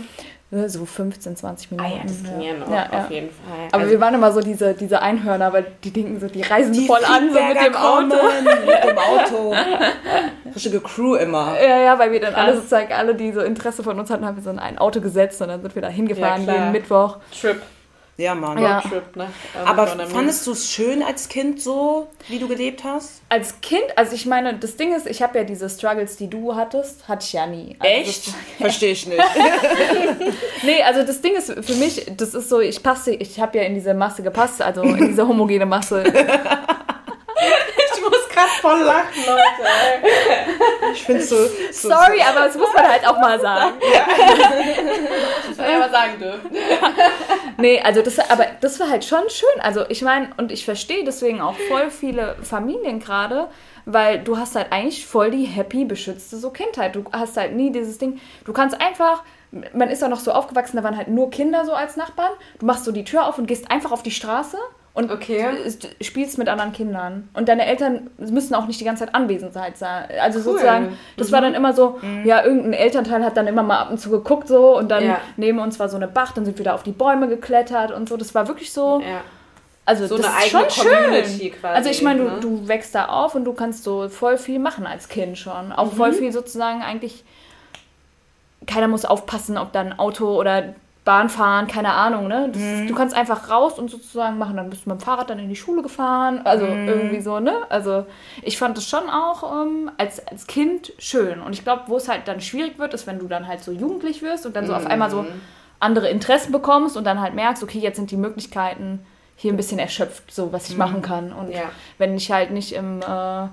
So 0.67 0.85
15, 0.85 1.35
20 1.37 1.71
Minuten. 1.71 1.91
Ah, 1.91 1.97
ja, 1.97 2.03
das 2.03 2.23
ging 2.23 2.41
ja, 2.43 2.55
noch, 2.55 2.71
ja, 2.71 3.05
auf 3.05 3.11
jeden 3.11 3.31
Fall. 3.31 3.69
Aber 3.73 3.79
also, 3.79 3.91
wir 3.91 4.01
waren 4.01 4.15
immer 4.15 4.33
so 4.33 4.41
diese, 4.41 4.75
diese 4.75 5.01
Einhörner, 5.01 5.51
weil 5.53 5.67
die 5.83 5.91
denken 5.91 6.21
so, 6.21 6.29
die 6.29 6.43
reisen 6.43 6.75
die 6.75 6.87
voll 6.87 7.03
an, 7.05 7.33
so 7.33 7.43
mit 7.43 7.57
dem 7.57 7.75
Auto. 7.75 8.17
mit 8.67 8.85
dem 8.85 8.99
Auto. 8.99 9.55
Richtige 10.55 10.81
Crew 10.81 11.15
immer. 11.15 11.55
Ja, 11.59 11.79
ja, 11.79 11.99
weil 11.99 12.12
wir 12.12 12.21
dann 12.21 12.35
Krass. 12.35 12.45
alle 12.45 12.57
sozusagen, 12.57 12.93
alle, 12.93 13.15
die 13.15 13.33
so 13.33 13.41
Interesse 13.41 13.83
von 13.83 13.99
uns 13.99 14.11
hatten, 14.11 14.27
haben 14.27 14.37
wir 14.37 14.43
so 14.43 14.51
in 14.51 14.59
ein 14.59 14.77
Auto 14.77 15.01
gesetzt 15.01 15.41
und 15.41 15.49
dann 15.49 15.62
sind 15.62 15.75
wir 15.75 15.81
da 15.81 15.88
hingefahren 15.88 16.45
ja, 16.45 16.53
jeden 16.53 16.73
Mittwoch. 16.73 17.17
Trip. 17.41 17.62
Ja, 18.18 18.35
Mann. 18.35 18.59
Ja. 18.59 18.83
Ne? 19.14 19.29
Aber 19.64 19.87
fandest 19.87 20.46
du 20.46 20.53
es 20.53 20.70
schön 20.70 21.03
als 21.03 21.29
Kind 21.29 21.62
so, 21.62 22.09
wie 22.29 22.38
du 22.38 22.46
gelebt 22.46 22.85
hast? 22.85 23.22
Als 23.31 23.61
Kind, 23.62 23.85
also 23.96 24.14
ich 24.14 24.27
meine, 24.27 24.55
das 24.55 24.77
Ding 24.77 24.94
ist, 24.94 25.07
ich 25.07 25.22
habe 25.22 25.38
ja 25.38 25.44
diese 25.44 25.70
Struggles, 25.70 26.18
die 26.18 26.29
du 26.29 26.55
hattest, 26.55 27.09
hatte 27.09 27.25
ich 27.25 27.33
ja 27.33 27.46
nie. 27.46 27.75
Also 27.79 27.94
Echt? 27.94 28.25
Verstehe 28.61 28.92
ich 28.92 29.07
nicht. 29.07 29.18
nee, 30.62 30.83
also 30.83 31.05
das 31.05 31.22
Ding 31.22 31.35
ist 31.35 31.55
für 31.64 31.75
mich, 31.75 32.05
das 32.14 32.35
ist 32.35 32.51
so, 32.51 32.61
ich 32.61 32.83
passe, 32.83 33.12
ich 33.14 33.40
habe 33.40 33.57
ja 33.59 33.64
in 33.64 33.75
diese 33.75 33.94
Masse 33.94 34.22
gepasst, 34.22 34.61
also 34.61 34.83
in 34.83 35.09
diese 35.09 35.27
homogene 35.27 35.64
Masse. 35.64 36.03
ich 36.05 36.12
muss 38.03 38.29
gerade 38.29 38.51
voll 38.61 38.81
lachen, 38.81 39.25
Leute. 39.27 39.42
Ich 40.92 41.03
finde 41.03 41.22
so, 41.22 41.37
so, 41.37 41.88
Sorry, 41.88 42.18
so. 42.18 42.25
aber 42.25 42.46
das 42.46 42.57
muss 42.57 42.72
man 42.75 42.87
halt 42.87 43.07
auch 43.09 43.18
mal 43.18 43.40
sagen. 43.40 43.72
Ja. 43.81 44.07
Das 45.57 45.67
soll 45.67 45.73
ja 45.73 45.79
mal 45.79 45.91
sagen 45.91 46.19
dürfen. 46.19 46.51
Nee, 47.59 47.81
also 47.81 48.03
das, 48.03 48.19
aber 48.19 48.47
das 48.61 48.81
war 48.81 48.88
halt 48.88 49.05
schon 49.05 49.29
schön. 49.29 49.61
Also 49.61 49.85
ich 49.88 50.03
meine, 50.03 50.31
und 50.38 50.51
ich 50.51 50.65
verstehe 50.65 51.05
deswegen 51.05 51.41
auch 51.41 51.55
voll 51.69 51.91
viele 51.91 52.35
Familien 52.43 52.99
gerade, 52.99 53.49
weil 53.85 54.19
du 54.19 54.38
hast 54.38 54.57
halt 54.57 54.73
eigentlich 54.73 55.07
voll 55.07 55.31
die 55.31 55.45
happy, 55.45 55.85
beschützte 55.85 56.38
so 56.38 56.51
Kindheit. 56.51 56.97
Du 56.97 57.05
hast 57.12 57.37
halt 57.37 57.55
nie 57.55 57.71
dieses 57.71 57.99
Ding, 57.99 58.21
du 58.45 58.53
kannst 58.53 58.81
einfach 58.81 59.23
man 59.75 59.91
ist 59.91 60.03
auch 60.03 60.09
noch 60.09 60.21
so 60.21 60.33
aufgewachsen, 60.33 60.79
da 60.79 60.83
waren 60.83 60.97
halt 60.97 61.09
nur 61.09 61.31
Kinder 61.31 61.67
so 61.67 61.73
als 61.73 61.97
Nachbarn. 61.97 62.33
Du 62.59 62.67
machst 62.67 62.85
so 62.85 62.91
die 62.91 63.05
Tür 63.05 63.27
auf 63.27 63.38
und 63.38 63.47
gehst 63.47 63.71
einfach 63.71 63.93
auf 63.93 64.03
die 64.03 64.11
Straße 64.11 64.57
und 64.94 65.11
okay. 65.11 65.46
spielst 66.02 66.37
mit 66.37 66.48
anderen 66.48 66.72
Kindern. 66.72 67.28
Und 67.33 67.48
deine 67.48 67.64
Eltern 67.64 68.11
müssen 68.18 68.55
auch 68.55 68.66
nicht 68.66 68.78
die 68.78 68.85
ganze 68.85 69.07
Zeit 69.07 69.14
anwesend 69.14 69.55
sein. 69.55 69.72
Also 70.20 70.38
cool. 70.38 70.44
sozusagen, 70.44 70.98
das 71.16 71.28
mhm. 71.28 71.33
war 71.33 71.40
dann 71.40 71.55
immer 71.55 71.72
so, 71.72 71.98
mhm. 72.02 72.26
ja, 72.26 72.44
irgendein 72.44 72.74
Elternteil 72.74 73.24
hat 73.24 73.37
dann 73.37 73.46
immer 73.46 73.62
mal 73.62 73.78
ab 73.78 73.90
und 73.90 73.98
zu 73.98 74.11
geguckt 74.11 74.48
so 74.48 74.76
und 74.76 74.90
dann 74.90 75.05
ja. 75.05 75.20
neben 75.37 75.61
uns 75.61 75.81
war 75.81 75.88
so 75.88 75.96
eine 75.96 76.09
Bach, 76.09 76.33
dann 76.33 76.44
sind 76.44 76.59
wir 76.59 76.64
da 76.64 76.74
auf 76.74 76.83
die 76.83 76.92
Bäume 76.92 77.26
geklettert 77.28 77.90
und 77.90 78.09
so. 78.09 78.18
Das 78.18 78.35
war 78.35 78.48
wirklich 78.48 78.72
so. 78.72 79.00
Ja. 79.00 79.22
Also 79.85 80.07
so 80.07 80.16
das 80.16 80.26
eine 80.26 80.66
ist 80.66 80.76
schon 80.76 80.87
Community 80.87 81.38
schön. 81.38 81.52
Quasi, 81.52 81.74
also 81.74 81.90
ich 81.90 82.02
meine, 82.02 82.20
du, 82.20 82.31
ne? 82.31 82.40
du 82.40 82.68
wächst 82.68 82.94
da 82.94 83.07
auf 83.07 83.35
und 83.35 83.44
du 83.44 83.52
kannst 83.52 83.85
so 83.85 84.09
voll 84.09 84.37
viel 84.37 84.59
machen 84.59 84.87
als 84.87 85.09
Kind 85.09 85.38
schon. 85.38 85.72
Auch 85.72 85.90
mhm. 85.92 85.96
voll 85.96 86.12
viel 86.12 86.33
sozusagen 86.33 86.83
eigentlich 86.83 87.24
keiner 88.66 88.88
muss 88.88 89.05
aufpassen, 89.05 89.59
ob 89.59 89.72
da 89.72 89.81
ein 89.81 89.98
Auto 89.98 90.38
oder 90.38 90.74
Bahn 91.05 91.29
fahren, 91.29 91.67
keine 91.67 91.93
Ahnung, 91.95 92.29
ne? 92.29 92.49
Das, 92.53 92.62
mhm. 92.62 92.87
Du 92.87 92.95
kannst 92.95 93.15
einfach 93.17 93.51
raus 93.51 93.77
und 93.77 93.91
sozusagen 93.91 94.38
machen, 94.38 94.57
dann 94.57 94.71
bist 94.71 94.87
du 94.87 94.91
mit 94.91 95.01
dem 95.01 95.05
Fahrrad 95.05 95.31
dann 95.31 95.41
in 95.41 95.49
die 95.49 95.57
Schule 95.57 95.83
gefahren, 95.83 96.43
also 96.45 96.65
mhm. 96.65 96.88
irgendwie 96.88 97.21
so, 97.21 97.41
ne? 97.41 97.55
Also 97.71 98.07
ich 98.43 98.57
fand 98.57 98.77
das 98.77 98.88
schon 98.88 99.11
auch 99.11 99.65
ähm, 99.65 99.91
als, 99.99 100.25
als 100.29 100.47
Kind 100.47 100.93
schön. 100.99 101.41
Und 101.41 101.55
ich 101.55 101.65
glaube, 101.65 101.83
wo 101.88 101.97
es 101.97 102.09
halt 102.09 102.29
dann 102.29 102.41
schwierig 102.41 102.79
wird, 102.79 102.95
ist, 102.95 103.09
wenn 103.09 103.19
du 103.19 103.27
dann 103.27 103.49
halt 103.49 103.65
so 103.65 103.73
jugendlich 103.73 104.23
wirst 104.23 104.47
und 104.47 104.55
dann 104.55 104.67
so 104.67 104.73
mhm. 104.73 104.79
auf 104.79 104.87
einmal 104.87 105.11
so 105.11 105.27
andere 105.81 106.09
Interessen 106.09 106.53
bekommst 106.53 106.97
und 106.97 107.03
dann 107.03 107.21
halt 107.21 107.35
merkst, 107.35 107.65
okay, 107.65 107.81
jetzt 107.81 107.97
sind 107.97 108.12
die 108.12 108.17
Möglichkeiten 108.17 109.05
hier 109.35 109.53
ein 109.53 109.57
bisschen 109.57 109.81
erschöpft, 109.81 110.33
so 110.33 110.53
was 110.53 110.69
ich 110.69 110.77
machen 110.77 110.99
mhm. 110.99 111.03
kann. 111.03 111.33
Und 111.33 111.51
ja. 111.51 111.62
wenn 111.99 112.17
ich 112.17 112.31
halt 112.31 112.53
nicht 112.53 112.75
im 112.75 113.01
äh, 113.03 113.49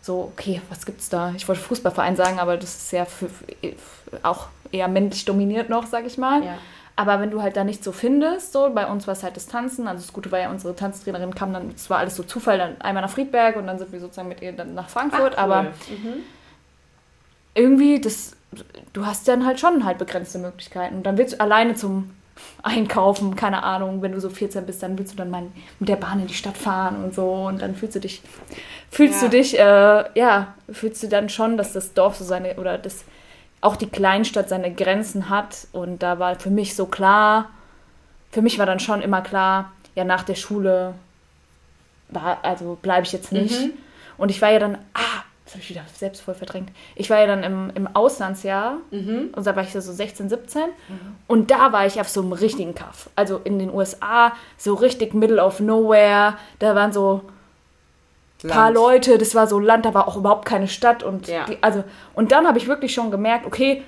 so, 0.00 0.30
okay, 0.32 0.60
was 0.68 0.86
gibt's 0.86 1.08
da? 1.08 1.32
Ich 1.34 1.48
wollte 1.48 1.60
Fußballverein 1.60 2.14
sagen, 2.14 2.38
aber 2.38 2.56
das 2.56 2.76
ist 2.76 2.92
ja 2.92 3.04
für, 3.04 3.28
für, 3.28 3.44
auch 4.22 4.46
eher 4.70 4.86
männlich 4.86 5.24
dominiert 5.24 5.70
noch, 5.70 5.86
sag 5.86 6.06
ich 6.06 6.18
mal. 6.18 6.44
Ja 6.44 6.58
aber 6.96 7.20
wenn 7.20 7.30
du 7.30 7.42
halt 7.42 7.56
da 7.56 7.64
nicht 7.64 7.82
so 7.82 7.90
findest, 7.90 8.52
so 8.52 8.70
bei 8.72 8.86
uns 8.86 9.06
war 9.06 9.12
es 9.12 9.22
halt 9.22 9.36
das 9.36 9.46
Tanzen. 9.46 9.88
Also 9.88 10.02
das 10.02 10.12
Gute 10.12 10.30
war 10.30 10.38
ja, 10.38 10.50
unsere 10.50 10.76
Tanztrainerin 10.76 11.34
kam 11.34 11.52
dann, 11.52 11.72
es 11.74 11.90
war 11.90 11.98
alles 11.98 12.14
so 12.14 12.22
Zufall, 12.22 12.58
dann 12.58 12.80
einmal 12.80 13.02
nach 13.02 13.10
Friedberg 13.10 13.56
und 13.56 13.66
dann 13.66 13.78
sind 13.78 13.92
wir 13.92 14.00
sozusagen 14.00 14.28
mit 14.28 14.42
ihr 14.42 14.52
dann 14.52 14.74
nach 14.74 14.88
Frankfurt. 14.88 15.34
Ach, 15.36 15.44
cool. 15.44 15.52
Aber 15.52 15.62
mhm. 15.62 16.22
irgendwie, 17.54 18.00
das, 18.00 18.36
du 18.92 19.06
hast 19.06 19.26
dann 19.26 19.44
halt 19.44 19.58
schon 19.58 19.84
halt 19.84 19.98
begrenzte 19.98 20.38
Möglichkeiten. 20.38 20.96
Und 20.96 21.02
dann 21.04 21.18
willst 21.18 21.34
du 21.34 21.40
alleine 21.40 21.74
zum 21.74 22.10
Einkaufen, 22.62 23.34
keine 23.34 23.64
Ahnung, 23.64 24.00
wenn 24.02 24.12
du 24.12 24.20
so 24.20 24.30
14 24.30 24.64
bist, 24.64 24.82
dann 24.82 24.96
willst 24.96 25.12
du 25.12 25.16
dann 25.16 25.30
mal 25.30 25.46
mit 25.80 25.88
der 25.88 25.96
Bahn 25.96 26.20
in 26.20 26.26
die 26.28 26.34
Stadt 26.34 26.56
fahren 26.56 27.04
und 27.04 27.14
so 27.14 27.32
und 27.32 27.62
dann 27.62 27.74
fühlst 27.74 27.96
du 27.96 28.00
dich, 28.00 28.22
fühlst 28.90 29.22
ja. 29.22 29.28
du 29.28 29.36
dich, 29.36 29.58
äh, 29.58 30.18
ja, 30.18 30.54
fühlst 30.70 31.02
du 31.02 31.08
dann 31.08 31.28
schon, 31.28 31.56
dass 31.56 31.72
das 31.72 31.94
Dorf 31.94 32.16
so 32.16 32.24
seine, 32.24 32.56
oder 32.56 32.78
das 32.78 33.04
auch 33.64 33.76
die 33.76 33.88
Kleinstadt 33.88 34.48
seine 34.48 34.72
Grenzen 34.72 35.30
hat. 35.30 35.66
Und 35.72 36.02
da 36.02 36.18
war 36.18 36.38
für 36.38 36.50
mich 36.50 36.74
so 36.74 36.86
klar, 36.86 37.50
für 38.30 38.42
mich 38.42 38.58
war 38.58 38.66
dann 38.66 38.80
schon 38.80 39.00
immer 39.00 39.22
klar, 39.22 39.72
ja, 39.94 40.04
nach 40.04 40.24
der 40.24 40.34
Schule 40.34 40.94
also 42.42 42.78
bleibe 42.80 43.06
ich 43.06 43.12
jetzt 43.12 43.32
nicht. 43.32 43.60
Mhm. 43.60 43.72
Und 44.16 44.30
ich 44.30 44.40
war 44.42 44.50
ja 44.50 44.58
dann, 44.58 44.76
ah, 44.94 45.22
das 45.44 45.54
habe 45.54 45.62
ich 45.62 45.70
wieder 45.70 45.82
selbst 45.92 46.22
voll 46.22 46.34
verdrängt. 46.34 46.70
Ich 46.94 47.10
war 47.10 47.18
ja 47.18 47.26
dann 47.26 47.42
im, 47.42 47.70
im 47.74 47.88
Auslandsjahr, 47.94 48.78
mhm. 48.90 49.30
und 49.34 49.46
da 49.46 49.56
war 49.56 49.62
ich 49.62 49.72
so 49.72 49.80
16, 49.80 50.28
17. 50.28 50.62
Mhm. 50.62 50.70
Und 51.26 51.50
da 51.50 51.72
war 51.72 51.86
ich 51.86 52.00
auf 52.00 52.08
so 52.08 52.22
einem 52.22 52.32
richtigen 52.32 52.74
Kaff. 52.74 53.10
Also 53.16 53.40
in 53.44 53.58
den 53.58 53.72
USA, 53.72 54.32
so 54.56 54.74
richtig 54.74 55.14
middle 55.14 55.42
of 55.42 55.60
nowhere. 55.60 56.34
Da 56.58 56.74
waren 56.74 56.92
so 56.92 57.22
Land. 58.44 58.54
paar 58.54 58.70
Leute, 58.70 59.18
das 59.18 59.34
war 59.34 59.46
so 59.46 59.58
Land, 59.58 59.84
da 59.84 59.94
war 59.94 60.06
auch 60.06 60.16
überhaupt 60.16 60.44
keine 60.44 60.68
Stadt 60.68 61.02
und 61.02 61.26
ja. 61.26 61.44
die, 61.46 61.58
also 61.60 61.82
und 62.14 62.30
dann 62.30 62.46
habe 62.46 62.58
ich 62.58 62.68
wirklich 62.68 62.94
schon 62.94 63.10
gemerkt, 63.10 63.46
okay, 63.46 63.82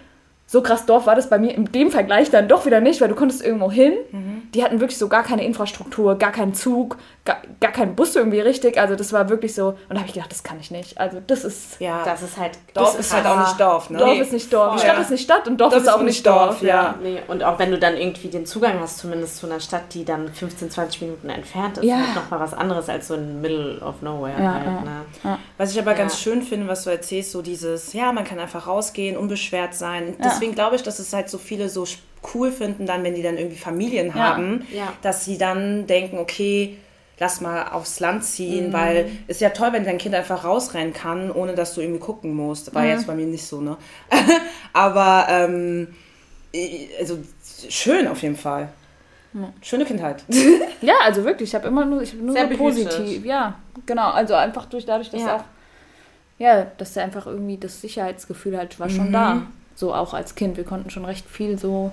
so 0.47 0.63
krass 0.63 0.87
Dorf 0.87 1.07
war 1.07 1.15
das 1.15 1.29
bei 1.29 1.39
mir 1.39 1.55
in 1.55 1.67
dem 1.67 1.91
Vergleich 1.91 2.31
dann 2.31 2.49
doch 2.49 2.67
wieder 2.67 2.81
nicht, 2.81 3.01
weil 3.01 3.09
du 3.09 3.17
konntest 3.17 3.45
irgendwo 3.45 3.71
hin. 3.71 3.95
Mhm. 4.13 4.43
Die 4.55 4.63
hatten 4.63 4.81
wirklich 4.81 4.99
so 4.99 5.09
gar 5.09 5.25
keine 5.25 5.45
Infrastruktur, 5.45 6.17
gar 6.17 6.33
keinen 6.33 6.55
Zug, 6.55 6.97
gar, 7.27 7.43
gar 7.61 7.73
keinen 7.73 7.95
Bus 7.95 8.17
irgendwie 8.17 8.41
richtig. 8.41 8.79
Also 8.79 8.97
das 8.97 9.13
war 9.13 9.29
wirklich 9.29 9.55
so. 9.55 9.69
Und 9.69 9.91
da 9.91 9.97
habe 9.97 10.07
ich 10.07 10.15
gedacht, 10.15 10.31
das 10.31 10.43
kann 10.43 10.59
ich 10.59 10.71
nicht. 10.71 10.99
Also 10.99 11.21
das 11.27 11.45
ist. 11.45 11.79
Ja, 11.81 12.03
das 12.05 12.23
ist 12.23 12.39
halt. 12.39 12.53
Dorf 12.73 12.97
das 12.97 13.07
ist 13.07 13.13
halt 13.13 13.27
auch 13.27 13.41
nicht 13.41 13.61
Dorf, 13.61 13.91
ne? 13.91 13.99
Dorf 13.99 14.11
nee. 14.11 14.21
ist 14.21 14.33
nicht 14.33 14.51
Dorf. 14.51 14.75
Oh, 14.75 14.79
Stadt 14.79 14.97
ja. 14.97 15.03
ist 15.03 15.11
nicht 15.11 15.25
Stadt 15.25 15.47
und 15.47 15.61
Dorf 15.61 15.75
das 15.75 15.83
ist 15.83 15.89
auch 15.89 16.01
nicht 16.01 16.25
Dorf. 16.25 16.49
Dorf 16.49 16.63
ja. 16.63 16.69
ja. 16.69 16.95
Nee. 17.03 17.21
Und 17.29 17.43
auch 17.43 17.59
wenn 17.59 17.71
du 17.71 17.79
dann 17.79 17.97
irgendwie 17.97 18.29
den 18.29 18.47
Zugang 18.47 18.81
hast, 18.81 18.99
zumindest 18.99 19.37
zu 19.37 19.47
einer 19.47 19.61
Stadt, 19.61 19.93
die 19.93 20.05
dann 20.05 20.33
15, 20.33 20.71
20 20.71 21.03
Minuten 21.03 21.29
entfernt 21.29 21.79
ist, 21.79 21.85
ja. 21.85 21.97
halt 21.97 22.15
nochmal 22.15 22.41
was 22.41 22.55
anderes 22.55 22.89
als 22.89 23.09
so 23.09 23.15
ein 23.15 23.43
Middle 23.43 23.81
of 23.81 24.01
Nowhere. 24.01 24.41
Ja, 24.43 24.55
halt, 24.55 24.85
ne? 24.85 25.39
Was 25.59 25.73
ich 25.73 25.79
aber 25.79 25.95
ganz 25.95 26.19
schön 26.19 26.43
finde, 26.43 26.69
was 26.69 26.85
du 26.85 26.91
erzählst, 26.91 27.33
so 27.33 27.43
dieses, 27.43 27.93
ja, 27.93 28.13
man 28.13 28.25
kann 28.25 28.39
einfach 28.39 28.67
rausgehen, 28.67 29.17
unbeschwert 29.17 29.75
sein. 29.75 30.15
Deswegen 30.23 30.55
glaube 30.55 30.77
ich, 30.77 30.83
dass 30.83 30.99
es 30.99 31.13
halt 31.13 31.29
so 31.29 31.39
viele 31.39 31.69
so 31.69 31.85
cool 32.35 32.51
finden, 32.51 32.87
dann, 32.87 33.05
wenn 33.05 33.15
die 33.15 33.23
dann 33.23 33.37
irgendwie 33.37 33.59
Familien 33.59 34.15
haben, 34.15 34.67
dass 35.03 35.25
sie 35.25 35.39
dann 35.39 35.87
denken, 35.87 36.19
okay, 36.19 36.77
lass 37.19 37.41
mal 37.41 37.69
aufs 37.69 38.01
Land 38.01 38.25
ziehen, 38.25 38.69
mhm. 38.69 38.73
weil 38.73 39.11
ist 39.27 39.41
ja 39.41 39.51
toll, 39.51 39.73
wenn 39.73 39.85
dein 39.85 39.99
Kind 39.99 40.15
einfach 40.15 40.45
rausrennen 40.45 40.93
kann, 40.93 41.31
ohne 41.31 41.55
dass 41.55 41.75
du 41.75 41.81
irgendwie 41.81 42.01
gucken 42.01 42.35
musst. 42.35 42.75
War 42.75 42.83
mhm. 42.83 42.89
jetzt 42.89 43.07
bei 43.07 43.15
mir 43.15 43.27
nicht 43.27 43.47
so, 43.47 43.61
ne? 43.61 43.77
Aber 44.73 45.27
ähm, 45.31 45.89
also 46.99 47.19
schön 47.69 48.07
auf 48.09 48.23
jeden 48.23 48.37
Fall. 48.37 48.69
Schöne 49.61 49.85
Kindheit. 49.85 50.25
ja, 50.81 50.95
also 51.05 51.25
wirklich, 51.25 51.51
ich 51.51 51.55
habe 51.55 51.69
immer 51.69 51.85
nur, 51.85 52.03
ich 52.03 52.13
hab 52.13 52.21
nur 52.21 52.35
Sehr 52.35 52.49
so 52.49 52.57
positiv. 52.57 53.25
Ja, 53.25 53.57
genau. 53.85 54.11
Also 54.11 54.35
einfach 54.35 54.67
durch 54.67 54.87
dadurch, 54.87 55.11
dass 55.11 55.21
ja. 55.21 55.37
auch, 55.37 55.45
ja, 56.39 56.67
dass 56.79 56.97
er 56.97 57.05
einfach 57.05 57.27
irgendwie 57.27 57.59
das 57.59 57.81
Sicherheitsgefühl 57.81 58.57
halt 58.57 58.79
war 58.81 58.89
schon 58.89 59.09
mhm. 59.09 59.13
da. 59.13 59.43
So 59.75 59.95
auch 59.95 60.15
als 60.15 60.35
Kind. 60.37 60.57
Wir 60.57 60.65
konnten 60.65 60.89
schon 60.89 61.05
recht 61.05 61.29
viel 61.29 61.59
so 61.59 61.93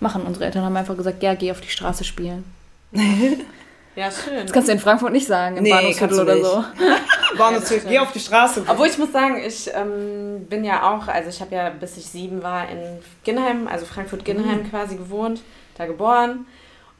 machen. 0.00 0.22
Unsere 0.22 0.46
Eltern 0.46 0.64
haben 0.64 0.76
einfach 0.76 0.96
gesagt, 0.96 1.22
ja, 1.22 1.34
geh 1.34 1.52
auf 1.52 1.60
die 1.60 1.68
Straße 1.68 2.02
spielen. 2.02 2.44
Ja, 4.00 4.10
schön. 4.10 4.46
Das 4.46 4.52
kannst 4.52 4.68
du 4.68 4.72
in 4.72 4.78
Frankfurt 4.78 5.12
nicht 5.12 5.26
sagen, 5.26 5.58
im 5.58 5.62
nee, 5.62 5.70
Bahnhofsviertel 5.70 6.20
oder 6.20 6.42
so. 6.42 6.64
Bahnhofsviertel, 7.36 7.90
geh 7.90 7.98
auf 7.98 8.12
die 8.12 8.20
Straße. 8.20 8.64
Obwohl 8.66 8.86
ich 8.86 8.96
muss 8.96 9.12
sagen, 9.12 9.42
ich 9.46 9.70
ähm, 9.74 10.46
bin 10.48 10.64
ja 10.64 10.90
auch, 10.90 11.06
also 11.06 11.28
ich 11.28 11.38
habe 11.42 11.54
ja 11.54 11.68
bis 11.68 11.98
ich 11.98 12.06
sieben 12.06 12.42
war 12.42 12.66
in 12.70 12.78
Ginnheim, 13.24 13.68
also 13.68 13.84
Frankfurt-Ginnheim 13.84 14.62
mhm. 14.62 14.70
quasi 14.70 14.96
gewohnt, 14.96 15.42
da 15.76 15.84
geboren. 15.84 16.46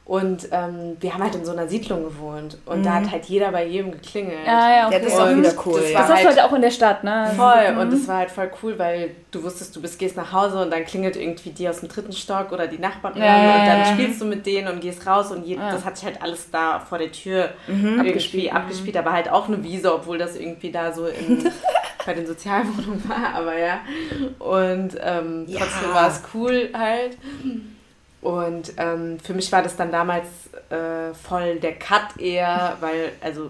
Und 0.03 0.47
ähm, 0.51 0.97
wir 0.99 1.13
haben 1.13 1.23
halt 1.23 1.35
in 1.35 1.45
so 1.45 1.51
einer 1.51 1.67
Siedlung 1.67 2.03
gewohnt. 2.03 2.57
Und 2.65 2.79
mhm. 2.79 2.83
da 2.83 2.95
hat 2.95 3.11
halt 3.11 3.25
jeder 3.25 3.51
bei 3.51 3.65
jedem 3.65 3.91
geklingelt. 3.91 4.45
Ja, 4.45 4.75
ja, 4.75 4.87
okay. 4.87 4.95
ja 4.95 4.99
das 5.03 5.13
ist 5.13 5.19
auch 5.19 5.35
wieder 5.35 5.53
cool. 5.65 5.79
Das, 5.79 5.93
das 5.93 6.09
hast 6.09 6.23
du 6.23 6.27
halt 6.27 6.41
auch 6.41 6.53
in 6.53 6.61
der 6.61 6.71
Stadt, 6.71 7.03
ne? 7.03 7.31
Voll. 7.35 7.71
Mhm. 7.71 7.77
Und 7.77 7.93
das 7.93 8.07
war 8.07 8.17
halt 8.17 8.31
voll 8.31 8.51
cool, 8.63 8.79
weil 8.79 9.11
du 9.29 9.43
wusstest, 9.43 9.75
du 9.75 9.81
bist, 9.81 9.99
gehst 9.99 10.17
nach 10.17 10.33
Hause 10.33 10.59
und 10.59 10.71
dann 10.71 10.85
klingelt 10.85 11.15
irgendwie 11.15 11.51
die 11.51 11.69
aus 11.69 11.81
dem 11.81 11.89
dritten 11.89 12.13
Stock 12.13 12.51
oder 12.51 12.67
die 12.67 12.79
Nachbarin. 12.79 13.21
Ja, 13.21 13.59
und 13.59 13.67
dann 13.67 13.93
spielst 13.93 14.19
du 14.19 14.25
mit 14.25 14.45
denen 14.45 14.69
und 14.69 14.81
gehst 14.81 15.05
raus. 15.05 15.31
Und 15.31 15.45
je, 15.45 15.55
das 15.55 15.85
hat 15.85 15.97
sich 15.97 16.05
halt 16.05 16.21
alles 16.21 16.49
da 16.49 16.79
vor 16.79 16.97
der 16.97 17.11
Tür 17.11 17.51
mhm. 17.67 18.03
irgendwie 18.03 18.51
abgespielt. 18.51 18.97
Aber 18.97 19.13
halt 19.13 19.29
auch 19.29 19.47
eine 19.47 19.63
Wiese, 19.63 19.93
obwohl 19.93 20.17
das 20.17 20.35
irgendwie 20.35 20.71
da 20.71 20.91
so 20.91 21.05
in, 21.05 21.47
bei 22.05 22.15
den 22.15 22.25
Sozialwohnungen 22.25 23.07
war. 23.07 23.35
Aber 23.35 23.57
ja. 23.57 23.79
Und 24.39 24.97
ähm, 24.99 25.45
trotzdem 25.47 25.93
war 25.93 26.07
es 26.09 26.21
cool 26.33 26.69
halt. 26.73 27.17
Und 28.21 28.73
ähm, 28.77 29.19
für 29.19 29.33
mich 29.33 29.51
war 29.51 29.63
das 29.63 29.75
dann 29.75 29.91
damals 29.91 30.27
äh, 30.69 31.13
voll 31.13 31.55
der 31.55 31.73
Cut 31.73 32.17
eher, 32.19 32.77
weil, 32.79 33.11
also 33.21 33.49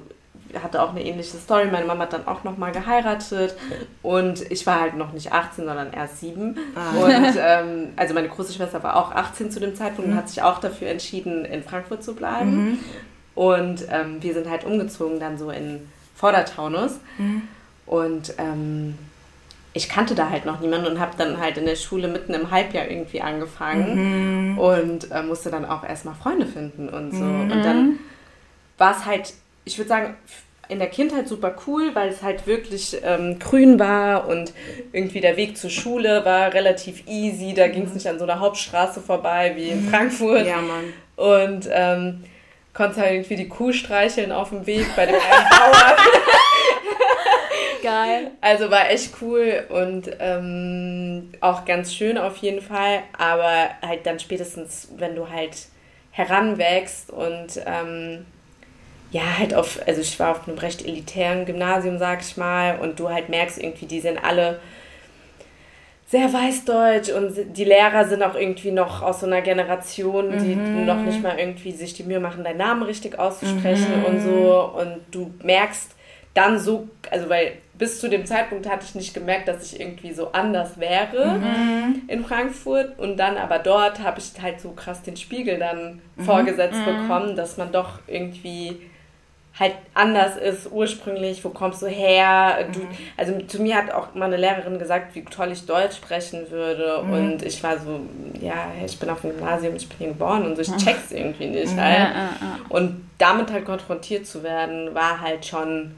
hatte 0.62 0.82
auch 0.82 0.92
eine 0.92 1.04
ähnliche 1.04 1.38
Story. 1.38 1.68
Meine 1.72 1.86
Mama 1.86 2.04
hat 2.04 2.14
dann 2.14 2.28
auch 2.28 2.44
nochmal 2.44 2.72
geheiratet 2.72 3.56
und 4.02 4.52
ich 4.52 4.66
war 4.68 4.82
halt 4.82 4.96
noch 4.96 5.14
nicht 5.14 5.32
18, 5.32 5.66
sondern 5.66 5.94
erst 5.94 6.20
7. 6.20 6.58
Ah. 6.76 6.98
Und 6.98 7.36
ähm, 7.40 7.90
also 7.96 8.14
meine 8.14 8.30
große 8.30 8.54
Schwester 8.54 8.84
war 8.84 8.98
auch 8.98 9.12
18 9.12 9.52
zu 9.52 9.60
dem 9.60 9.76
Zeitpunkt 9.76 10.08
mhm. 10.08 10.14
und 10.14 10.20
hat 10.20 10.30
sich 10.30 10.42
auch 10.42 10.60
dafür 10.60 10.90
entschieden, 10.90 11.46
in 11.46 11.64
Frankfurt 11.64 12.04
zu 12.04 12.16
bleiben. 12.16 12.72
Mhm. 12.72 12.80
Und 13.36 13.86
ähm, 13.90 14.22
wir 14.22 14.34
sind 14.34 14.50
halt 14.50 14.66
umgezogen 14.66 15.20
dann 15.20 15.38
so 15.38 15.52
in 15.52 15.88
Vordertaunus. 16.16 17.00
Mhm. 17.18 17.44
Und 17.86 18.34
ähm, 18.38 18.98
ich 19.74 19.88
kannte 19.88 20.16
da 20.16 20.30
halt 20.30 20.46
noch 20.46 20.60
niemanden 20.60 20.88
und 20.88 21.00
habe 21.00 21.14
dann 21.18 21.40
halt 21.40 21.58
in 21.58 21.66
der 21.66 21.76
Schule 21.76 22.08
mitten 22.08 22.34
im 22.34 22.52
Halbjahr 22.52 22.90
irgendwie 22.90 23.22
angefangen 23.22 24.54
mhm. 24.54 24.58
und 24.58 25.12
äh, 25.12 25.24
musste 25.24 25.50
dann 25.50 25.66
auch 25.66 25.84
erstmal 25.84 26.16
Freunde 26.16 26.46
finden 26.46 26.90
und 26.90 27.12
so. 27.12 27.24
Mhm. 27.24 27.52
Und 27.52 27.64
dann 27.64 28.00
war 28.78 28.98
es 28.98 29.06
halt, 29.06 29.34
ich 29.64 29.78
würde 29.78 29.88
sagen, 29.88 30.16
in 30.68 30.80
der 30.80 30.90
Kindheit 30.90 31.28
super 31.28 31.56
cool, 31.68 31.92
weil 31.96 32.10
es 32.10 32.22
halt 32.22 32.48
wirklich 32.48 32.98
ähm, 33.04 33.40
grün 33.40 33.78
war 33.80 34.28
und 34.28 34.54
irgendwie 34.94 35.20
der 35.20 35.36
Weg 35.36 35.58
zur 35.58 35.70
Schule 35.70 36.24
war 36.24 36.54
relativ 36.54 37.08
easy. 37.08 37.54
Da 37.54 37.68
ging 37.68 37.84
es 37.84 37.94
nicht 37.94 38.08
an 38.08 38.20
so 38.20 38.24
einer 38.24 38.40
Hauptstraße 38.40 39.02
vorbei 39.02 39.54
wie 39.56 39.70
in 39.70 39.86
mhm. 39.86 39.90
Frankfurt. 39.90 40.48
Ja, 40.48 40.62
Mann. 40.62 40.94
Und 41.16 41.70
ähm, 41.72 42.24
konnte 42.74 43.02
halt 43.02 43.14
irgendwie 43.14 43.36
die 43.36 43.50
Kuh 43.50 43.72
streicheln 43.72 44.32
auf 44.32 44.50
dem 44.50 44.66
Weg 44.66 44.86
bei 44.96 45.06
dem 45.06 45.16
einen 45.16 45.50
Bauern. 45.50 45.98
Geil. 47.82 48.32
Also 48.42 48.70
war 48.70 48.90
echt 48.90 49.16
cool 49.22 49.64
und 49.70 50.10
ähm, 50.20 51.32
auch 51.42 51.66
ganz 51.66 51.94
schön 51.94 52.18
auf 52.18 52.38
jeden 52.38 52.62
Fall. 52.62 53.04
Aber 53.18 53.70
halt 53.82 54.06
dann 54.06 54.20
spätestens, 54.20 54.90
wenn 54.98 55.16
du 55.16 55.30
halt 55.30 55.68
heranwächst 56.12 57.10
und 57.10 57.62
ähm, 57.66 58.26
ja, 59.12 59.38
halt 59.40 59.54
auf, 59.54 59.80
also 59.86 60.02
ich 60.02 60.20
war 60.20 60.32
auf 60.32 60.48
einem 60.48 60.58
recht 60.58 60.86
elitären 60.86 61.46
Gymnasium, 61.46 61.98
sag 61.98 62.22
ich 62.22 62.38
mal, 62.38 62.80
und 62.80 63.00
du 63.00 63.10
halt 63.10 63.30
merkst 63.30 63.62
irgendwie, 63.62 63.86
die 63.86 64.00
sind 64.00 64.24
alle 64.24 64.60
sehr 66.08 66.32
weißdeutsch 66.32 67.10
und 67.10 67.58
die 67.58 67.64
Lehrer 67.64 68.06
sind 68.06 68.22
auch 68.22 68.36
irgendwie 68.36 68.72
noch 68.72 69.02
aus 69.02 69.22
so 69.22 69.26
einer 69.26 69.42
Generation, 69.42 70.32
die 70.40 70.56
mhm. 70.56 70.86
noch 70.86 70.98
nicht 70.98 71.24
mal 71.24 71.40
irgendwie 71.40 71.72
sich 71.72 71.94
die 71.94 72.04
Mühe 72.04 72.20
machen, 72.20 72.44
deinen 72.44 72.58
Namen 72.58 72.84
richtig 72.84 73.18
auszusprechen 73.18 74.00
mhm. 74.00 74.06
und 74.06 74.20
so. 74.20 74.74
Und 74.78 74.98
du 75.12 75.34
merkst 75.42 75.96
dann 76.34 76.60
so, 76.60 76.88
also 77.10 77.30
weil 77.30 77.54
bis 77.82 78.00
zu 78.00 78.10
dem 78.10 78.28
Zeitpunkt 78.28 78.70
hatte 78.70 78.86
ich 78.86 78.94
nicht 78.94 79.14
gemerkt, 79.14 79.48
dass 79.48 79.66
ich 79.66 79.80
irgendwie 79.80 80.14
so 80.14 80.32
anders 80.34 80.80
wäre 80.80 81.40
mhm. 81.40 82.04
in 82.08 82.24
Frankfurt. 82.24 83.00
Und 83.00 83.18
dann 83.18 83.38
aber 83.38 83.58
dort 83.58 84.04
habe 84.04 84.20
ich 84.20 84.40
halt 84.40 84.62
so 84.62 84.72
krass 84.72 85.02
den 85.02 85.18
Spiegel 85.18 85.58
dann 85.58 86.00
mhm. 86.16 86.24
vorgesetzt 86.24 86.78
mhm. 86.80 86.86
bekommen, 86.86 87.36
dass 87.36 87.58
man 87.58 87.72
doch 87.72 88.00
irgendwie 88.06 88.80
halt 89.60 89.74
anders 89.96 90.38
ist 90.38 90.72
ursprünglich, 90.72 91.44
wo 91.44 91.50
kommst 91.50 91.82
du 91.82 91.88
her? 91.88 92.66
Du, 92.72 92.80
mhm. 92.80 92.88
also 93.18 93.38
zu 93.48 93.62
mir 93.62 93.76
hat 93.76 93.92
auch 93.92 94.14
meine 94.14 94.38
Lehrerin 94.38 94.78
gesagt, 94.78 95.16
wie 95.16 95.24
toll 95.26 95.52
ich 95.52 95.66
Deutsch 95.66 95.98
sprechen 95.98 96.52
würde 96.52 97.02
mhm. 97.04 97.14
und 97.14 97.44
ich 97.44 97.62
war 97.64 97.80
so, 97.80 98.00
ja, 98.40 98.72
ich 98.86 98.98
bin 99.00 99.10
auf 99.10 99.22
dem 99.22 99.32
Gymnasium, 99.32 99.76
ich 99.76 99.90
bin 99.90 99.98
hier 99.98 100.08
geboren 100.10 100.46
und 100.46 100.56
so, 100.56 100.62
ich 100.62 100.84
check's 100.84 101.12
irgendwie 101.12 101.48
nicht 101.48 101.76
halt. 101.76 102.10
Und 102.70 103.10
damit 103.18 103.52
halt 103.52 103.66
konfrontiert 103.66 104.26
zu 104.28 104.44
werden, 104.44 104.94
war 104.94 105.20
halt 105.20 105.46
schon 105.46 105.96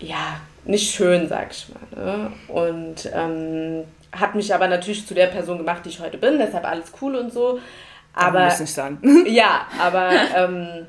ja, 0.00 0.40
nicht 0.64 0.94
schön, 0.94 1.28
sag 1.28 1.50
ich 1.52 1.66
mal. 1.68 2.04
Ne? 2.04 2.32
Und 2.48 3.10
ähm, 3.12 3.84
hat 4.12 4.34
mich 4.34 4.54
aber 4.54 4.68
natürlich 4.68 5.06
zu 5.06 5.14
der 5.14 5.26
Person 5.26 5.58
gemacht, 5.58 5.84
die 5.84 5.90
ich 5.90 6.00
heute 6.00 6.18
bin, 6.18 6.38
deshalb 6.38 6.64
alles 6.64 6.92
cool 7.00 7.16
und 7.16 7.32
so. 7.32 7.60
Aber 8.12 8.44
muss 8.44 8.60
nicht 8.60 8.72
sein. 8.72 8.98
ja, 9.26 9.66
aber 9.78 10.10
ähm, 10.36 10.86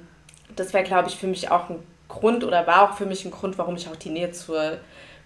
das 0.55 0.73
wäre, 0.73 0.83
glaube 0.83 1.09
ich, 1.09 1.15
für 1.15 1.27
mich 1.27 1.51
auch 1.51 1.69
ein 1.69 1.79
Grund 2.07 2.43
oder 2.43 2.67
war 2.67 2.83
auch 2.83 2.97
für 2.97 3.05
mich 3.05 3.23
ein 3.25 3.31
Grund, 3.31 3.57
warum 3.57 3.75
ich 3.75 3.87
auch 3.87 3.95
die 3.95 4.09
Nähe 4.09 4.31
zur 4.31 4.77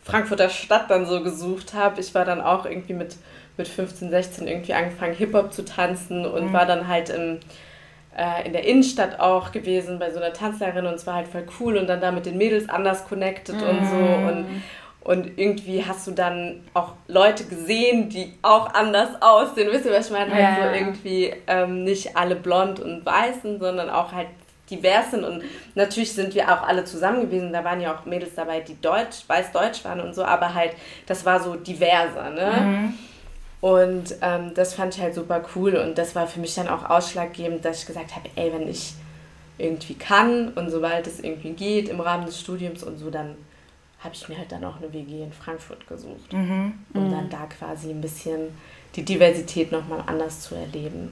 Frankfurter 0.03 0.49
Stadt 0.49 0.89
dann 0.89 1.05
so 1.05 1.23
gesucht 1.23 1.73
habe. 1.73 1.99
Ich 1.99 2.13
war 2.13 2.25
dann 2.25 2.41
auch 2.41 2.65
irgendwie 2.65 2.93
mit, 2.93 3.15
mit 3.57 3.67
15, 3.67 4.11
16 4.11 4.47
irgendwie 4.47 4.73
angefangen, 4.73 5.15
Hip-Hop 5.15 5.51
zu 5.51 5.65
tanzen 5.65 6.25
und 6.25 6.49
mhm. 6.49 6.53
war 6.53 6.65
dann 6.65 6.87
halt 6.87 7.09
im 7.09 7.39
in 8.45 8.53
der 8.53 8.63
Innenstadt 8.65 9.19
auch 9.19 9.51
gewesen 9.51 9.99
bei 9.99 10.09
so 10.11 10.19
einer 10.19 10.31
Tanzlehrerin 10.31 10.85
und 10.85 10.93
es 10.93 11.05
war 11.05 11.15
halt 11.15 11.27
voll 11.27 11.45
cool 11.59 11.77
und 11.77 11.87
dann 11.87 11.99
da 11.99 12.11
mit 12.11 12.25
den 12.25 12.37
Mädels 12.37 12.69
anders 12.69 13.05
connected 13.07 13.55
mm. 13.55 13.63
und 13.63 13.85
so 13.87 13.95
mm. 13.95 14.27
und 14.27 14.45
und 15.05 15.37
irgendwie 15.37 15.85
hast 15.85 16.07
du 16.07 16.11
dann 16.11 16.63
auch 16.73 16.93
Leute 17.07 17.43
gesehen, 17.43 18.09
die 18.09 18.33
auch 18.41 18.73
anders 18.73 19.21
aussehen. 19.21 19.69
Wisst 19.71 19.85
ihr, 19.85 19.91
was 19.91 20.07
ich 20.07 20.11
meine? 20.11 20.33
Halt 20.33 20.41
ja. 20.41 20.55
so 20.55 20.75
irgendwie 20.75 21.31
ähm, 21.45 21.83
nicht 21.83 22.17
alle 22.17 22.35
blond 22.35 22.79
und 22.79 23.05
weißen, 23.05 23.59
sondern 23.59 23.91
auch 23.91 24.13
halt 24.13 24.29
divers 24.71 25.11
sind. 25.11 25.23
Und 25.23 25.43
natürlich 25.75 26.13
sind 26.13 26.33
wir 26.33 26.51
auch 26.51 26.67
alle 26.67 26.85
zusammen 26.85 27.21
gewesen. 27.21 27.53
Da 27.53 27.63
waren 27.63 27.81
ja 27.81 27.95
auch 27.95 28.05
Mädels 28.05 28.33
dabei, 28.35 28.61
die 28.61 28.81
deutsch, 28.81 29.23
weiß-deutsch 29.27 29.85
waren 29.85 30.01
und 30.01 30.15
so, 30.15 30.23
aber 30.23 30.55
halt, 30.55 30.71
das 31.05 31.23
war 31.23 31.39
so 31.39 31.55
diverser, 31.55 32.31
ne? 32.31 32.51
Mhm. 32.59 32.93
Und 33.65 34.17
ähm, 34.21 34.51
das 34.53 34.75
fand 34.75 34.93
ich 34.93 35.01
halt 35.01 35.15
super 35.15 35.41
cool 35.55 35.75
und 35.75 35.97
das 35.97 36.13
war 36.13 36.27
für 36.27 36.39
mich 36.39 36.53
dann 36.53 36.67
auch 36.67 36.87
ausschlaggebend, 36.87 37.65
dass 37.65 37.81
ich 37.81 37.87
gesagt 37.87 38.15
habe, 38.15 38.29
ey, 38.35 38.53
wenn 38.53 38.67
ich 38.67 38.93
irgendwie 39.57 39.95
kann 39.95 40.49
und 40.49 40.69
sobald 40.69 41.07
es 41.07 41.19
irgendwie 41.19 41.53
geht 41.53 41.89
im 41.89 41.99
Rahmen 41.99 42.27
des 42.27 42.39
Studiums 42.39 42.83
und 42.83 42.99
so, 42.99 43.09
dann 43.09 43.35
habe 44.01 44.13
ich 44.13 44.29
mir 44.29 44.37
halt 44.37 44.51
dann 44.51 44.63
auch 44.65 44.77
eine 44.77 44.93
WG 44.93 45.23
in 45.23 45.33
Frankfurt 45.33 45.87
gesucht, 45.87 46.31
mhm. 46.31 46.73
um 46.93 47.07
mhm. 47.07 47.11
dann 47.11 47.29
da 47.31 47.47
quasi 47.47 47.89
ein 47.89 48.01
bisschen 48.01 48.49
die 48.95 49.01
Diversität 49.03 49.71
nochmal 49.71 50.03
anders 50.05 50.41
zu 50.41 50.53
erleben. 50.53 51.11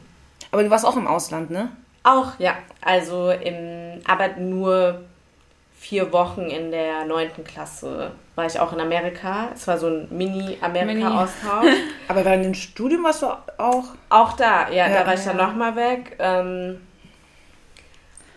Aber 0.52 0.62
du 0.62 0.70
warst 0.70 0.86
auch 0.86 0.96
im 0.96 1.08
Ausland, 1.08 1.50
ne? 1.50 1.70
Auch, 2.04 2.38
ja. 2.38 2.54
Also 2.82 3.32
im, 3.32 4.00
aber 4.06 4.28
nur 4.36 5.02
vier 5.84 6.14
Wochen 6.14 6.44
in 6.44 6.72
der 6.72 7.04
neunten 7.04 7.44
Klasse 7.44 8.12
war 8.36 8.46
ich 8.46 8.58
auch 8.58 8.72
in 8.72 8.80
Amerika. 8.80 9.50
Es 9.54 9.68
war 9.68 9.78
so 9.78 9.88
ein 9.88 10.08
Mini-Amerika-Austausch. 10.10 11.66
Mini. 11.66 11.78
Aber 12.08 12.24
während 12.24 12.46
dem 12.46 12.54
Studium 12.54 13.04
warst 13.04 13.22
du 13.22 13.28
auch? 13.28 13.84
Auch 14.08 14.34
da, 14.34 14.70
ja, 14.70 14.88
ja 14.88 15.00
da 15.00 15.06
war 15.06 15.14
ich 15.14 15.26
dann 15.26 15.36
nochmal 15.36 15.76
weg. 15.76 16.16
Ähm, 16.20 16.80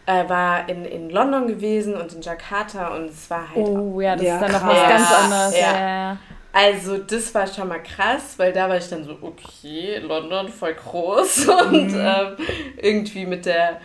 äh, 0.06 0.28
war 0.28 0.68
in, 0.68 0.84
in 0.84 1.08
London 1.10 1.46
gewesen 1.46 1.94
und 1.94 2.12
in 2.12 2.20
Jakarta 2.20 2.88
und 2.88 3.10
es 3.10 3.30
war 3.30 3.48
halt. 3.48 3.64
Oh, 3.64 4.00
ja, 4.00 4.16
das 4.16 4.24
ja, 4.24 4.34
ist 4.34 4.42
dann 4.42 4.52
noch 4.52 4.66
was 4.66 4.88
ganz 4.88 5.12
anderes. 5.12 5.60
Ja. 5.60 5.78
ja. 5.78 6.16
Also, 6.52 6.98
das 6.98 7.32
war 7.32 7.46
schon 7.46 7.68
mal 7.68 7.82
krass, 7.82 8.34
weil 8.38 8.52
da 8.52 8.68
war 8.68 8.76
ich 8.76 8.88
dann 8.88 9.04
so, 9.04 9.16
okay, 9.22 9.98
London 9.98 10.48
voll 10.48 10.74
groß 10.74 11.48
und 11.70 11.92
mhm. 11.92 12.00
ähm, 12.00 12.36
irgendwie 12.76 13.24
mit 13.24 13.46
der 13.46 13.80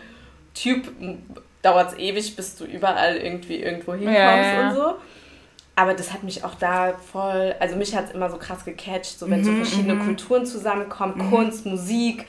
Typ 0.55 0.91
dauert 1.61 1.93
es 1.93 1.99
ewig, 1.99 2.35
bis 2.35 2.55
du 2.55 2.65
überall 2.65 3.17
irgendwie 3.17 3.57
irgendwo 3.57 3.93
hinkommst 3.93 4.19
ja, 4.19 4.43
ja. 4.43 4.69
und 4.69 4.75
so. 4.75 4.95
Aber 5.75 5.93
das 5.93 6.11
hat 6.11 6.23
mich 6.23 6.43
auch 6.43 6.55
da 6.55 6.93
voll, 7.11 7.55
also 7.59 7.75
mich 7.75 7.95
hat 7.95 8.05
es 8.05 8.11
immer 8.11 8.29
so 8.29 8.37
krass 8.37 8.65
gecatcht, 8.65 9.17
so 9.17 9.29
wenn 9.29 9.39
mhm, 9.39 9.45
so 9.45 9.53
verschiedene 9.53 9.95
mhm. 9.95 10.05
Kulturen 10.05 10.45
zusammenkommen, 10.45 11.15
mhm. 11.17 11.29
Kunst, 11.29 11.65
Musik, 11.65 12.27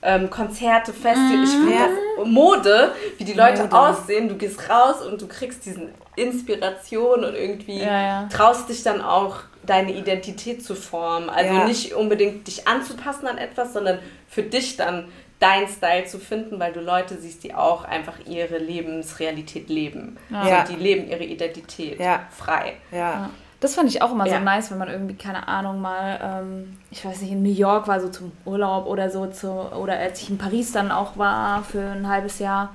ähm, 0.00 0.30
Konzerte, 0.30 0.92
Festivals, 0.92 1.50
ich 1.50 1.56
finde 1.56 1.74
das 2.16 2.26
Mode, 2.26 2.92
wie 3.18 3.24
die 3.24 3.34
Leute 3.34 3.64
Mode. 3.64 3.78
aussehen, 3.78 4.28
du 4.28 4.36
gehst 4.36 4.70
raus 4.70 5.04
und 5.04 5.20
du 5.20 5.26
kriegst 5.26 5.66
diesen 5.66 5.90
Inspiration 6.16 7.24
und 7.24 7.34
irgendwie 7.34 7.82
ja, 7.82 8.26
traust 8.32 8.68
dich 8.68 8.82
dann 8.82 9.00
auch 9.02 9.36
deine 9.64 9.92
Identität 9.92 10.64
zu 10.64 10.74
formen. 10.74 11.28
Also 11.28 11.66
nicht 11.66 11.94
unbedingt 11.94 12.46
dich 12.46 12.66
anzupassen 12.66 13.26
an 13.26 13.38
etwas, 13.38 13.72
sondern 13.72 13.98
für 14.28 14.42
dich 14.42 14.76
dann 14.76 15.08
dein 15.38 15.68
Style 15.68 16.04
zu 16.04 16.18
finden, 16.18 16.58
weil 16.58 16.72
du 16.72 16.80
Leute 16.80 17.16
siehst, 17.16 17.44
die 17.44 17.54
auch 17.54 17.84
einfach 17.84 18.14
ihre 18.26 18.58
Lebensrealität 18.58 19.68
leben. 19.68 20.16
Ja. 20.30 20.40
Also 20.40 20.72
die 20.72 20.82
leben 20.82 21.08
ihre 21.08 21.24
Identität 21.24 22.00
ja. 22.00 22.26
frei. 22.30 22.74
Ja. 22.90 23.30
Das 23.60 23.74
fand 23.74 23.88
ich 23.88 24.02
auch 24.02 24.12
immer 24.12 24.28
so 24.28 24.38
nice, 24.38 24.70
wenn 24.70 24.78
man 24.78 24.88
irgendwie, 24.88 25.16
keine 25.16 25.48
Ahnung, 25.48 25.80
mal, 25.80 26.20
ähm, 26.22 26.78
ich 26.92 27.04
weiß 27.04 27.22
nicht, 27.22 27.32
in 27.32 27.42
New 27.42 27.52
York 27.52 27.88
war, 27.88 28.00
so 28.00 28.08
zum 28.08 28.30
Urlaub 28.44 28.86
oder 28.86 29.10
so, 29.10 29.26
zu, 29.26 29.50
oder 29.50 29.98
als 29.98 30.22
ich 30.22 30.30
in 30.30 30.38
Paris 30.38 30.70
dann 30.70 30.92
auch 30.92 31.16
war 31.16 31.64
für 31.64 31.82
ein 31.82 32.08
halbes 32.08 32.38
Jahr. 32.38 32.72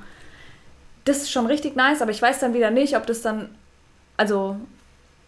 Das 1.05 1.17
ist 1.17 1.31
schon 1.31 1.45
richtig 1.45 1.77
nice, 1.77 2.01
aber 2.01 2.11
ich 2.11 2.21
weiß 2.21 2.39
dann 2.39 2.53
wieder 2.53 2.69
nicht, 2.69 2.97
ob 2.97 3.07
das 3.07 3.21
dann, 3.21 3.49
also 4.17 4.57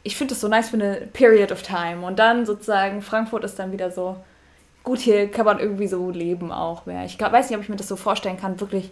ich 0.04 0.18
finde 0.18 0.34
das 0.34 0.42
so 0.42 0.50
nice 0.50 0.70
für 0.70 0.78
eine 0.78 1.08
Period 1.14 1.54
of 1.54 1.62
Time. 1.62 2.06
Und 2.06 2.20
dann 2.20 2.46
sozusagen, 2.46 3.02
Frankfurt 3.02 3.46
ist 3.46 3.58
dann 3.58 3.72
wieder 3.72 3.92
so, 3.92 4.18
gut, 4.86 5.00
hier 5.00 5.30
kann 5.30 5.46
man 5.46 5.60
irgendwie 5.60 5.88
so 5.88 6.10
leben 6.10 6.52
auch 6.52 6.86
mehr. 6.86 7.04
Ich 7.06 7.18
glaub, 7.18 7.34
weiß 7.34 7.50
nicht, 7.50 7.58
ob 7.58 7.64
ich 7.64 7.70
mir 7.70 7.76
das 7.76 7.88
so 7.88 7.98
vorstellen 7.98 8.38
kann, 8.40 8.60
wirklich 8.62 8.92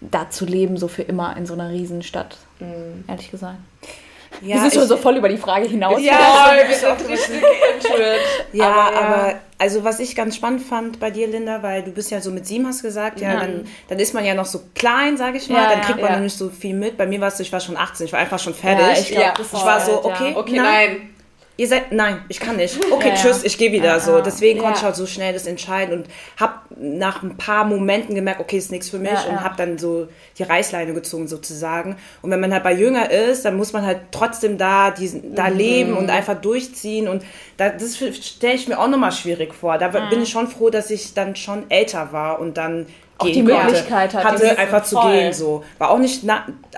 da 0.00 0.30
zu 0.30 0.46
leben, 0.46 0.78
so 0.78 0.88
für 0.88 1.02
immer 1.02 1.36
in 1.36 1.46
so 1.46 1.54
einer 1.54 1.70
Riesenstadt, 1.70 2.38
mhm. 2.58 3.04
ehrlich 3.06 3.30
gesagt. 3.30 3.58
Ja, 4.40 4.54
Wir 4.54 4.60
sind 4.62 4.74
schon 4.74 4.88
so 4.88 4.96
voll 4.96 5.16
über 5.16 5.28
die 5.28 5.36
Frage 5.36 5.66
hinaus. 5.66 6.00
Ja, 6.00 6.52
wir 6.66 6.74
sind 6.74 7.10
richtig 7.10 7.42
Ja, 8.52 8.70
aber, 8.70 8.92
ja, 8.92 9.00
aber 9.00 9.34
also 9.58 9.84
was 9.84 9.98
ich 9.98 10.14
ganz 10.14 10.36
spannend 10.36 10.62
fand 10.62 11.00
bei 11.00 11.10
dir, 11.10 11.26
Linda, 11.26 11.62
weil 11.62 11.82
du 11.82 11.90
bist 11.90 12.10
ja 12.10 12.20
so 12.20 12.30
mit 12.30 12.46
sieben, 12.46 12.66
hast 12.66 12.82
gesagt, 12.82 13.20
ja, 13.20 13.34
ja. 13.34 13.40
Dann, 13.40 13.66
dann 13.88 13.98
ist 13.98 14.14
man 14.14 14.24
ja 14.24 14.34
noch 14.34 14.46
so 14.46 14.62
klein, 14.74 15.16
sage 15.16 15.36
ich 15.36 15.48
mal, 15.50 15.64
ja, 15.64 15.70
dann 15.70 15.80
kriegt 15.82 16.00
man 16.00 16.12
ja. 16.12 16.20
nicht 16.20 16.38
so 16.38 16.48
viel 16.48 16.74
mit. 16.74 16.96
Bei 16.96 17.06
mir 17.06 17.20
war 17.20 17.28
es 17.28 17.36
so, 17.36 17.42
ich 17.42 17.52
war 17.52 17.60
schon 17.60 17.76
18, 17.76 18.06
ich 18.06 18.12
war 18.12 18.20
einfach 18.20 18.38
schon 18.38 18.54
fertig. 18.54 18.86
Ja, 18.86 18.92
ich, 18.92 19.10
glaub, 19.10 19.40
ich 19.40 19.52
war 19.52 19.80
so, 19.80 20.04
okay, 20.04 20.32
okay, 20.36 20.56
nein. 20.56 20.64
nein 20.64 21.14
ihr 21.60 21.68
seid, 21.68 21.92
nein, 21.92 22.24
ich 22.28 22.40
kann 22.40 22.56
nicht. 22.56 22.78
Okay, 22.90 23.10
ja, 23.10 23.14
tschüss, 23.14 23.44
ich 23.44 23.58
gehe 23.58 23.70
wieder. 23.70 24.00
So, 24.00 24.22
deswegen 24.22 24.60
konnte 24.60 24.78
ich 24.78 24.82
halt 24.82 24.96
so 24.96 25.06
schnell 25.06 25.34
das 25.34 25.46
entscheiden 25.46 25.98
und 25.98 26.08
habe 26.38 26.54
nach 26.82 27.22
ein 27.22 27.36
paar 27.36 27.64
Momenten 27.64 28.14
gemerkt, 28.14 28.40
okay, 28.40 28.56
ist 28.56 28.70
nichts 28.70 28.88
für 28.88 28.98
mich 28.98 29.26
und 29.28 29.42
habe 29.42 29.54
dann 29.56 29.76
so 29.76 30.08
die 30.38 30.44
Reißleine 30.44 30.94
gezogen 30.94 31.28
sozusagen. 31.28 31.96
Und 32.22 32.30
wenn 32.30 32.40
man 32.40 32.52
halt 32.52 32.62
bei 32.62 32.72
Jünger 32.72 33.10
ist, 33.10 33.44
dann 33.44 33.56
muss 33.56 33.72
man 33.72 33.84
halt 33.84 34.00
trotzdem 34.12 34.56
da 34.56 34.90
diesen, 34.90 35.34
da 35.34 35.50
mhm. 35.50 35.56
leben 35.56 35.96
und 35.96 36.08
einfach 36.08 36.40
durchziehen 36.40 37.06
und 37.06 37.22
da, 37.58 37.68
das 37.68 37.98
stelle 37.98 38.54
ich 38.54 38.66
mir 38.66 38.78
auch 38.78 38.88
nochmal 38.88 39.12
schwierig 39.12 39.54
vor. 39.54 39.76
Da 39.76 39.88
mhm. 39.88 40.08
bin 40.08 40.22
ich 40.22 40.30
schon 40.30 40.48
froh, 40.48 40.70
dass 40.70 40.90
ich 40.90 41.12
dann 41.12 41.36
schon 41.36 41.70
älter 41.70 42.12
war 42.12 42.40
und 42.40 42.56
dann 42.56 42.86
auch 43.20 43.26
die 43.26 43.42
Möglichkeit 43.42 44.14
hatte, 44.14 44.26
hatte 44.26 44.58
einfach 44.58 44.82
zu 44.82 44.98
gehen. 45.00 45.32
So 45.32 45.64
war 45.78 45.90
auch 45.90 45.98
nicht 45.98 46.24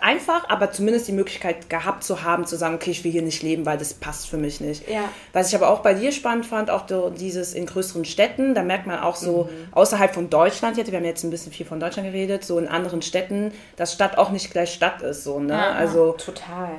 einfach, 0.00 0.48
aber 0.48 0.72
zumindest 0.72 1.08
die 1.08 1.12
Möglichkeit 1.12 1.70
gehabt 1.70 2.04
zu 2.04 2.22
haben, 2.22 2.46
zu 2.46 2.56
sagen, 2.56 2.74
okay, 2.74 2.90
ich 2.90 3.04
will 3.04 3.12
hier 3.12 3.22
nicht 3.22 3.42
leben, 3.42 3.64
weil 3.64 3.78
das 3.78 3.94
passt 3.94 4.28
für 4.28 4.36
mich 4.36 4.60
nicht. 4.60 4.88
Ja. 4.88 5.04
Was 5.32 5.48
ich 5.48 5.54
aber 5.54 5.70
auch 5.70 5.80
bei 5.80 5.94
dir 5.94 6.12
spannend 6.12 6.46
fand, 6.46 6.70
auch 6.70 6.84
dieses 7.16 7.54
in 7.54 7.66
größeren 7.66 8.04
Städten, 8.04 8.54
da 8.54 8.62
merkt 8.62 8.86
man 8.86 9.00
auch 9.00 9.16
so 9.16 9.44
mhm. 9.44 9.72
Außerhalb 9.92 10.14
von 10.14 10.30
Deutschland, 10.30 10.76
wir 10.76 10.84
haben 10.84 11.04
jetzt 11.04 11.22
ein 11.22 11.30
bisschen 11.30 11.52
viel 11.52 11.66
von 11.66 11.78
Deutschland 11.78 12.08
geredet, 12.08 12.44
so 12.44 12.58
in 12.58 12.66
anderen 12.66 13.02
Städten, 13.02 13.52
dass 13.76 13.92
Stadt 13.92 14.16
auch 14.16 14.30
nicht 14.30 14.50
gleich 14.50 14.72
Stadt 14.72 15.02
ist, 15.02 15.24
so 15.24 15.38
ne? 15.38 15.52
Ja, 15.52 15.72
also 15.72 16.12
total. 16.12 16.70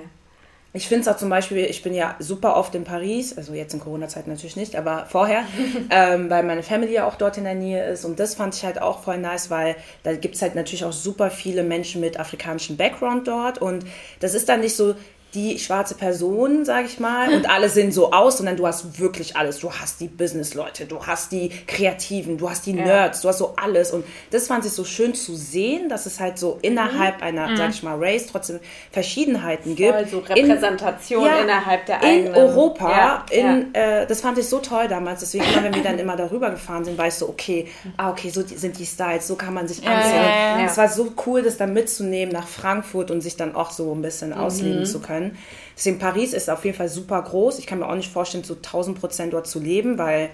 Ich 0.76 0.88
finde 0.88 1.02
es 1.02 1.08
auch 1.08 1.18
zum 1.18 1.30
Beispiel, 1.30 1.60
ich 1.60 1.84
bin 1.84 1.94
ja 1.94 2.16
super 2.18 2.58
oft 2.58 2.74
in 2.74 2.84
Paris, 2.84 3.38
also 3.38 3.54
jetzt 3.54 3.76
in 3.76 3.80
Corona-Zeit 3.80 4.26
natürlich 4.26 4.56
nicht, 4.56 4.76
aber 4.76 5.06
vorher, 5.08 5.44
ähm, 5.92 6.32
weil 6.32 6.42
meine 6.42 6.64
Family 6.64 6.94
ja 6.94 7.08
auch 7.08 7.14
dort 7.14 7.38
in 7.38 7.44
der 7.44 7.54
Nähe 7.54 7.86
ist. 7.86 8.06
Und 8.06 8.20
das 8.20 8.34
fand 8.34 8.56
ich 8.56 8.66
halt 8.66 8.82
auch 8.82 9.04
voll 9.04 9.20
nice, 9.20 9.52
weil 9.52 9.76
da 10.02 10.14
gibt 10.16 10.34
es 10.34 10.42
halt 10.42 10.56
natürlich 10.56 10.84
auch 10.84 10.92
super 10.92 11.30
viele 11.30 11.62
Menschen 11.62 12.02
mit 12.02 12.20
afrikanischem 12.20 12.76
Background 12.76 13.28
dort. 13.28 13.60
Und 13.60 13.86
das 14.20 14.34
ist 14.34 14.50
dann 14.50 14.62
nicht 14.62 14.76
so, 14.76 14.96
die 15.34 15.58
schwarze 15.58 15.96
Person, 15.96 16.64
sage 16.64 16.86
ich 16.86 17.00
mal, 17.00 17.34
und 17.34 17.50
alle 17.50 17.68
sehen 17.68 17.92
so 17.92 18.12
aus, 18.12 18.38
sondern 18.38 18.56
du 18.56 18.68
hast 18.68 19.00
wirklich 19.00 19.36
alles. 19.36 19.60
Du 19.60 19.72
hast 19.72 20.00
die 20.00 20.08
Business-Leute, 20.08 20.86
du 20.86 21.06
hast 21.06 21.32
die 21.32 21.50
Kreativen, 21.66 22.38
du 22.38 22.50
hast 22.50 22.66
die 22.66 22.74
Nerds, 22.74 23.22
du 23.22 23.30
hast 23.30 23.40
so 23.40 23.54
alles. 23.56 23.92
Und 23.92 24.06
das 24.30 24.48
fand 24.48 24.66
ich 24.66 24.72
so 24.72 24.84
schön 24.84 25.16
zu 25.16 25.36
sehen, 25.36 25.90
dass 25.90 26.06
es 26.06 26.20
halt 26.20 26.38
so 26.38 26.60
innerhalb 26.62 27.18
mhm. 27.18 27.24
einer, 27.24 27.48
mhm. 27.48 27.58
sag 27.58 27.70
ich 27.72 27.82
mal, 27.82 27.98
Race 27.98 28.28
trotzdem 28.32 28.60
Verschiedenheiten 28.92 29.76
gibt. 29.76 29.94
Also 29.94 30.20
Repräsentation 30.20 31.24
in, 31.26 31.32
ja, 31.32 31.40
innerhalb 31.42 31.86
der 31.88 32.04
eigenen. 32.04 32.28
In 32.28 32.40
Europa, 32.40 32.92
ja, 32.92 33.26
in, 33.32 33.74
ja. 33.74 34.02
Äh, 34.02 34.08
das 34.08 34.22
fand 34.22 34.38
ich 34.38 34.48
so 34.48 34.60
toll 34.60 34.88
damals. 34.88 35.22
Deswegen, 35.22 35.46
wenn 35.62 35.74
wir 35.74 35.84
dann 35.84 35.98
immer 35.98 36.16
darüber 36.16 36.52
gefahren 36.52 36.86
sind, 36.86 36.98
weißt 36.98 37.22
du, 37.22 37.30
okay, 37.30 37.68
ah, 37.98 38.12
okay, 38.12 38.30
so 38.30 38.42
sind 38.42 38.78
die 38.78 38.86
Styles, 38.86 39.28
so 39.28 39.36
kann 39.36 39.54
man 39.54 39.68
sich 39.68 39.86
anziehen. 39.88 40.66
Es 40.66 40.78
war 40.78 40.88
so 40.90 41.12
cool, 41.26 41.42
das 41.42 41.58
dann 41.58 41.74
mitzunehmen 41.74 42.32
nach 42.32 42.48
Frankfurt 42.48 43.10
und 43.10 43.22
sich 43.22 43.36
dann 43.36 43.56
auch 43.56 43.72
so 43.72 43.92
ein 43.94 44.02
bisschen 44.02 44.30
mhm. 44.30 44.38
ausleben 44.38 44.86
zu 44.86 45.00
können 45.00 45.23
können. 45.24 45.38
Deswegen 45.76 46.00
Paris 46.00 46.34
ist 46.34 46.50
auf 46.50 46.64
jeden 46.66 46.78
Fall 46.78 46.90
super 46.90 47.22
groß. 47.22 47.60
Ich 47.60 47.68
kann 47.68 47.80
mir 47.80 47.88
auch 47.88 47.96
nicht 47.96 48.12
vorstellen, 48.12 48.44
so 48.44 48.56
1000 48.56 49.00
Prozent 49.00 49.34
dort 49.34 49.48
zu 49.48 49.60
leben, 49.60 49.98
weil 49.98 50.30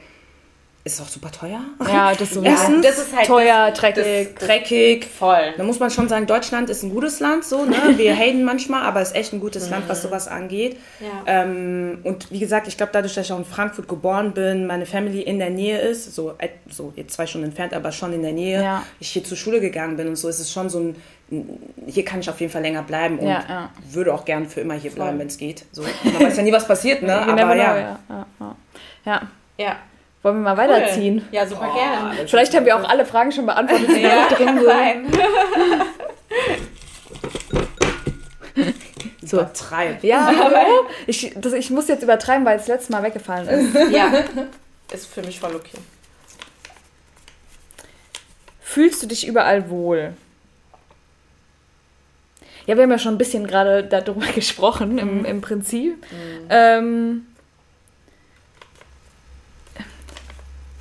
ist 0.85 1.01
auch 1.01 1.07
super 1.07 1.29
teuer. 1.29 1.59
Ja, 1.85 2.15
das, 2.15 2.31
so 2.31 2.41
Erstens, 2.43 2.85
das 2.85 2.97
ist 2.99 3.15
halt 3.15 3.27
teuer, 3.27 3.69
das, 3.69 3.79
dreckig. 3.79 4.33
Das, 4.33 4.47
dreckig. 4.47 5.05
Voll. 5.05 5.53
Da 5.57 5.63
muss 5.63 5.77
man 5.79 5.91
schon 5.91 6.07
sagen, 6.07 6.25
Deutschland 6.25 6.69
ist 6.69 6.83
ein 6.83 6.89
gutes 6.89 7.19
Land, 7.19 7.43
so, 7.43 7.65
ne? 7.65 7.75
Wir 7.97 8.15
haten 8.15 8.43
manchmal, 8.43 8.83
aber 8.83 9.01
es 9.01 9.09
ist 9.09 9.15
echt 9.15 9.33
ein 9.33 9.41
gutes 9.41 9.69
Land, 9.69 9.89
was 9.89 9.99
mhm. 9.99 10.07
sowas 10.07 10.27
angeht. 10.29 10.77
Ja. 11.01 11.43
Ähm, 11.43 11.99
und 12.03 12.31
wie 12.31 12.39
gesagt, 12.39 12.67
ich 12.69 12.77
glaube, 12.77 12.91
dadurch, 12.93 13.13
dass 13.13 13.25
ich 13.25 13.33
auch 13.33 13.37
in 13.37 13.45
Frankfurt 13.45 13.89
geboren 13.89 14.33
bin, 14.33 14.67
meine 14.67 14.85
Family 14.85 15.21
in 15.21 15.37
der 15.37 15.49
Nähe 15.49 15.79
ist, 15.79 16.15
so, 16.15 16.33
so 16.69 16.93
jetzt 16.95 17.13
zwei 17.13 17.27
Stunden 17.27 17.47
entfernt, 17.47 17.73
aber 17.73 17.91
schon 17.91 18.13
in 18.13 18.21
der 18.21 18.33
Nähe, 18.33 18.63
ja. 18.63 18.83
ich 19.01 19.09
hier 19.09 19.23
zur 19.23 19.37
Schule 19.37 19.59
gegangen 19.59 19.97
bin 19.97 20.07
und 20.07 20.15
so, 20.15 20.29
ist 20.29 20.39
es 20.39 20.51
schon 20.51 20.69
so 20.69 20.79
ein, 20.79 20.95
hier 21.85 22.05
kann 22.05 22.19
ich 22.21 22.29
auf 22.29 22.39
jeden 22.39 22.51
Fall 22.51 22.61
länger 22.61 22.81
bleiben 22.83 23.19
und 23.19 23.27
ja, 23.27 23.43
ja. 23.47 23.69
würde 23.91 24.13
auch 24.13 24.25
gern 24.25 24.47
für 24.47 24.61
immer 24.61 24.73
hier 24.73 24.91
bleiben, 24.91 25.19
wenn 25.19 25.27
es 25.27 25.37
geht. 25.37 25.65
So, 25.71 25.83
man 25.83 26.21
weiß 26.21 26.37
ja 26.37 26.43
nie, 26.43 26.51
was 26.51 26.67
passiert, 26.67 27.03
ne? 27.03 27.21
Aber 27.27 27.55
ja. 27.55 27.77
ja. 27.77 27.97
ja. 29.05 29.21
ja. 29.57 29.75
Wollen 30.21 30.43
wir 30.43 30.55
mal 30.55 30.57
weiterziehen? 30.57 31.17
Cool. 31.17 31.35
Ja, 31.35 31.47
super 31.47 31.69
oh, 31.71 31.77
gerne. 31.77 32.27
Vielleicht 32.27 32.53
haben 32.55 32.65
wir 32.65 32.75
auch 32.75 32.89
alle 32.89 33.05
Fragen 33.05 33.31
schon 33.31 33.45
beantwortet, 33.45 33.87
die 33.89 34.01
ja, 34.01 34.23
noch 34.23 34.31
drin 34.33 34.59
sind. 34.59 35.17
so. 39.29 39.37
Übertreiben. 39.37 39.97
Ja, 40.01 40.27
aber 40.27 40.65
ich, 41.07 41.33
das, 41.37 41.53
ich 41.53 41.69
muss 41.69 41.87
jetzt 41.87 42.03
übertreiben, 42.03 42.43
weil 42.45 42.57
es 42.57 42.63
das 42.63 42.67
letzte 42.67 42.91
Mal 42.91 43.03
weggefallen 43.03 43.47
ist. 43.47 43.91
Ja, 43.91 44.11
ist 44.91 45.05
für 45.05 45.21
mich 45.21 45.39
voll 45.39 45.55
okay. 45.55 45.77
Fühlst 48.61 49.01
du 49.01 49.07
dich 49.07 49.25
überall 49.25 49.69
wohl? 49.69 50.13
Ja, 52.69 52.75
wir 52.77 52.83
haben 52.83 52.91
ja 52.91 52.99
schon 52.99 53.15
ein 53.15 53.17
bisschen 53.17 53.47
gerade 53.47 53.83
darüber 53.83 54.27
gesprochen, 54.35 54.99
im, 54.99 55.19
mhm. 55.19 55.25
im 55.25 55.41
Prinzip. 55.41 55.97
Mhm. 56.11 56.47
Ähm, 56.51 57.25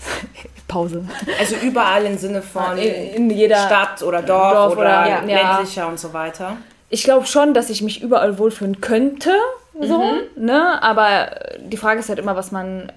Pause. 0.69 1.09
Also 1.39 1.57
überall 1.57 2.05
im 2.05 2.19
Sinne 2.19 2.43
von 2.43 2.77
in, 2.77 3.15
in 3.15 3.31
jeder 3.31 3.65
Stadt 3.65 4.03
oder 4.03 4.21
Dorf, 4.21 4.53
Dorf 4.53 4.73
oder, 4.73 4.81
oder 4.83 5.09
ja, 5.09 5.21
ländlicher 5.21 5.81
ja. 5.81 5.89
und 5.89 5.99
so 5.99 6.13
weiter. 6.13 6.59
Ich 6.91 7.05
glaube 7.05 7.25
schon, 7.25 7.55
dass 7.55 7.71
ich 7.71 7.81
mich 7.81 8.03
überall 8.03 8.39
wohlfühlen 8.39 8.83
könnte, 8.83 9.33
so, 9.81 9.99
mhm. 9.99 10.45
ne? 10.45 10.83
Aber 10.83 11.31
die 11.59 11.79
Frage 11.79 12.01
ist 12.01 12.11
halt 12.11 12.19
immer, 12.19 12.37
was 12.37 12.53
man 12.53 12.93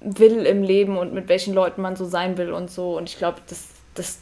will 0.00 0.46
im 0.46 0.64
Leben 0.64 0.98
und 0.98 1.14
mit 1.14 1.28
welchen 1.28 1.54
Leuten 1.54 1.80
man 1.80 1.94
so 1.94 2.06
sein 2.06 2.36
will 2.38 2.52
und 2.52 2.72
so. 2.72 2.96
Und 2.96 3.08
ich 3.08 3.18
glaube, 3.18 3.38
dass 3.48 3.68
das 3.94 4.18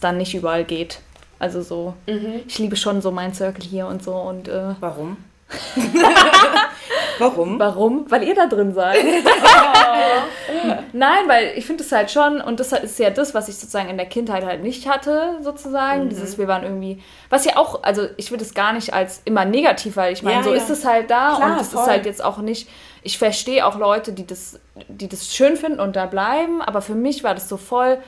dann 0.00 0.16
nicht 0.16 0.34
überall 0.34 0.64
geht. 0.64 1.00
Also 1.40 1.62
so, 1.62 1.94
mhm. 2.06 2.42
ich 2.46 2.58
liebe 2.58 2.76
schon 2.76 3.00
so 3.00 3.10
mein 3.10 3.34
Circle 3.34 3.64
hier 3.64 3.86
und 3.86 4.04
so 4.04 4.14
und 4.14 4.46
äh, 4.46 4.74
Warum? 4.78 5.16
Warum? 7.18 7.58
Warum? 7.58 8.10
Weil 8.10 8.24
ihr 8.24 8.34
da 8.34 8.46
drin 8.46 8.72
seid. 8.72 9.04
Nein, 10.92 11.28
weil 11.28 11.52
ich 11.56 11.66
finde 11.66 11.82
es 11.82 11.92
halt 11.92 12.10
schon, 12.10 12.40
und 12.42 12.60
das 12.60 12.72
ist 12.72 12.98
ja 12.98 13.10
das, 13.10 13.34
was 13.34 13.48
ich 13.48 13.56
sozusagen 13.56 13.88
in 13.88 13.96
der 13.96 14.06
Kindheit 14.06 14.44
halt 14.44 14.62
nicht 14.62 14.88
hatte, 14.88 15.38
sozusagen. 15.40 16.04
Mhm. 16.04 16.08
Dieses, 16.10 16.38
wir 16.38 16.46
waren 16.46 16.62
irgendwie, 16.62 17.02
was 17.30 17.46
ja 17.46 17.56
auch, 17.56 17.82
also 17.82 18.06
ich 18.18 18.30
würde 18.30 18.44
es 18.44 18.54
gar 18.54 18.72
nicht 18.74 18.92
als 18.92 19.22
immer 19.24 19.46
negativ, 19.46 19.96
weil 19.96 20.12
ich 20.12 20.22
meine, 20.22 20.38
ja, 20.38 20.42
so 20.42 20.50
ja. 20.50 20.56
ist 20.56 20.70
es 20.70 20.84
halt 20.84 21.10
da 21.10 21.36
Klar, 21.36 21.52
und 21.52 21.60
es 21.60 21.68
ist 21.68 21.86
halt 21.86 22.06
jetzt 22.06 22.22
auch 22.22 22.38
nicht, 22.38 22.68
ich 23.02 23.18
verstehe 23.18 23.66
auch 23.66 23.78
Leute, 23.78 24.12
die 24.12 24.26
das, 24.26 24.60
die 24.88 25.08
das 25.08 25.34
schön 25.34 25.56
finden 25.56 25.80
und 25.80 25.96
da 25.96 26.04
bleiben, 26.06 26.60
aber 26.60 26.82
für 26.82 26.94
mich 26.94 27.24
war 27.24 27.34
das 27.34 27.48
so 27.48 27.56
voll, 27.56 27.98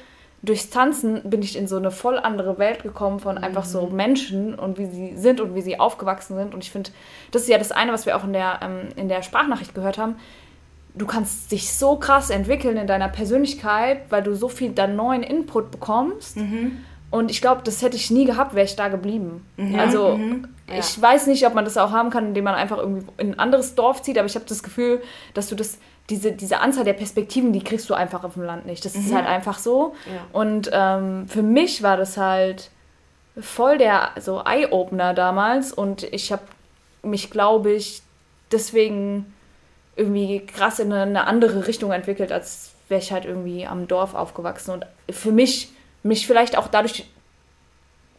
durchs 0.43 0.70
Tanzen 0.70 1.22
bin 1.24 1.40
ich 1.40 1.57
in 1.57 1.68
so 1.68 1.76
eine 1.76 1.90
voll 1.90 2.18
andere 2.18 2.59
Welt 2.59 2.82
gekommen 2.82 3.20
von 3.20 3.38
einfach 3.38 3.64
so 3.64 3.86
mhm. 3.86 3.97
Menschen 3.97 4.55
und 4.55 4.76
wie 4.76 4.86
sie 4.86 5.16
sind 5.16 5.40
und 5.40 5.55
wie 5.55 5.62
sie 5.62 5.78
aufgewachsen 5.78 6.36
sind. 6.36 6.53
Und 6.53 6.64
ich 6.64 6.70
finde, 6.70 6.90
das 7.30 7.43
ist 7.43 7.49
ja 7.49 7.59
das 7.59 7.70
eine, 7.70 7.93
was 7.93 8.07
wir 8.07 8.16
auch 8.16 8.24
in 8.24 8.32
der, 8.32 8.61
ähm, 8.62 8.88
in 8.97 9.09
der 9.09 9.22
Sprachnachricht 9.22 9.74
gehört 9.74 9.99
haben. 9.99 10.16
Du 10.95 11.07
kannst 11.07 11.53
dich 11.53 11.72
so 11.72 11.97
krass 11.97 12.28
entwickeln 12.28 12.76
in 12.76 12.86
deiner 12.86 13.09
Persönlichkeit, 13.09 14.03
weil 14.11 14.22
du 14.22 14.34
so 14.34 14.49
viel 14.49 14.72
dann 14.72 14.97
neuen 14.97 15.22
Input 15.22 15.70
bekommst. 15.70 16.36
Mhm. 16.36 16.78
Und 17.11 17.30
ich 17.30 17.40
glaube, 17.40 17.61
das 17.62 17.80
hätte 17.82 17.97
ich 17.97 18.11
nie 18.11 18.24
gehabt, 18.24 18.55
wäre 18.55 18.64
ich 18.64 18.74
da 18.74 18.88
geblieben. 18.88 19.47
Mhm. 19.57 19.78
Also 19.78 20.16
mhm. 20.16 20.49
Ja. 20.68 20.78
ich 20.78 21.01
weiß 21.01 21.28
nicht, 21.28 21.47
ob 21.47 21.55
man 21.55 21.64
das 21.64 21.76
auch 21.76 21.93
haben 21.93 22.11
kann, 22.11 22.28
indem 22.28 22.45
man 22.45 22.55
einfach 22.55 22.78
irgendwie 22.78 23.07
in 23.18 23.34
ein 23.34 23.38
anderes 23.38 23.74
Dorf 23.74 24.03
zieht, 24.03 24.18
aber 24.18 24.26
ich 24.26 24.34
habe 24.34 24.47
das 24.49 24.62
Gefühl, 24.62 25.03
dass 25.34 25.49
du 25.49 25.55
das 25.55 25.78
diese, 26.11 26.32
diese 26.32 26.61
Anzahl 26.61 26.84
der 26.84 26.92
Perspektiven, 26.92 27.53
die 27.53 27.62
kriegst 27.62 27.88
du 27.88 27.94
einfach 27.94 28.24
auf 28.24 28.34
dem 28.34 28.42
Land 28.42 28.66
nicht. 28.66 28.84
Das 28.84 28.94
mhm. 28.94 29.00
ist 29.00 29.14
halt 29.14 29.26
einfach 29.26 29.59
so. 29.59 29.94
Ja. 30.07 30.26
Und 30.32 30.70
ähm, 30.72 31.28
für 31.28 31.42
mich 31.42 31.82
war 31.82 31.96
das 31.96 32.16
halt 32.16 32.70
voll 33.40 33.78
der 33.78 34.11
so 34.20 34.42
Eye-Opener 34.44 35.14
damals 35.14 35.72
und 35.72 36.03
ich 36.03 36.32
habe 36.32 36.42
mich, 37.03 37.30
glaube 37.30 37.72
ich, 37.72 38.03
deswegen 38.50 39.32
irgendwie 39.96 40.44
krass 40.46 40.78
in 40.78 40.92
eine, 40.92 41.03
eine 41.03 41.26
andere 41.26 41.66
Richtung 41.66 41.92
entwickelt, 41.92 42.32
als 42.32 42.72
wäre 42.88 43.00
ich 43.00 43.12
halt 43.12 43.24
irgendwie 43.24 43.66
am 43.66 43.88
Dorf 43.88 44.14
aufgewachsen. 44.14 44.72
Und 44.72 44.86
für 45.11 45.32
mich, 45.32 45.70
mich 46.03 46.26
vielleicht 46.26 46.57
auch 46.57 46.68
dadurch, 46.68 47.07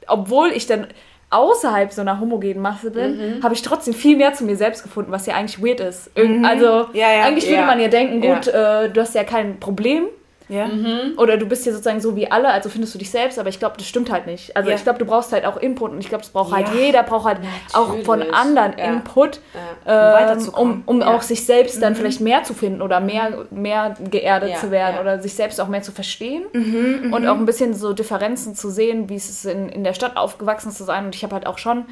obwohl 0.08 0.50
ich 0.50 0.68
dann 0.68 0.88
außerhalb 1.34 1.92
so 1.92 2.02
einer 2.02 2.20
homogenen 2.20 2.62
Masse 2.62 2.92
bin, 2.92 3.18
mhm. 3.18 3.44
habe 3.44 3.54
ich 3.54 3.62
trotzdem 3.62 3.94
viel 3.94 4.18
mehr 4.18 4.34
zu 4.34 4.44
mir 4.44 4.56
selbst 4.56 4.84
gefunden, 4.84 5.12
was 5.12 5.26
ja 5.26 5.36
eigentlich 5.36 5.64
weird 5.64 5.80
ist. 5.80 6.16
Mhm. 6.18 6.46
Also 6.46 6.88
ja, 6.94 7.12
ja, 7.12 7.24
eigentlich 7.24 7.50
würde 7.50 7.66
man 7.66 7.80
ja 7.80 7.88
denken, 7.88 8.22
gut, 8.22 8.48
äh, 8.48 8.90
du 8.90 9.02
hast 9.02 9.16
ja 9.16 9.24
kein 9.24 9.60
Problem 9.60 10.06
Ja. 10.50 10.68
Mhm. 10.68 11.14
Oder 11.18 11.38
du 11.38 11.46
bist 11.46 11.66
ja 11.66 11.72
sozusagen 11.72 12.02
so 12.02 12.16
wie 12.16 12.30
alle, 12.30 12.50
also 12.50 12.70
findest 12.70 12.94
du 12.94 13.00
dich 13.00 13.10
selbst, 13.10 13.40
aber 13.40 13.50
ich 13.50 13.60
glaube, 13.60 13.76
das 13.78 13.88
stimmt 13.88 14.12
halt 14.12 14.26
nicht. 14.26 14.56
Also 14.56 14.70
ja. 14.70 14.76
ich 14.76 14.84
glaube, 14.84 15.00
du 15.00 15.06
brauchst 15.06 15.32
halt 15.32 15.46
auch 15.46 15.58
Input 15.58 15.92
und 15.92 16.00
ich 16.00 16.10
glaube, 16.10 16.24
es 16.24 16.30
braucht 16.30 16.54
halt 16.54 16.68
ja. 16.70 16.76
jeder, 16.76 17.04
braucht 17.04 17.26
halt 17.26 17.40
Natürlich. 17.40 17.76
auch 17.76 18.06
von 18.06 18.22
anderen 18.34 18.78
ja. 18.78 18.86
Input, 18.86 19.40
ähm, 19.86 20.50
um, 20.54 20.84
um 20.86 21.02
auch 21.02 21.22
sich 21.22 21.46
selbst 21.46 21.82
dann 21.82 21.94
mhm. 21.94 21.98
vielleicht 21.98 22.22
mehr 22.22 22.44
zu 22.44 22.54
finden 22.54 22.82
oder 22.82 23.00
mehr, 23.00 23.46
mehr 23.52 23.96
geerdet 24.12 24.58
zu 24.58 24.72
werden 24.72 25.00
oder 25.00 25.20
sich 25.20 25.34
selbst 25.34 25.60
auch 25.62 25.68
mehr 25.68 25.82
zu 25.82 25.92
verstehen 25.92 26.44
mhm, 26.54 27.02
mhm, 27.04 27.14
und 27.14 27.28
auch 27.28 27.38
ein 27.38 27.46
bisschen 27.46 27.74
so 27.74 27.94
Differenzen 27.94 28.56
zu 28.56 28.70
sehen, 28.70 29.10
wie 29.10 29.16
es 29.16 29.30
ist, 29.30 29.46
in, 29.46 29.70
in 29.70 29.84
der 29.84 29.94
Stadt 29.94 30.18
aufgewachsen 30.18 30.72
zu 30.72 30.84
sein. 30.84 31.06
Und 31.06 31.16
ich 31.16 31.24
habe 31.24 31.36
halt 31.36 31.48
auch 31.48 31.58
schon 31.58 31.86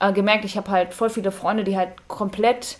äh, 0.00 0.12
gemerkt, 0.12 0.44
ich 0.44 0.56
habe 0.56 0.70
halt 0.70 0.94
voll 0.94 1.10
viele 1.10 1.32
Freunde, 1.32 1.64
die 1.64 1.76
halt 1.76 1.90
komplett 2.08 2.78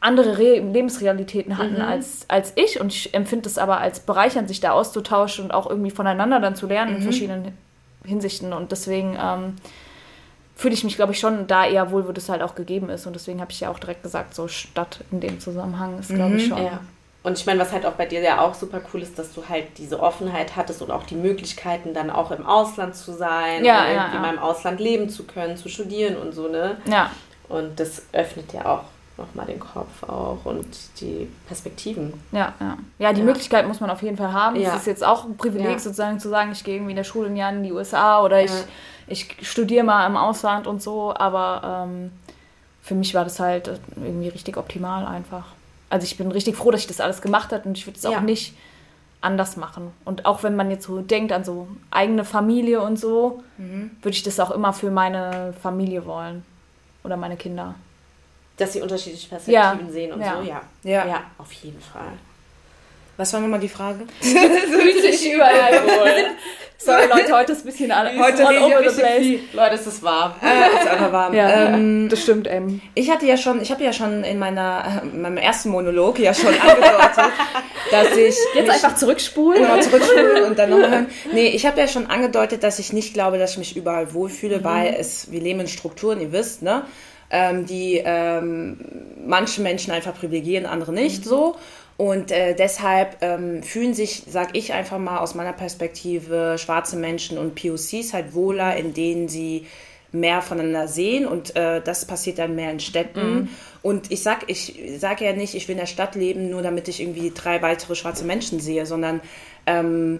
andere 0.00 0.38
Re 0.38 0.60
Lebensrealitäten 0.60 1.58
hatten 1.58 1.76
mhm. 1.76 1.82
als, 1.82 2.24
als 2.28 2.52
ich 2.56 2.80
und 2.80 2.92
ich 2.92 3.14
empfinde 3.14 3.48
es 3.48 3.58
aber 3.58 3.78
als 3.78 4.00
bereichernd, 4.00 4.48
sich 4.48 4.60
da 4.60 4.70
auszutauschen 4.70 5.46
und 5.46 5.50
auch 5.50 5.68
irgendwie 5.68 5.90
voneinander 5.90 6.40
dann 6.40 6.54
zu 6.54 6.66
lernen 6.66 6.92
mhm. 6.92 6.96
in 6.98 7.02
verschiedenen 7.02 7.58
Hinsichten 8.04 8.52
und 8.52 8.70
deswegen 8.70 9.18
ähm, 9.20 9.56
fühle 10.54 10.74
ich 10.74 10.84
mich, 10.84 10.96
glaube 10.96 11.12
ich, 11.12 11.18
schon 11.18 11.46
da 11.46 11.66
eher 11.66 11.90
wohl, 11.90 12.06
wo 12.06 12.12
das 12.12 12.28
halt 12.28 12.42
auch 12.42 12.54
gegeben 12.54 12.90
ist 12.90 13.06
und 13.06 13.14
deswegen 13.14 13.40
habe 13.40 13.50
ich 13.50 13.60
ja 13.60 13.70
auch 13.70 13.78
direkt 13.78 14.02
gesagt, 14.02 14.34
so 14.34 14.46
Stadt 14.46 15.00
in 15.10 15.20
dem 15.20 15.40
Zusammenhang 15.40 15.98
ist, 15.98 16.14
glaube 16.14 16.36
ich, 16.36 16.44
mhm. 16.44 16.48
schon. 16.48 16.64
Ja. 16.64 16.80
Und 17.24 17.36
ich 17.36 17.44
meine, 17.46 17.58
was 17.58 17.72
halt 17.72 17.84
auch 17.84 17.92
bei 17.92 18.06
dir 18.06 18.20
ja 18.20 18.40
auch 18.40 18.54
super 18.54 18.80
cool 18.92 19.02
ist, 19.02 19.18
dass 19.18 19.34
du 19.34 19.48
halt 19.48 19.66
diese 19.76 20.00
Offenheit 20.00 20.54
hattest 20.54 20.80
und 20.80 20.92
auch 20.92 21.02
die 21.02 21.16
Möglichkeiten, 21.16 21.92
dann 21.92 22.10
auch 22.10 22.30
im 22.30 22.46
Ausland 22.46 22.94
zu 22.94 23.12
sein, 23.12 23.64
ja, 23.64 23.84
ja, 23.84 23.90
irgendwie 23.90 24.14
ja. 24.14 24.22
mal 24.22 24.34
im 24.34 24.38
Ausland 24.38 24.78
leben 24.78 25.10
zu 25.10 25.24
können, 25.24 25.56
zu 25.56 25.68
studieren 25.68 26.16
und 26.16 26.32
so, 26.32 26.48
ne? 26.48 26.76
Ja. 26.86 27.10
Und 27.48 27.80
das 27.80 28.02
öffnet 28.12 28.52
ja 28.52 28.66
auch 28.66 28.84
nochmal 29.18 29.46
den 29.46 29.58
Kopf 29.58 30.02
auch 30.04 30.44
und 30.44 30.66
die 31.00 31.28
Perspektiven. 31.46 32.14
Ja, 32.32 32.54
ja. 32.60 32.78
Ja, 32.98 33.12
die 33.12 33.20
ja. 33.20 33.26
Möglichkeit 33.26 33.66
muss 33.66 33.80
man 33.80 33.90
auf 33.90 34.02
jeden 34.02 34.16
Fall 34.16 34.32
haben. 34.32 34.56
Ja. 34.56 34.70
Es 34.70 34.80
ist 34.80 34.86
jetzt 34.86 35.04
auch 35.04 35.24
ein 35.24 35.36
Privileg 35.36 35.72
ja. 35.72 35.78
sozusagen 35.78 36.20
zu 36.20 36.28
sagen, 36.28 36.52
ich 36.52 36.64
gehe 36.64 36.76
irgendwie 36.76 36.92
in 36.92 36.96
der 36.96 37.04
Schule 37.04 37.28
ein 37.28 37.36
Jahr 37.36 37.52
in 37.52 37.62
die 37.62 37.72
USA 37.72 38.22
oder 38.22 38.42
ich, 38.42 38.52
ich 39.06 39.36
studiere 39.42 39.84
mal 39.84 40.06
im 40.06 40.16
Ausland 40.16 40.66
und 40.66 40.82
so, 40.82 41.14
aber 41.14 41.86
ähm, 41.88 42.12
für 42.82 42.94
mich 42.94 43.14
war 43.14 43.24
das 43.24 43.40
halt 43.40 43.80
irgendwie 43.96 44.28
richtig 44.28 44.56
optimal 44.56 45.04
einfach. 45.04 45.46
Also 45.90 46.04
ich 46.04 46.16
bin 46.16 46.30
richtig 46.30 46.56
froh, 46.56 46.70
dass 46.70 46.82
ich 46.82 46.86
das 46.86 47.00
alles 47.00 47.20
gemacht 47.20 47.52
habe 47.52 47.68
und 47.68 47.76
ich 47.76 47.86
würde 47.86 47.98
es 47.98 48.06
auch 48.06 48.20
nicht 48.20 48.54
anders 49.20 49.56
machen. 49.56 49.90
Und 50.04 50.26
auch 50.26 50.42
wenn 50.42 50.54
man 50.54 50.70
jetzt 50.70 50.84
so 50.84 51.00
denkt 51.00 51.32
an 51.32 51.44
so 51.44 51.68
eigene 51.90 52.24
Familie 52.24 52.80
und 52.80 52.98
so, 52.98 53.42
mhm. 53.56 53.90
würde 54.00 54.14
ich 54.14 54.22
das 54.22 54.38
auch 54.38 54.50
immer 54.50 54.72
für 54.72 54.90
meine 54.90 55.54
Familie 55.60 56.06
wollen 56.06 56.44
oder 57.02 57.16
meine 57.16 57.36
Kinder 57.36 57.74
dass 58.58 58.72
sie 58.74 58.82
unterschiedliche 58.82 59.28
Perspektiven 59.28 59.86
ja. 59.86 59.92
sehen 59.92 60.12
und 60.12 60.20
ja. 60.20 60.36
so, 60.36 60.48
ja. 60.48 60.60
ja. 60.82 61.06
Ja, 61.06 61.22
auf 61.38 61.52
jeden 61.52 61.80
Fall. 61.80 62.12
Was 63.16 63.32
war 63.32 63.40
nochmal 63.40 63.58
die 63.58 63.68
Frage? 63.68 64.06
Fühlt 64.20 65.02
sich 65.02 65.32
überall 65.32 65.72
wohl. 65.84 66.26
Sorry 66.80 67.08
Leute, 67.08 67.32
heute 67.36 67.52
ist 67.52 67.62
ein 67.62 67.66
bisschen 67.66 67.90
alle, 67.90 68.16
heute 68.16 68.46
all 68.46 68.58
over 68.58 68.88
the 68.88 69.00
place. 69.00 69.40
Leute, 69.52 69.74
es 69.74 69.86
ist 69.88 70.00
warm. 70.04 70.34
Äh, 70.40 70.76
es 70.76 70.84
ist 70.84 70.88
einfach 70.88 71.12
warm. 71.12 71.34
Ja, 71.34 71.74
ähm, 71.74 72.08
das 72.08 72.22
stimmt 72.22 72.46
eben. 72.46 72.80
Ich 72.94 73.10
hatte 73.10 73.26
ja 73.26 73.36
schon, 73.36 73.60
ich 73.60 73.72
habe 73.72 73.82
ja 73.82 73.92
schon 73.92 74.22
in 74.22 74.38
meiner, 74.38 75.02
in 75.02 75.20
meinem 75.20 75.38
ersten 75.38 75.70
Monolog 75.70 76.20
ja 76.20 76.32
schon 76.32 76.54
angedeutet, 76.54 77.32
dass 77.90 78.16
ich 78.16 78.36
jetzt 78.54 78.70
einfach 78.70 78.94
zurückspulen, 78.94 79.64
genau, 79.64 79.80
zurückspulen 79.80 80.44
und 80.44 80.56
dann 80.56 80.70
nochmal 80.70 80.90
hören. 80.90 81.06
Nee, 81.32 81.48
ich 81.48 81.66
habe 81.66 81.80
ja 81.80 81.88
schon 81.88 82.06
angedeutet, 82.06 82.62
dass 82.62 82.78
ich 82.78 82.92
nicht 82.92 83.12
glaube, 83.12 83.38
dass 83.38 83.52
ich 83.52 83.58
mich 83.58 83.76
überall 83.76 84.14
wohlfühle, 84.14 84.58
mhm. 84.58 84.64
weil 84.64 84.96
es 84.96 85.32
wir 85.32 85.40
leben 85.40 85.58
in 85.58 85.68
Strukturen, 85.68 86.20
ihr 86.20 86.30
wisst, 86.30 86.62
ne? 86.62 86.84
Ähm, 87.30 87.66
die 87.66 88.02
ähm, 88.04 88.78
manche 89.26 89.60
Menschen 89.60 89.92
einfach 89.92 90.14
privilegieren, 90.14 90.66
andere 90.66 90.92
nicht 90.92 91.24
mhm. 91.24 91.28
so. 91.28 91.56
Und 91.96 92.30
äh, 92.30 92.54
deshalb 92.54 93.16
ähm, 93.22 93.62
fühlen 93.62 93.92
sich, 93.92 94.22
sag 94.28 94.56
ich 94.56 94.72
einfach 94.72 94.98
mal 94.98 95.18
aus 95.18 95.34
meiner 95.34 95.52
Perspektive, 95.52 96.56
schwarze 96.56 96.96
Menschen 96.96 97.38
und 97.38 97.56
POCs 97.56 98.12
halt 98.12 98.34
wohler, 98.34 98.76
in 98.76 98.94
denen 98.94 99.28
sie 99.28 99.66
mehr 100.12 100.40
voneinander 100.40 100.88
sehen 100.88 101.26
und 101.26 101.54
äh, 101.54 101.82
das 101.82 102.06
passiert 102.06 102.38
dann 102.38 102.54
mehr 102.54 102.70
in 102.70 102.80
Städten. 102.80 103.34
Mhm. 103.34 103.48
Und 103.82 104.10
ich 104.10 104.22
sag, 104.22 104.48
ich 104.48 104.80
sage 104.96 105.24
ja 105.24 105.32
nicht, 105.32 105.54
ich 105.54 105.68
will 105.68 105.74
in 105.74 105.80
der 105.80 105.86
Stadt 105.86 106.14
leben, 106.14 106.50
nur 106.50 106.62
damit 106.62 106.88
ich 106.88 107.00
irgendwie 107.00 107.32
drei 107.34 107.60
weitere 107.62 107.94
schwarze 107.94 108.24
Menschen 108.24 108.60
sehe, 108.60 108.86
sondern 108.86 109.20
ähm, 109.66 110.18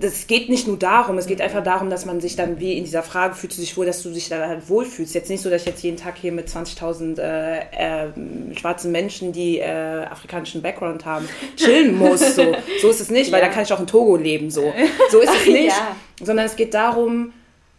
das 0.00 0.26
geht 0.26 0.48
nicht 0.48 0.68
nur 0.68 0.78
darum, 0.78 1.18
es 1.18 1.26
geht 1.26 1.40
einfach 1.40 1.62
darum, 1.62 1.90
dass 1.90 2.04
man 2.04 2.20
sich 2.20 2.36
dann 2.36 2.60
wie 2.60 2.74
in 2.74 2.84
dieser 2.84 3.02
Frage 3.02 3.34
fühlt 3.34 3.56
du 3.56 3.60
dich 3.60 3.76
wohl, 3.76 3.86
dass 3.86 4.02
du 4.02 4.10
dich 4.10 4.28
da 4.28 4.46
halt 4.46 4.68
wohlfühlst. 4.68 5.14
Jetzt 5.14 5.28
nicht 5.28 5.42
so, 5.42 5.50
dass 5.50 5.62
ich 5.62 5.66
jetzt 5.68 5.82
jeden 5.82 5.96
Tag 5.96 6.16
hier 6.18 6.30
mit 6.30 6.48
20.000 6.48 7.18
äh, 7.18 8.06
äh, 8.06 8.56
schwarzen 8.56 8.92
Menschen, 8.92 9.32
die 9.32 9.58
äh, 9.58 10.04
afrikanischen 10.04 10.62
Background 10.62 11.04
haben, 11.04 11.28
chillen 11.56 11.96
muss. 11.96 12.36
So, 12.36 12.54
so 12.80 12.88
ist 12.90 13.00
es 13.00 13.10
nicht, 13.10 13.32
weil 13.32 13.40
ja. 13.40 13.46
dann 13.46 13.54
kann 13.54 13.64
ich 13.64 13.72
auch 13.72 13.80
in 13.80 13.86
Togo 13.86 14.16
leben. 14.16 14.50
So, 14.50 14.72
so 15.10 15.20
ist 15.20 15.34
es 15.34 15.46
nicht. 15.52 15.76
Ja. 15.76 15.96
Sondern 16.22 16.46
es 16.46 16.54
geht 16.54 16.74
darum, 16.74 17.32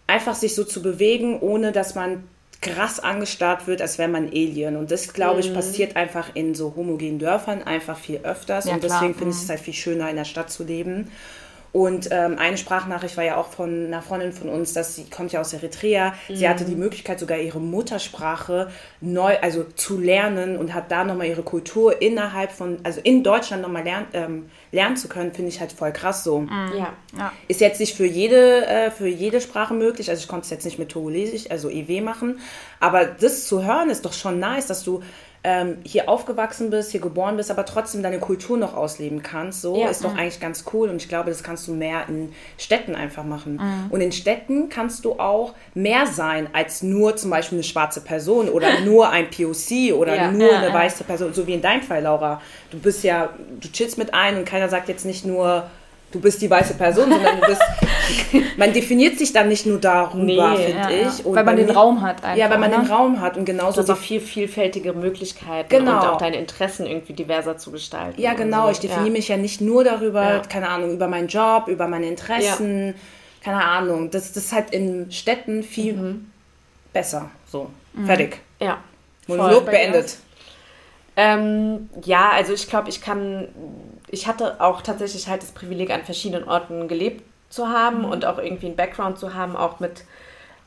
einfach 0.07 0.35
sich 0.35 0.55
so 0.55 0.63
zu 0.63 0.81
bewegen, 0.81 1.39
ohne 1.39 1.71
dass 1.71 1.95
man 1.95 2.23
krass 2.61 2.99
angestarrt 2.99 3.67
wird, 3.67 3.81
als 3.81 3.97
wäre 3.97 4.09
man 4.09 4.27
Alien. 4.27 4.75
Und 4.75 4.91
das, 4.91 5.13
glaube 5.13 5.39
ich, 5.39 5.51
mhm. 5.51 5.53
passiert 5.53 5.95
einfach 5.95 6.35
in 6.35 6.55
so 6.55 6.73
homogenen 6.75 7.19
Dörfern 7.19 7.63
einfach 7.63 7.97
viel 7.97 8.19
öfters. 8.23 8.65
Ja, 8.65 8.73
und 8.73 8.83
deswegen 8.83 9.15
finde 9.15 9.29
ich 9.29 9.37
es 9.37 9.45
mhm. 9.45 9.49
halt 9.49 9.59
viel 9.61 9.73
schöner, 9.73 10.09
in 10.09 10.17
der 10.17 10.25
Stadt 10.25 10.51
zu 10.51 10.65
leben. 10.65 11.09
Und 11.71 12.09
ähm, 12.11 12.37
eine 12.39 12.57
Sprachnachricht 12.57 13.15
war 13.15 13.23
ja 13.23 13.37
auch 13.37 13.47
von 13.47 13.85
einer 13.85 14.01
Freundin 14.01 14.33
von 14.33 14.49
uns, 14.49 14.73
dass 14.73 14.95
sie 14.95 15.05
kommt 15.05 15.31
ja 15.31 15.39
aus 15.39 15.53
Eritrea. 15.53 16.13
Mhm. 16.27 16.35
Sie 16.35 16.49
hatte 16.49 16.65
die 16.65 16.75
Möglichkeit, 16.75 17.19
sogar 17.19 17.37
ihre 17.37 17.59
Muttersprache 17.59 18.71
neu, 19.01 19.37
also 19.41 19.63
zu 19.75 19.99
lernen 19.99 20.57
und 20.57 20.73
hat 20.73 20.91
da 20.91 21.03
nochmal 21.03 21.27
ihre 21.27 21.43
Kultur 21.43 22.01
innerhalb 22.01 22.51
von, 22.51 22.79
also 22.83 23.01
in 23.03 23.23
Deutschland 23.23 23.61
nochmal 23.61 23.83
lernen, 23.83 24.07
ähm, 24.13 24.49
lernen 24.71 24.97
zu 24.97 25.07
können, 25.07 25.31
finde 25.31 25.49
ich 25.49 25.59
halt 25.59 25.71
voll 25.71 25.91
krass 25.91 26.23
so. 26.23 26.41
Mhm. 26.41 26.71
Ja. 26.75 26.93
ja. 27.17 27.31
Ist 27.47 27.61
jetzt 27.61 27.79
nicht 27.79 27.95
für 27.95 28.05
jede, 28.05 28.65
äh, 28.65 28.91
für 28.91 29.07
jede 29.07 29.39
Sprache 29.39 29.75
möglich. 29.75 30.09
Also 30.09 30.21
ich 30.21 30.27
konnte 30.27 30.45
es 30.45 30.49
jetzt 30.49 30.65
nicht 30.65 30.79
mit 30.79 30.89
Togolesisch, 30.89 31.51
also 31.51 31.69
EW 31.69 32.01
machen. 32.01 32.39
Aber 32.79 33.05
das 33.05 33.45
zu 33.45 33.63
hören 33.63 33.89
ist 33.89 34.05
doch 34.05 34.13
schon 34.13 34.39
nice, 34.39 34.65
dass 34.65 34.83
du 34.83 35.03
ähm, 35.43 35.77
hier 35.83 36.09
aufgewachsen 36.09 36.69
bist, 36.69 36.91
hier 36.91 36.99
geboren 36.99 37.37
bist, 37.37 37.49
aber 37.49 37.65
trotzdem 37.65 38.03
deine 38.03 38.19
Kultur 38.19 38.57
noch 38.57 38.75
ausleben 38.75 39.23
kannst, 39.23 39.61
so 39.61 39.79
ja. 39.79 39.87
ist 39.87 40.03
doch 40.03 40.15
eigentlich 40.17 40.41
ganz 40.41 40.65
cool. 40.73 40.89
Und 40.89 40.97
ich 40.97 41.07
glaube, 41.07 41.29
das 41.29 41.43
kannst 41.43 41.67
du 41.67 41.73
mehr 41.73 42.09
in 42.09 42.33
Städten 42.57 42.93
einfach 42.93 43.23
machen. 43.23 43.53
Mhm. 43.53 43.91
Und 43.91 44.01
in 44.01 44.11
Städten 44.11 44.67
kannst 44.69 45.05
du 45.05 45.13
auch 45.13 45.53
mehr 45.73 46.07
sein 46.07 46.49
als 46.51 46.83
nur 46.83 47.15
zum 47.15 47.29
Beispiel 47.29 47.57
eine 47.57 47.63
schwarze 47.63 48.01
Person 48.01 48.49
oder 48.49 48.79
nur 48.85 49.09
ein 49.09 49.29
POC 49.29 49.93
oder 49.93 50.15
ja. 50.15 50.31
nur 50.31 50.51
ja, 50.51 50.59
eine 50.59 50.73
weiße 50.73 51.05
Person, 51.05 51.33
so 51.33 51.47
wie 51.47 51.53
in 51.53 51.61
deinem 51.61 51.83
Fall, 51.83 52.03
Laura. 52.03 52.41
Du 52.71 52.79
bist 52.79 53.03
ja, 53.03 53.29
du 53.61 53.71
chillst 53.71 53.97
mit 53.97 54.13
ein 54.13 54.37
und 54.37 54.45
keiner 54.45 54.67
sagt 54.67 54.89
jetzt 54.89 55.05
nicht 55.05 55.25
nur, 55.25 55.69
du 56.11 56.19
bist 56.19 56.41
die 56.41 56.49
weiße 56.49 56.73
Person, 56.75 57.09
sondern 57.09 57.39
du 57.39 57.47
bist. 57.47 57.61
man 58.57 58.73
definiert 58.73 59.17
sich 59.17 59.33
dann 59.33 59.47
nicht 59.47 59.65
nur 59.65 59.79
darüber, 59.79 60.51
nee, 60.51 60.65
finde 60.65 60.81
ja, 60.81 61.09
ich. 61.09 61.25
Und 61.25 61.35
weil 61.35 61.43
man 61.43 61.57
den 61.57 61.69
Raum 61.69 62.01
hat 62.01 62.23
einfach. 62.23 62.37
Ja, 62.37 62.49
weil 62.49 62.57
man 62.57 62.71
ne? 62.71 62.77
den 62.77 62.87
Raum 62.87 63.21
hat 63.21 63.37
und 63.37 63.45
genauso. 63.45 63.87
Hast 63.87 63.99
viel 63.99 64.19
vielfältige 64.19 64.93
Möglichkeiten 64.93 65.69
genau. 65.69 66.01
und 66.01 66.07
auch 66.07 66.17
deine 66.17 66.37
Interessen 66.37 66.85
irgendwie 66.85 67.13
diverser 67.13 67.57
zu 67.57 67.71
gestalten. 67.71 68.19
Ja, 68.21 68.33
genau. 68.33 68.65
So. 68.65 68.71
Ich 68.71 68.79
definiere 68.79 69.07
ja. 69.07 69.13
mich 69.13 69.27
ja 69.27 69.37
nicht 69.37 69.61
nur 69.61 69.83
darüber, 69.83 70.23
ja. 70.23 70.39
keine 70.39 70.69
Ahnung, 70.69 70.93
über 70.93 71.07
meinen 71.07 71.27
Job, 71.27 71.67
über 71.67 71.87
meine 71.87 72.07
Interessen, 72.07 72.95
keine 73.43 73.63
Ahnung. 73.63 74.11
Das, 74.11 74.33
das 74.33 74.45
ist 74.45 74.53
halt 74.53 74.71
in 74.71 75.11
Städten 75.11 75.63
viel 75.63 75.93
mhm. 75.93 76.31
besser. 76.93 77.29
So, 77.51 77.69
mhm. 77.93 78.05
fertig. 78.05 78.39
Ja. 78.59 78.79
Monolog 79.27 79.65
beendet. 79.65 80.17
Ähm, 81.21 81.89
ja, 82.05 82.29
also 82.29 82.53
ich 82.53 82.69
glaube, 82.69 82.87
ich 82.87 83.01
kann, 83.01 83.49
ich 84.07 84.25
hatte 84.25 84.61
auch 84.61 84.81
tatsächlich 84.81 85.27
halt 85.27 85.43
das 85.43 85.51
Privileg, 85.51 85.91
an 85.91 86.05
verschiedenen 86.05 86.47
Orten 86.47 86.87
gelebt 86.87 87.25
zu 87.49 87.67
haben 87.67 88.03
mhm. 88.03 88.05
und 88.05 88.23
auch 88.23 88.37
irgendwie 88.37 88.67
einen 88.67 88.77
Background 88.77 89.19
zu 89.19 89.33
haben, 89.33 89.57
auch 89.57 89.81
mit 89.81 90.05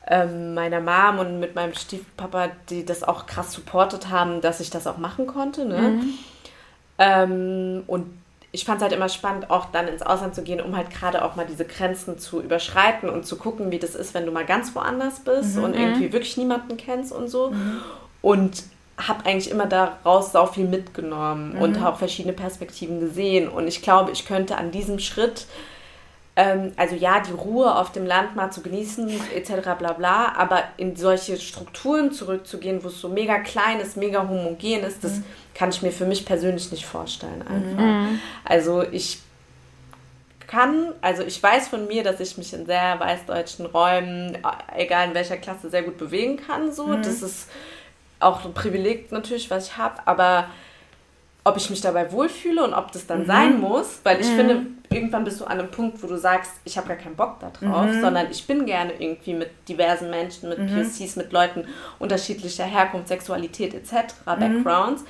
ähm, 0.05 0.53
meiner 0.53 0.79
Mom 0.79 1.17
und 1.17 1.39
mit 1.39 1.55
meinem 1.55 1.73
Stiefpapa, 1.73 2.51
die 2.69 2.85
das 2.85 3.01
auch 3.01 3.25
krass 3.25 3.51
supportet 3.51 4.11
haben, 4.11 4.41
dass 4.41 4.59
ich 4.59 4.69
das 4.69 4.85
auch 4.85 4.99
machen 4.99 5.25
konnte. 5.25 5.65
Ne? 5.65 5.79
Mhm. 5.79 6.13
Ähm, 6.99 7.83
und 7.87 8.05
ich 8.51 8.63
fand 8.63 8.77
es 8.77 8.83
halt 8.83 8.93
immer 8.93 9.09
spannend, 9.09 9.49
auch 9.49 9.71
dann 9.71 9.87
ins 9.87 10.03
Ausland 10.03 10.35
zu 10.35 10.43
gehen, 10.43 10.61
um 10.61 10.77
halt 10.77 10.91
gerade 10.91 11.25
auch 11.25 11.35
mal 11.35 11.47
diese 11.47 11.65
Grenzen 11.65 12.19
zu 12.19 12.39
überschreiten 12.39 13.09
und 13.09 13.25
zu 13.25 13.37
gucken, 13.37 13.71
wie 13.71 13.79
das 13.79 13.95
ist, 13.95 14.13
wenn 14.13 14.27
du 14.27 14.31
mal 14.31 14.45
ganz 14.45 14.75
woanders 14.75 15.21
bist 15.21 15.55
mhm. 15.55 15.63
und 15.63 15.73
irgendwie 15.73 16.13
wirklich 16.13 16.37
niemanden 16.37 16.77
kennst 16.77 17.11
und 17.11 17.27
so. 17.27 17.49
Mhm. 17.49 17.81
Und 18.21 18.63
habe 19.07 19.25
eigentlich 19.25 19.49
immer 19.49 19.65
daraus 19.65 20.31
so 20.31 20.45
viel 20.45 20.65
mitgenommen 20.65 21.55
mhm. 21.55 21.61
und 21.61 21.83
auch 21.83 21.97
verschiedene 21.97 22.33
Perspektiven 22.33 22.99
gesehen. 22.99 23.47
Und 23.47 23.67
ich 23.67 23.81
glaube, 23.81 24.11
ich 24.11 24.25
könnte 24.25 24.57
an 24.57 24.71
diesem 24.71 24.99
Schritt, 24.99 25.47
ähm, 26.35 26.73
also 26.77 26.95
ja, 26.95 27.19
die 27.19 27.31
Ruhe 27.31 27.75
auf 27.75 27.91
dem 27.91 28.05
Land 28.05 28.35
mal 28.35 28.51
zu 28.51 28.61
genießen, 28.61 29.09
etc. 29.35 29.77
bla 29.77 29.93
bla, 29.93 30.33
aber 30.35 30.63
in 30.77 30.95
solche 30.95 31.37
Strukturen 31.37 32.11
zurückzugehen, 32.11 32.83
wo 32.83 32.87
es 32.87 32.99
so 32.99 33.09
mega 33.09 33.39
klein 33.39 33.79
ist, 33.79 33.97
mega 33.97 34.27
homogen 34.27 34.83
ist, 34.83 35.03
das 35.03 35.17
mhm. 35.17 35.25
kann 35.53 35.69
ich 35.69 35.81
mir 35.81 35.91
für 35.91 36.05
mich 36.05 36.25
persönlich 36.25 36.71
nicht 36.71 36.85
vorstellen 36.85 37.41
einfach. 37.41 37.83
Mhm. 37.83 38.19
Also 38.45 38.83
ich 38.83 39.19
kann, 40.47 40.93
also 41.01 41.23
ich 41.23 41.41
weiß 41.41 41.67
von 41.67 41.87
mir, 41.87 42.03
dass 42.03 42.19
ich 42.19 42.37
mich 42.37 42.53
in 42.53 42.65
sehr 42.65 42.99
weißdeutschen 42.99 43.65
Räumen, 43.65 44.37
egal 44.75 45.07
in 45.07 45.15
welcher 45.15 45.37
Klasse, 45.37 45.69
sehr 45.69 45.81
gut 45.81 45.97
bewegen 45.97 46.37
kann. 46.37 46.71
So, 46.71 46.87
mhm. 46.87 47.01
das 47.01 47.21
ist 47.21 47.47
auch 48.23 48.45
ein 48.45 48.53
Privileg 48.53 49.11
natürlich, 49.11 49.49
was 49.51 49.67
ich 49.67 49.77
habe, 49.77 49.95
aber 50.05 50.47
ob 51.45 51.57
ich 51.57 51.69
mich 51.69 51.81
dabei 51.81 52.11
wohlfühle 52.11 52.63
und 52.63 52.73
ob 52.73 52.91
das 52.91 53.05
dann 53.05 53.23
mhm. 53.23 53.25
sein 53.25 53.59
muss, 53.59 53.99
weil 54.03 54.21
ich 54.21 54.29
mhm. 54.29 54.35
finde, 54.35 54.65
irgendwann 54.89 55.25
bist 55.25 55.41
du 55.41 55.45
an 55.45 55.59
einem 55.59 55.71
Punkt, 55.71 56.01
wo 56.01 56.07
du 56.07 56.17
sagst, 56.17 56.51
ich 56.63 56.77
habe 56.77 56.87
gar 56.87 56.97
keinen 56.97 57.15
Bock 57.15 57.37
darauf, 57.39 57.87
mhm. 57.87 58.01
sondern 58.01 58.31
ich 58.31 58.47
bin 58.47 58.65
gerne 58.65 58.93
irgendwie 58.97 59.33
mit 59.33 59.49
diversen 59.67 60.09
Menschen, 60.09 60.49
mit 60.49 60.59
mhm. 60.59 60.67
POCs, 60.67 61.17
mit 61.17 61.33
Leuten 61.33 61.65
unterschiedlicher 61.99 62.63
Herkunft, 62.63 63.09
Sexualität 63.09 63.73
etc., 63.73 64.13
mhm. 64.25 64.39
Backgrounds. 64.39 65.03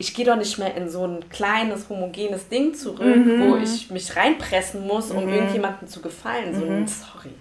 Ich 0.00 0.14
gehe 0.14 0.24
doch 0.24 0.36
nicht 0.36 0.58
mehr 0.58 0.76
in 0.76 0.88
so 0.88 1.04
ein 1.04 1.28
kleines, 1.28 1.88
homogenes 1.88 2.48
Ding 2.48 2.74
zurück, 2.74 3.16
mhm. 3.16 3.40
wo 3.40 3.56
ich 3.56 3.90
mich 3.90 4.16
reinpressen 4.16 4.86
muss, 4.86 5.10
um 5.10 5.28
irgendjemandem 5.28 5.88
zu 5.88 6.00
gefallen. 6.00 6.54
So 6.54 6.60
Sorry. 6.60 7.34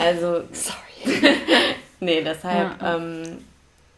Also, 0.00 0.44
sorry. 0.52 1.36
nee, 2.00 2.22
deshalb... 2.22 2.80
Ja. 2.80 2.96
Ähm, 2.96 3.38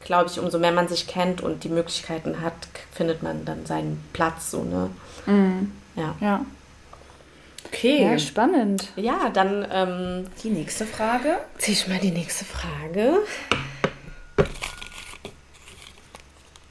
glaube 0.05 0.30
ich, 0.30 0.38
umso 0.38 0.59
mehr 0.59 0.72
man 0.72 0.88
sich 0.88 1.07
kennt 1.07 1.40
und 1.40 1.64
die 1.64 1.68
Möglichkeiten 1.68 2.40
hat, 2.40 2.55
findet 2.92 3.22
man 3.22 3.44
dann 3.44 3.66
seinen 3.66 4.05
Platz. 4.12 4.50
So, 4.50 4.62
ne? 4.62 4.90
Mhm. 5.26 5.72
Ja. 5.96 6.14
ja. 6.20 6.44
Okay. 7.66 8.05
Ja, 8.05 8.18
spannend. 8.18 8.88
Ja, 8.96 9.30
dann 9.30 9.66
ähm, 9.72 10.26
die 10.42 10.50
nächste 10.50 10.86
Frage. 10.86 11.38
Zieh 11.59 11.72
ich 11.72 11.88
mal 11.88 11.98
die 11.98 12.11
nächste 12.11 12.44
Frage. 12.44 13.18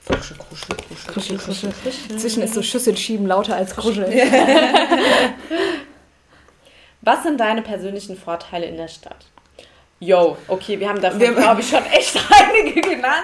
Kruschel, 0.05 0.37
kruschel, 0.37 0.75
kruschel, 0.75 1.13
kruschel, 1.13 1.37
kruschel. 1.37 1.73
kruschel. 1.83 2.17
Zwischen 2.17 2.43
ist 2.43 2.53
so 2.53 2.61
Schüssel 2.61 2.95
schieben 2.95 3.25
lauter 3.25 3.55
als 3.55 3.75
Kruschel. 3.75 4.05
Was 7.01 7.23
sind 7.23 7.39
deine 7.39 7.61
persönlichen 7.61 8.17
Vorteile 8.17 8.65
in 8.65 8.77
der 8.77 8.87
Stadt? 8.87 9.25
Yo, 10.05 10.37
okay, 10.47 10.79
wir 10.79 10.89
haben 10.89 11.01
dafür, 11.01 11.33
glaube 11.33 11.61
ich, 11.61 11.69
schon 11.69 11.85
echt 11.85 12.17
einige 12.29 12.81
genannt. 12.81 13.23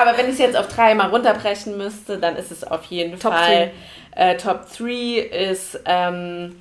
Aber 0.00 0.16
wenn 0.16 0.26
ich 0.26 0.32
es 0.32 0.38
jetzt 0.38 0.56
auf 0.56 0.68
drei 0.68 0.94
mal 0.94 1.08
runterbrechen 1.08 1.76
müsste, 1.76 2.18
dann 2.18 2.36
ist 2.36 2.52
es 2.52 2.62
auf 2.64 2.84
jeden 2.84 3.18
Top 3.18 3.32
Fall 3.32 3.72
äh, 4.16 4.36
Top 4.36 4.66
3 4.76 5.18
ist 5.18 5.78
ähm, 5.84 6.56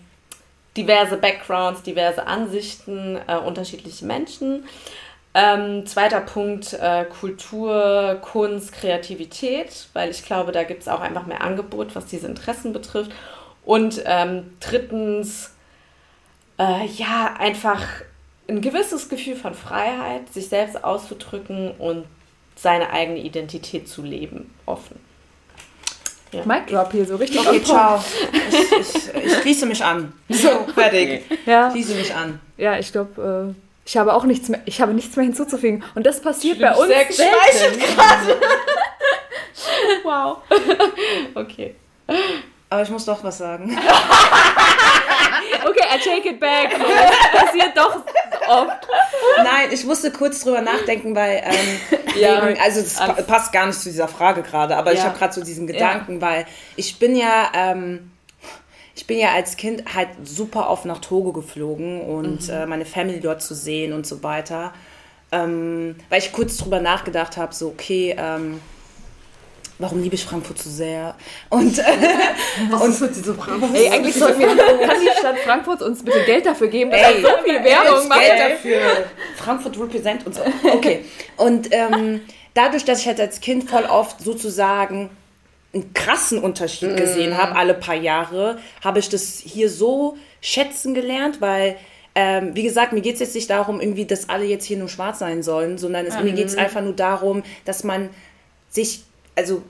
diverse 0.75 1.17
Backgrounds, 1.17 1.83
diverse 1.83 2.27
Ansichten, 2.27 3.17
äh, 3.27 3.37
unterschiedliche 3.37 4.05
Menschen. 4.05 4.65
Ähm, 5.33 5.85
zweiter 5.85 6.21
Punkt, 6.21 6.73
äh, 6.73 7.05
Kultur, 7.05 8.19
Kunst, 8.21 8.73
Kreativität, 8.73 9.87
weil 9.93 10.11
ich 10.11 10.25
glaube, 10.25 10.51
da 10.51 10.63
gibt 10.63 10.81
es 10.81 10.87
auch 10.87 11.01
einfach 11.01 11.25
mehr 11.25 11.41
Angebot, 11.41 11.95
was 11.95 12.05
diese 12.05 12.27
Interessen 12.27 12.73
betrifft. 12.73 13.11
Und 13.65 14.01
ähm, 14.05 14.53
drittens, 14.59 15.53
äh, 16.59 16.85
ja, 16.85 17.35
einfach 17.37 17.81
ein 18.47 18.61
gewisses 18.61 19.09
Gefühl 19.09 19.35
von 19.35 19.53
Freiheit, 19.53 20.31
sich 20.33 20.49
selbst 20.49 20.83
auszudrücken 20.83 21.71
und 21.77 22.05
seine 22.55 22.89
eigene 22.91 23.19
Identität 23.19 23.87
zu 23.87 24.01
leben, 24.01 24.53
offen. 24.65 24.99
Ja. 26.31 26.45
Mic 26.45 26.67
Drop 26.67 26.91
hier 26.91 27.05
so 27.05 27.15
richtig. 27.15 27.39
Okay, 27.39 27.63
ciao. 27.63 28.03
Ich, 28.31 28.71
ich, 28.71 29.25
ich 29.25 29.33
schließe 29.37 29.65
mich 29.65 29.83
an. 29.83 30.13
So, 30.29 30.49
fertig. 30.73 31.23
Ja. 31.45 31.71
Schließe 31.71 31.95
mich 31.95 32.13
an. 32.13 32.39
Ja, 32.57 32.77
ich 32.77 32.91
glaube, 32.91 33.53
äh, 33.55 33.61
ich 33.85 33.97
habe 33.97 34.13
auch 34.13 34.23
nichts 34.23 34.49
mehr, 34.49 34.61
ich 34.65 34.81
habe 34.81 34.93
nichts 34.93 35.15
mehr 35.15 35.25
hinzuzufügen. 35.25 35.83
Und 35.93 36.05
das 36.05 36.21
passiert 36.21 36.57
Schlimm, 36.57 36.71
bei 36.71 36.77
uns 36.77 37.17
sehr 37.17 37.39
selten. 37.49 37.79
gerade. 37.79 38.41
wow. 40.03 40.37
Okay. 41.35 41.75
Aber 42.69 42.81
ich 42.81 42.89
muss 42.89 43.05
doch 43.05 43.23
was 43.23 43.37
sagen. 43.37 43.77
okay, 45.65 45.85
I 45.93 45.99
take 46.03 46.29
it 46.29 46.39
back. 46.39 46.71
Das 46.71 47.43
passiert 47.43 47.77
doch 47.77 48.03
oft. 48.47 48.87
Nein, 49.37 49.69
ich 49.71 49.85
musste 49.85 50.11
kurz 50.11 50.41
drüber 50.41 50.61
nachdenken, 50.61 51.15
weil, 51.15 51.43
ähm, 51.45 51.99
ja, 52.19 52.47
wegen, 52.47 52.59
also 52.59 52.79
es 52.79 52.95
pa 52.95 53.13
passt 53.13 53.51
gar 53.51 53.67
nicht 53.67 53.79
zu 53.79 53.89
dieser 53.89 54.07
Frage 54.07 54.41
gerade, 54.41 54.75
aber 54.77 54.91
ja. 54.93 54.99
ich 54.99 55.03
habe 55.03 55.17
gerade 55.17 55.33
so 55.33 55.43
diesen 55.43 55.67
Gedanken, 55.67 56.15
ja. 56.15 56.21
weil 56.21 56.45
ich 56.75 56.99
bin 56.99 57.15
ja, 57.15 57.51
ähm, 57.53 58.11
ich 58.95 59.05
bin 59.07 59.19
ja 59.19 59.33
als 59.33 59.57
Kind 59.57 59.93
halt 59.93 60.09
super 60.23 60.69
oft 60.69 60.85
nach 60.85 60.99
Togo 60.99 61.33
geflogen 61.33 62.01
und 62.01 62.47
mhm. 62.47 62.53
äh, 62.53 62.65
meine 62.65 62.85
Family 62.85 63.19
dort 63.19 63.41
zu 63.41 63.53
sehen 63.53 63.93
und 63.93 64.07
so 64.07 64.23
weiter. 64.23 64.73
Ähm, 65.31 65.97
weil 66.09 66.19
ich 66.19 66.31
kurz 66.31 66.57
drüber 66.57 66.79
nachgedacht 66.79 67.35
habe, 67.37 67.53
so 67.53 67.67
okay, 67.67 68.15
ähm, 68.17 68.61
warum 69.79 70.01
liebe 70.01 70.15
ich 70.15 70.23
Frankfurt 70.23 70.57
so 70.59 70.69
sehr? 70.69 71.15
Und, 71.49 71.79
äh, 71.79 71.83
Was 72.69 72.81
und, 72.81 72.89
ist 72.91 73.01
mit 73.01 73.15
diesem 73.15 73.35
Frankfurt? 73.37 73.75
Ey, 73.75 73.89
eigentlich 73.89 74.15
sollten 74.15 74.39
wir, 74.39 74.47
kann 74.47 74.97
die 75.01 75.19
Stadt 75.19 75.39
Frankfurt 75.39 75.81
uns 75.81 76.03
bitte 76.03 76.23
Geld 76.25 76.45
dafür 76.45 76.67
geben, 76.67 76.91
dass 76.91 77.01
ey, 77.01 77.21
so 77.21 77.29
viel 77.43 77.63
Werbung 77.63 78.07
macht. 78.07 78.21
Geld 78.21 78.39
dafür. 78.39 78.81
Frankfurt 79.37 79.79
represent 79.79 80.25
und 80.25 80.35
so. 80.35 80.41
Okay. 80.71 81.05
Und 81.37 81.69
ähm, 81.71 82.21
dadurch, 82.53 82.85
dass 82.85 83.01
ich 83.01 83.07
halt 83.07 83.19
als 83.19 83.41
Kind 83.41 83.69
voll 83.69 83.85
oft 83.85 84.21
sozusagen 84.21 85.09
einen 85.73 85.93
krassen 85.93 86.39
Unterschied 86.39 86.93
mm. 86.93 86.95
gesehen 86.95 87.37
habe, 87.37 87.55
alle 87.55 87.73
paar 87.73 87.95
Jahre, 87.95 88.59
habe 88.83 88.99
ich 88.99 89.09
das 89.09 89.41
hier 89.43 89.69
so 89.69 90.17
schätzen 90.39 90.93
gelernt, 90.93 91.41
weil 91.41 91.75
ähm, 92.17 92.55
wie 92.55 92.63
gesagt, 92.63 92.93
mir 92.93 93.01
geht 93.01 93.15
es 93.15 93.19
jetzt 93.19 93.35
nicht 93.35 93.49
darum, 93.49 93.81
irgendwie, 93.81 94.05
dass 94.05 94.29
alle 94.29 94.45
jetzt 94.45 94.63
hier 94.63 94.77
nur 94.77 94.87
schwarz 94.87 95.19
sein 95.19 95.43
sollen, 95.43 95.77
sondern 95.77 96.05
es, 96.05 96.17
mhm. 96.17 96.23
mir 96.23 96.31
geht 96.31 96.47
es 96.47 96.55
einfach 96.55 96.81
nur 96.81 96.93
darum, 96.93 97.43
dass 97.65 97.83
man 97.83 98.09
sich 98.69 99.04
also 99.35 99.63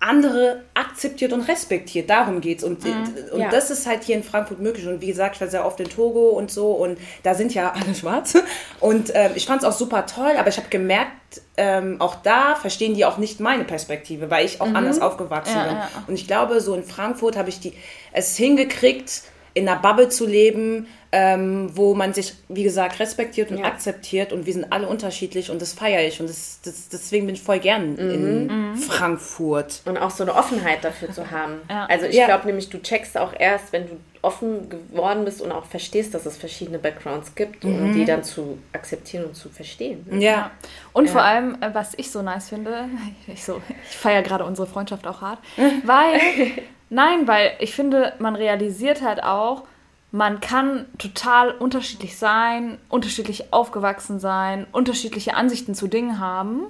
andere 0.00 0.62
akzeptiert 0.74 1.32
und 1.32 1.40
respektiert. 1.42 2.08
Darum 2.08 2.40
geht 2.40 2.58
es. 2.58 2.64
Und, 2.64 2.84
mhm, 2.84 3.14
und 3.32 3.40
ja. 3.40 3.50
das 3.50 3.70
ist 3.70 3.86
halt 3.86 4.04
hier 4.04 4.16
in 4.16 4.22
Frankfurt 4.22 4.60
möglich. 4.60 4.86
Und 4.86 5.00
wie 5.00 5.08
gesagt, 5.08 5.36
ich 5.36 5.40
war 5.40 5.48
sehr 5.48 5.66
oft 5.66 5.80
in 5.80 5.88
Togo 5.88 6.28
und 6.30 6.52
so. 6.52 6.70
Und 6.70 6.98
da 7.24 7.34
sind 7.34 7.52
ja 7.52 7.72
alle 7.72 7.94
schwarz. 7.98 8.36
Und 8.78 9.10
ähm, 9.14 9.32
ich 9.34 9.46
fand 9.46 9.62
es 9.62 9.68
auch 9.68 9.72
super 9.72 10.06
toll. 10.06 10.32
Aber 10.38 10.48
ich 10.48 10.56
habe 10.56 10.68
gemerkt, 10.68 11.10
ähm, 11.56 12.00
auch 12.00 12.14
da 12.16 12.54
verstehen 12.54 12.94
die 12.94 13.04
auch 13.04 13.18
nicht 13.18 13.40
meine 13.40 13.64
Perspektive, 13.64 14.30
weil 14.30 14.46
ich 14.46 14.60
auch 14.60 14.68
mhm. 14.68 14.76
anders 14.76 15.00
aufgewachsen 15.00 15.56
ja, 15.56 15.64
bin. 15.64 15.74
Ja. 15.76 15.90
Und 16.06 16.14
ich 16.14 16.26
glaube, 16.28 16.60
so 16.60 16.74
in 16.74 16.84
Frankfurt 16.84 17.36
habe 17.36 17.48
ich 17.48 17.58
die, 17.58 17.72
es 18.12 18.36
hingekriegt, 18.36 19.22
in 19.58 19.68
einer 19.68 19.80
Bubble 19.80 20.08
zu 20.08 20.26
leben, 20.26 20.86
ähm, 21.10 21.70
wo 21.74 21.94
man 21.94 22.12
sich, 22.12 22.34
wie 22.48 22.62
gesagt, 22.62 23.00
respektiert 23.00 23.50
und 23.50 23.58
ja. 23.58 23.64
akzeptiert 23.64 24.32
und 24.32 24.46
wir 24.46 24.52
sind 24.52 24.72
alle 24.72 24.88
unterschiedlich 24.88 25.50
und 25.50 25.62
das 25.62 25.72
feiere 25.72 26.06
ich 26.06 26.20
und 26.20 26.28
das, 26.28 26.60
das, 26.62 26.88
deswegen 26.90 27.26
bin 27.26 27.34
ich 27.34 27.42
voll 27.42 27.58
gern 27.60 27.92
mhm. 27.92 28.10
in 28.10 28.46
mhm. 28.46 28.76
Frankfurt. 28.76 29.82
Und 29.86 29.96
auch 29.96 30.10
so 30.10 30.22
eine 30.22 30.34
Offenheit 30.34 30.84
dafür 30.84 31.10
zu 31.10 31.30
haben. 31.30 31.60
Ja. 31.70 31.86
Also 31.86 32.06
ich 32.06 32.16
ja. 32.16 32.26
glaube 32.26 32.46
nämlich, 32.46 32.68
du 32.68 32.80
checkst 32.80 33.16
auch 33.16 33.32
erst, 33.38 33.72
wenn 33.72 33.86
du 33.86 33.96
offen 34.22 34.68
geworden 34.68 35.24
bist 35.24 35.40
und 35.40 35.52
auch 35.52 35.64
verstehst, 35.64 36.14
dass 36.14 36.26
es 36.26 36.36
verschiedene 36.36 36.78
Backgrounds 36.78 37.34
gibt 37.34 37.64
mhm. 37.64 37.82
und 37.82 37.92
die 37.94 38.04
dann 38.04 38.24
zu 38.24 38.58
akzeptieren 38.72 39.24
und 39.24 39.34
zu 39.34 39.48
verstehen. 39.48 40.04
Ja. 40.20 40.50
Und 40.92 41.08
vor 41.08 41.22
allem, 41.22 41.56
äh, 41.62 41.72
was 41.72 41.94
ich 41.96 42.10
so 42.10 42.22
nice 42.22 42.50
finde, 42.50 42.88
ich, 43.26 43.44
so, 43.44 43.62
ich 43.88 43.96
feiere 43.96 44.22
gerade 44.22 44.44
unsere 44.44 44.66
Freundschaft 44.66 45.06
auch 45.06 45.20
hart, 45.20 45.38
weil, 45.84 46.20
nein, 46.90 47.26
weil 47.26 47.52
ich 47.60 47.74
finde, 47.74 48.12
man 48.18 48.36
realisiert 48.36 49.02
halt 49.02 49.22
auch, 49.22 49.64
man 50.10 50.40
kann 50.40 50.86
total 50.96 51.50
unterschiedlich 51.50 52.16
sein, 52.16 52.78
unterschiedlich 52.88 53.52
aufgewachsen 53.52 54.20
sein, 54.20 54.66
unterschiedliche 54.72 55.34
Ansichten 55.34 55.74
zu 55.74 55.86
Dingen 55.86 56.18
haben, 56.18 56.62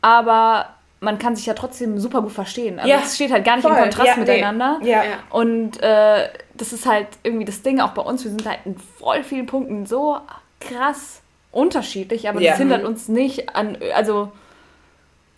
aber 0.00 0.70
man 1.00 1.18
kann 1.18 1.36
sich 1.36 1.46
ja 1.46 1.54
trotzdem 1.54 1.98
super 1.98 2.22
gut 2.22 2.32
verstehen. 2.32 2.78
Also 2.78 2.90
ja, 2.90 3.00
es 3.04 3.14
steht 3.14 3.30
halt 3.30 3.44
gar 3.44 3.56
nicht 3.56 3.62
voll. 3.66 3.76
im 3.76 3.82
Kontrast 3.82 4.08
ja, 4.08 4.16
miteinander. 4.16 4.78
Nee. 4.82 4.90
Ja. 4.90 5.02
Und 5.30 5.80
äh, 5.82 6.28
das 6.54 6.72
ist 6.72 6.86
halt 6.86 7.06
irgendwie 7.22 7.44
das 7.44 7.62
Ding 7.62 7.80
auch 7.80 7.90
bei 7.90 8.02
uns. 8.02 8.24
Wir 8.24 8.30
sind 8.30 8.44
halt 8.46 8.60
in 8.64 8.76
voll 8.76 9.22
vielen 9.22 9.46
Punkten 9.46 9.86
so 9.86 10.18
krass 10.60 11.20
unterschiedlich, 11.52 12.28
aber 12.28 12.40
ja. 12.40 12.50
das 12.50 12.58
hindert 12.58 12.84
uns 12.84 13.08
nicht 13.08 13.54
an, 13.54 13.78
also 13.94 14.32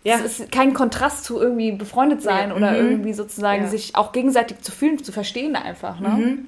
ja. 0.05 0.17
es 0.25 0.41
ist 0.41 0.53
kein 0.53 0.75
Kontrast 0.75 1.25
zu 1.25 1.41
irgendwie 1.41 1.73
befreundet 1.73 2.23
sein 2.23 2.53
oder 2.53 2.73
mhm. 2.73 2.77
irgendwie 2.91 3.13
sozusagen 3.13 3.69
sich 3.69 3.97
auch 3.97 4.13
gegenseitig 4.13 4.61
zu 4.61 4.73
fühlen, 4.73 5.03
zu 5.03 5.13
verstehen 5.13 5.57
einfach. 5.57 6.01
Ne? 6.01 6.09
Mhm. 6.09 6.47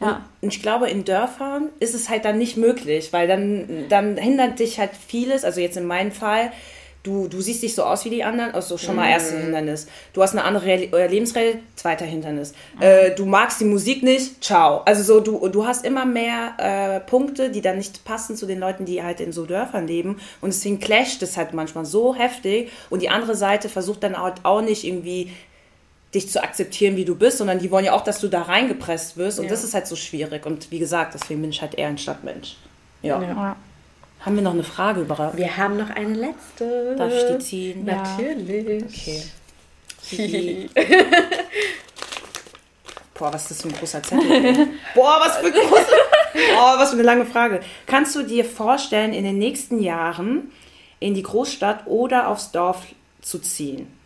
Ja. 0.00 0.24
Und 0.40 0.54
ich 0.54 0.62
glaube, 0.62 0.88
in 0.88 1.04
Dörfern 1.04 1.70
ist 1.80 1.94
es 1.94 2.08
halt 2.08 2.24
dann 2.24 2.38
nicht 2.38 2.56
möglich, 2.56 3.12
weil 3.12 3.26
dann, 3.26 3.86
dann 3.88 4.16
hindert 4.16 4.60
dich 4.60 4.78
halt 4.78 4.90
vieles, 4.94 5.44
also 5.44 5.60
jetzt 5.60 5.76
in 5.76 5.86
meinem 5.86 6.12
Fall, 6.12 6.52
du, 7.08 7.26
du 7.26 7.40
siehst 7.40 7.62
dich 7.62 7.74
so 7.74 7.84
aus 7.84 8.04
wie 8.04 8.10
die 8.10 8.22
anderen, 8.22 8.52
also 8.54 8.76
schon 8.76 8.96
mal 8.96 9.06
mhm. 9.06 9.12
erstes 9.12 9.40
Hindernis. 9.40 9.86
Du 10.12 10.22
hast 10.22 10.32
eine 10.32 10.44
andere 10.44 10.66
Re 10.66 11.06
Lebensrealität, 11.08 11.62
zweiter 11.74 12.04
Hindernis. 12.04 12.52
Mhm. 12.76 12.82
Äh, 12.82 13.10
du 13.14 13.24
magst 13.24 13.60
die 13.60 13.64
Musik 13.64 14.02
nicht, 14.02 14.44
ciao. 14.44 14.82
Also 14.84 15.02
so, 15.02 15.20
du, 15.20 15.48
du 15.48 15.66
hast 15.66 15.84
immer 15.84 16.04
mehr 16.04 16.52
äh, 16.58 17.00
Punkte, 17.00 17.50
die 17.50 17.62
dann 17.62 17.78
nicht 17.78 18.04
passen 18.04 18.36
zu 18.36 18.46
den 18.46 18.60
Leuten, 18.60 18.84
die 18.84 19.02
halt 19.02 19.20
in 19.20 19.32
so 19.32 19.46
Dörfern 19.46 19.86
leben. 19.86 20.20
Und 20.40 20.52
deswegen 20.52 20.78
clasht 20.78 21.22
es 21.22 21.36
halt 21.36 21.54
manchmal 21.54 21.86
so 21.86 22.14
heftig. 22.14 22.70
Und 22.90 23.00
die 23.00 23.08
andere 23.08 23.34
Seite 23.34 23.68
versucht 23.68 24.02
dann 24.02 24.20
halt 24.20 24.44
auch 24.44 24.60
nicht 24.60 24.84
irgendwie 24.84 25.32
dich 26.14 26.30
zu 26.30 26.42
akzeptieren, 26.42 26.96
wie 26.96 27.04
du 27.04 27.14
bist, 27.14 27.38
sondern 27.38 27.58
die 27.58 27.70
wollen 27.70 27.84
ja 27.84 27.92
auch, 27.92 28.04
dass 28.04 28.20
du 28.20 28.28
da 28.28 28.42
reingepresst 28.42 29.16
wirst. 29.16 29.38
Und 29.38 29.46
ja. 29.46 29.50
das 29.50 29.64
ist 29.64 29.74
halt 29.74 29.86
so 29.86 29.96
schwierig. 29.96 30.44
Und 30.46 30.70
wie 30.70 30.78
gesagt, 30.78 31.14
deswegen 31.14 31.40
bin 31.40 31.50
ich 31.50 31.62
halt 31.62 31.74
eher 31.74 31.88
ein 31.88 31.98
Stadtmensch. 31.98 32.56
Ja. 33.02 33.22
ja. 33.22 33.56
Haben 34.20 34.36
wir 34.36 34.42
noch 34.42 34.52
eine 34.52 34.64
Frage 34.64 35.02
überhaupt? 35.02 35.36
Wir 35.36 35.56
haben 35.56 35.76
noch 35.76 35.90
eine 35.90 36.14
letzte. 36.14 36.96
Darf 36.96 37.12
ich 37.12 37.24
die 37.36 37.38
ziehen? 37.38 37.84
Natürlich. 37.84 38.84
Okay. 40.12 40.68
Boah, 43.14 43.32
was 43.32 43.42
ist 43.42 43.50
das 43.50 43.62
für 43.62 43.68
ein 43.68 43.74
großer 43.74 44.02
Zettel? 44.02 44.68
Boah, 44.94 45.20
was 45.20 45.36
für 45.38 45.46
ein 45.46 45.52
großer. 45.52 45.96
Oh, 46.34 46.78
was 46.78 46.90
für 46.90 46.94
eine 46.94 47.02
lange 47.02 47.26
Frage. 47.26 47.60
Kannst 47.86 48.14
du 48.14 48.22
dir 48.22 48.44
vorstellen, 48.44 49.12
in 49.12 49.24
den 49.24 49.38
nächsten 49.38 49.80
Jahren 49.80 50.52
in 51.00 51.14
die 51.14 51.22
Großstadt 51.22 51.86
oder 51.86 52.28
aufs 52.28 52.52
Dorf 52.52 52.86
zu 53.20 53.38
ziehen? 53.40 53.97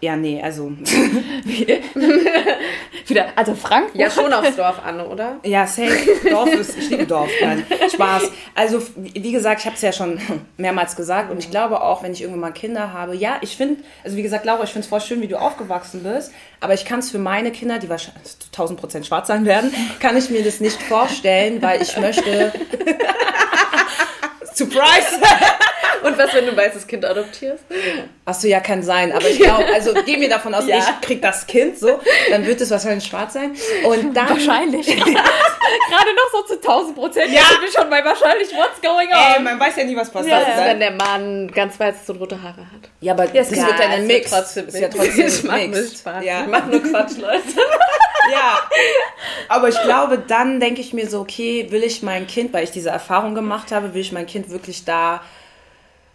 Ja, 0.00 0.16
nee, 0.16 0.40
also. 0.42 0.72
Wieder, 3.06 3.26
also 3.36 3.54
Frankfurt. 3.54 4.00
Ja, 4.00 4.10
schon 4.10 4.32
aufs 4.32 4.56
Dorf 4.56 4.82
an, 4.84 5.00
oder? 5.00 5.38
Ja, 5.44 5.66
safe. 5.66 5.94
Dorf 6.28 6.52
ist, 6.54 6.78
ich 6.78 6.88
liebe 6.88 7.06
Dorf. 7.06 7.28
Nein, 7.42 7.66
Spaß. 7.92 8.30
Also, 8.54 8.80
wie 8.96 9.32
gesagt, 9.32 9.60
ich 9.60 9.66
habe 9.66 9.76
es 9.76 9.82
ja 9.82 9.92
schon 9.92 10.18
mehrmals 10.56 10.96
gesagt 10.96 11.30
und 11.30 11.38
ich 11.38 11.50
glaube 11.50 11.82
auch, 11.82 12.02
wenn 12.02 12.12
ich 12.12 12.22
irgendwann 12.22 12.40
mal 12.40 12.52
Kinder 12.52 12.94
habe, 12.94 13.14
ja, 13.14 13.38
ich 13.42 13.56
finde, 13.56 13.82
also 14.02 14.16
wie 14.16 14.22
gesagt, 14.22 14.46
Laura, 14.46 14.64
ich 14.64 14.70
finde 14.70 14.84
es 14.84 14.88
voll 14.88 15.02
schön, 15.02 15.20
wie 15.20 15.28
du 15.28 15.38
aufgewachsen 15.38 16.02
bist, 16.02 16.32
aber 16.60 16.72
ich 16.74 16.86
kann 16.86 17.00
es 17.00 17.10
für 17.10 17.18
meine 17.18 17.50
Kinder, 17.50 17.78
die 17.78 17.90
wahrscheinlich 17.90 18.36
1000 18.52 18.80
Prozent 18.80 19.06
schwarz 19.06 19.28
sein 19.28 19.44
werden, 19.44 19.72
kann 20.00 20.16
ich 20.16 20.30
mir 20.30 20.42
das 20.42 20.60
nicht 20.60 20.82
vorstellen, 20.82 21.60
weil 21.60 21.82
ich 21.82 21.96
möchte. 21.98 22.52
Surprise! 24.60 25.18
Und 26.02 26.16
was, 26.18 26.32
wenn 26.34 26.46
du 26.46 26.52
ein 26.52 26.56
weißes 26.56 26.86
Kind 26.86 27.04
adoptierst? 27.04 27.64
Achso, 28.24 28.46
ja, 28.46 28.60
kann 28.60 28.82
sein. 28.82 29.12
Aber 29.12 29.28
ich 29.28 29.38
glaube, 29.42 29.66
also 29.72 29.92
geh 30.04 30.16
mir 30.16 30.28
davon 30.28 30.54
aus, 30.54 30.66
ja. 30.66 30.78
ich 30.78 31.06
krieg 31.06 31.22
das 31.22 31.46
Kind 31.46 31.78
so, 31.78 32.00
dann 32.30 32.46
wird 32.46 32.60
es 32.60 32.70
wahrscheinlich 32.70 33.04
schwarz 33.04 33.34
sein. 33.34 33.54
Und 33.84 34.14
dann. 34.14 34.28
Wahrscheinlich. 34.28 34.86
Gerade 34.96 36.14
noch 36.14 36.30
so 36.32 36.54
zu 36.54 36.54
1000 36.54 36.96
Prozent. 36.96 37.32
Ja. 37.32 37.42
Ich 37.52 37.60
bin 37.60 37.70
schon 37.70 37.90
bei 37.90 38.04
wahrscheinlich 38.04 38.48
what's 38.52 38.80
going 38.80 39.08
on. 39.08 39.34
Ey, 39.36 39.42
man 39.42 39.60
weiß 39.60 39.76
ja 39.76 39.84
nie, 39.84 39.96
was 39.96 40.10
passiert. 40.10 40.40
Was 40.40 40.48
ist, 40.48 40.64
wenn 40.64 40.80
der 40.80 40.92
Mann 40.92 41.50
ganz 41.52 41.78
weiß 41.78 42.08
und 42.08 42.16
rote 42.16 42.42
Haare 42.42 42.60
hat? 42.60 42.90
Ja, 43.00 43.12
aber 43.12 43.24
ja, 43.26 43.42
das 43.42 43.50
wird 43.50 43.78
dann 43.78 43.90
ein 43.90 44.06
Mix. 44.06 44.30
Trotzdem 44.30 44.68
ist 44.68 44.78
ja 44.78 44.88
trotzdem 44.88 45.26
ich 45.26 45.44
mach. 45.44 45.58
Spaß. 45.58 46.24
Ja. 46.24 46.42
Ich 46.42 46.46
mach 46.48 46.66
nur 46.66 46.82
Quatsch, 46.82 47.18
Leute. 47.18 47.42
Ja. 48.30 48.58
Aber 49.48 49.68
ich 49.68 49.80
glaube, 49.82 50.18
dann 50.18 50.60
denke 50.60 50.80
ich 50.80 50.92
mir 50.92 51.08
so, 51.08 51.20
okay, 51.20 51.66
will 51.70 51.82
ich 51.82 52.02
mein 52.02 52.26
Kind, 52.26 52.52
weil 52.52 52.64
ich 52.64 52.70
diese 52.70 52.90
Erfahrung 52.90 53.34
gemacht 53.34 53.72
habe, 53.72 53.94
will 53.94 54.00
ich 54.00 54.12
mein 54.12 54.26
Kind 54.26 54.50
wirklich 54.50 54.84
da 54.84 55.20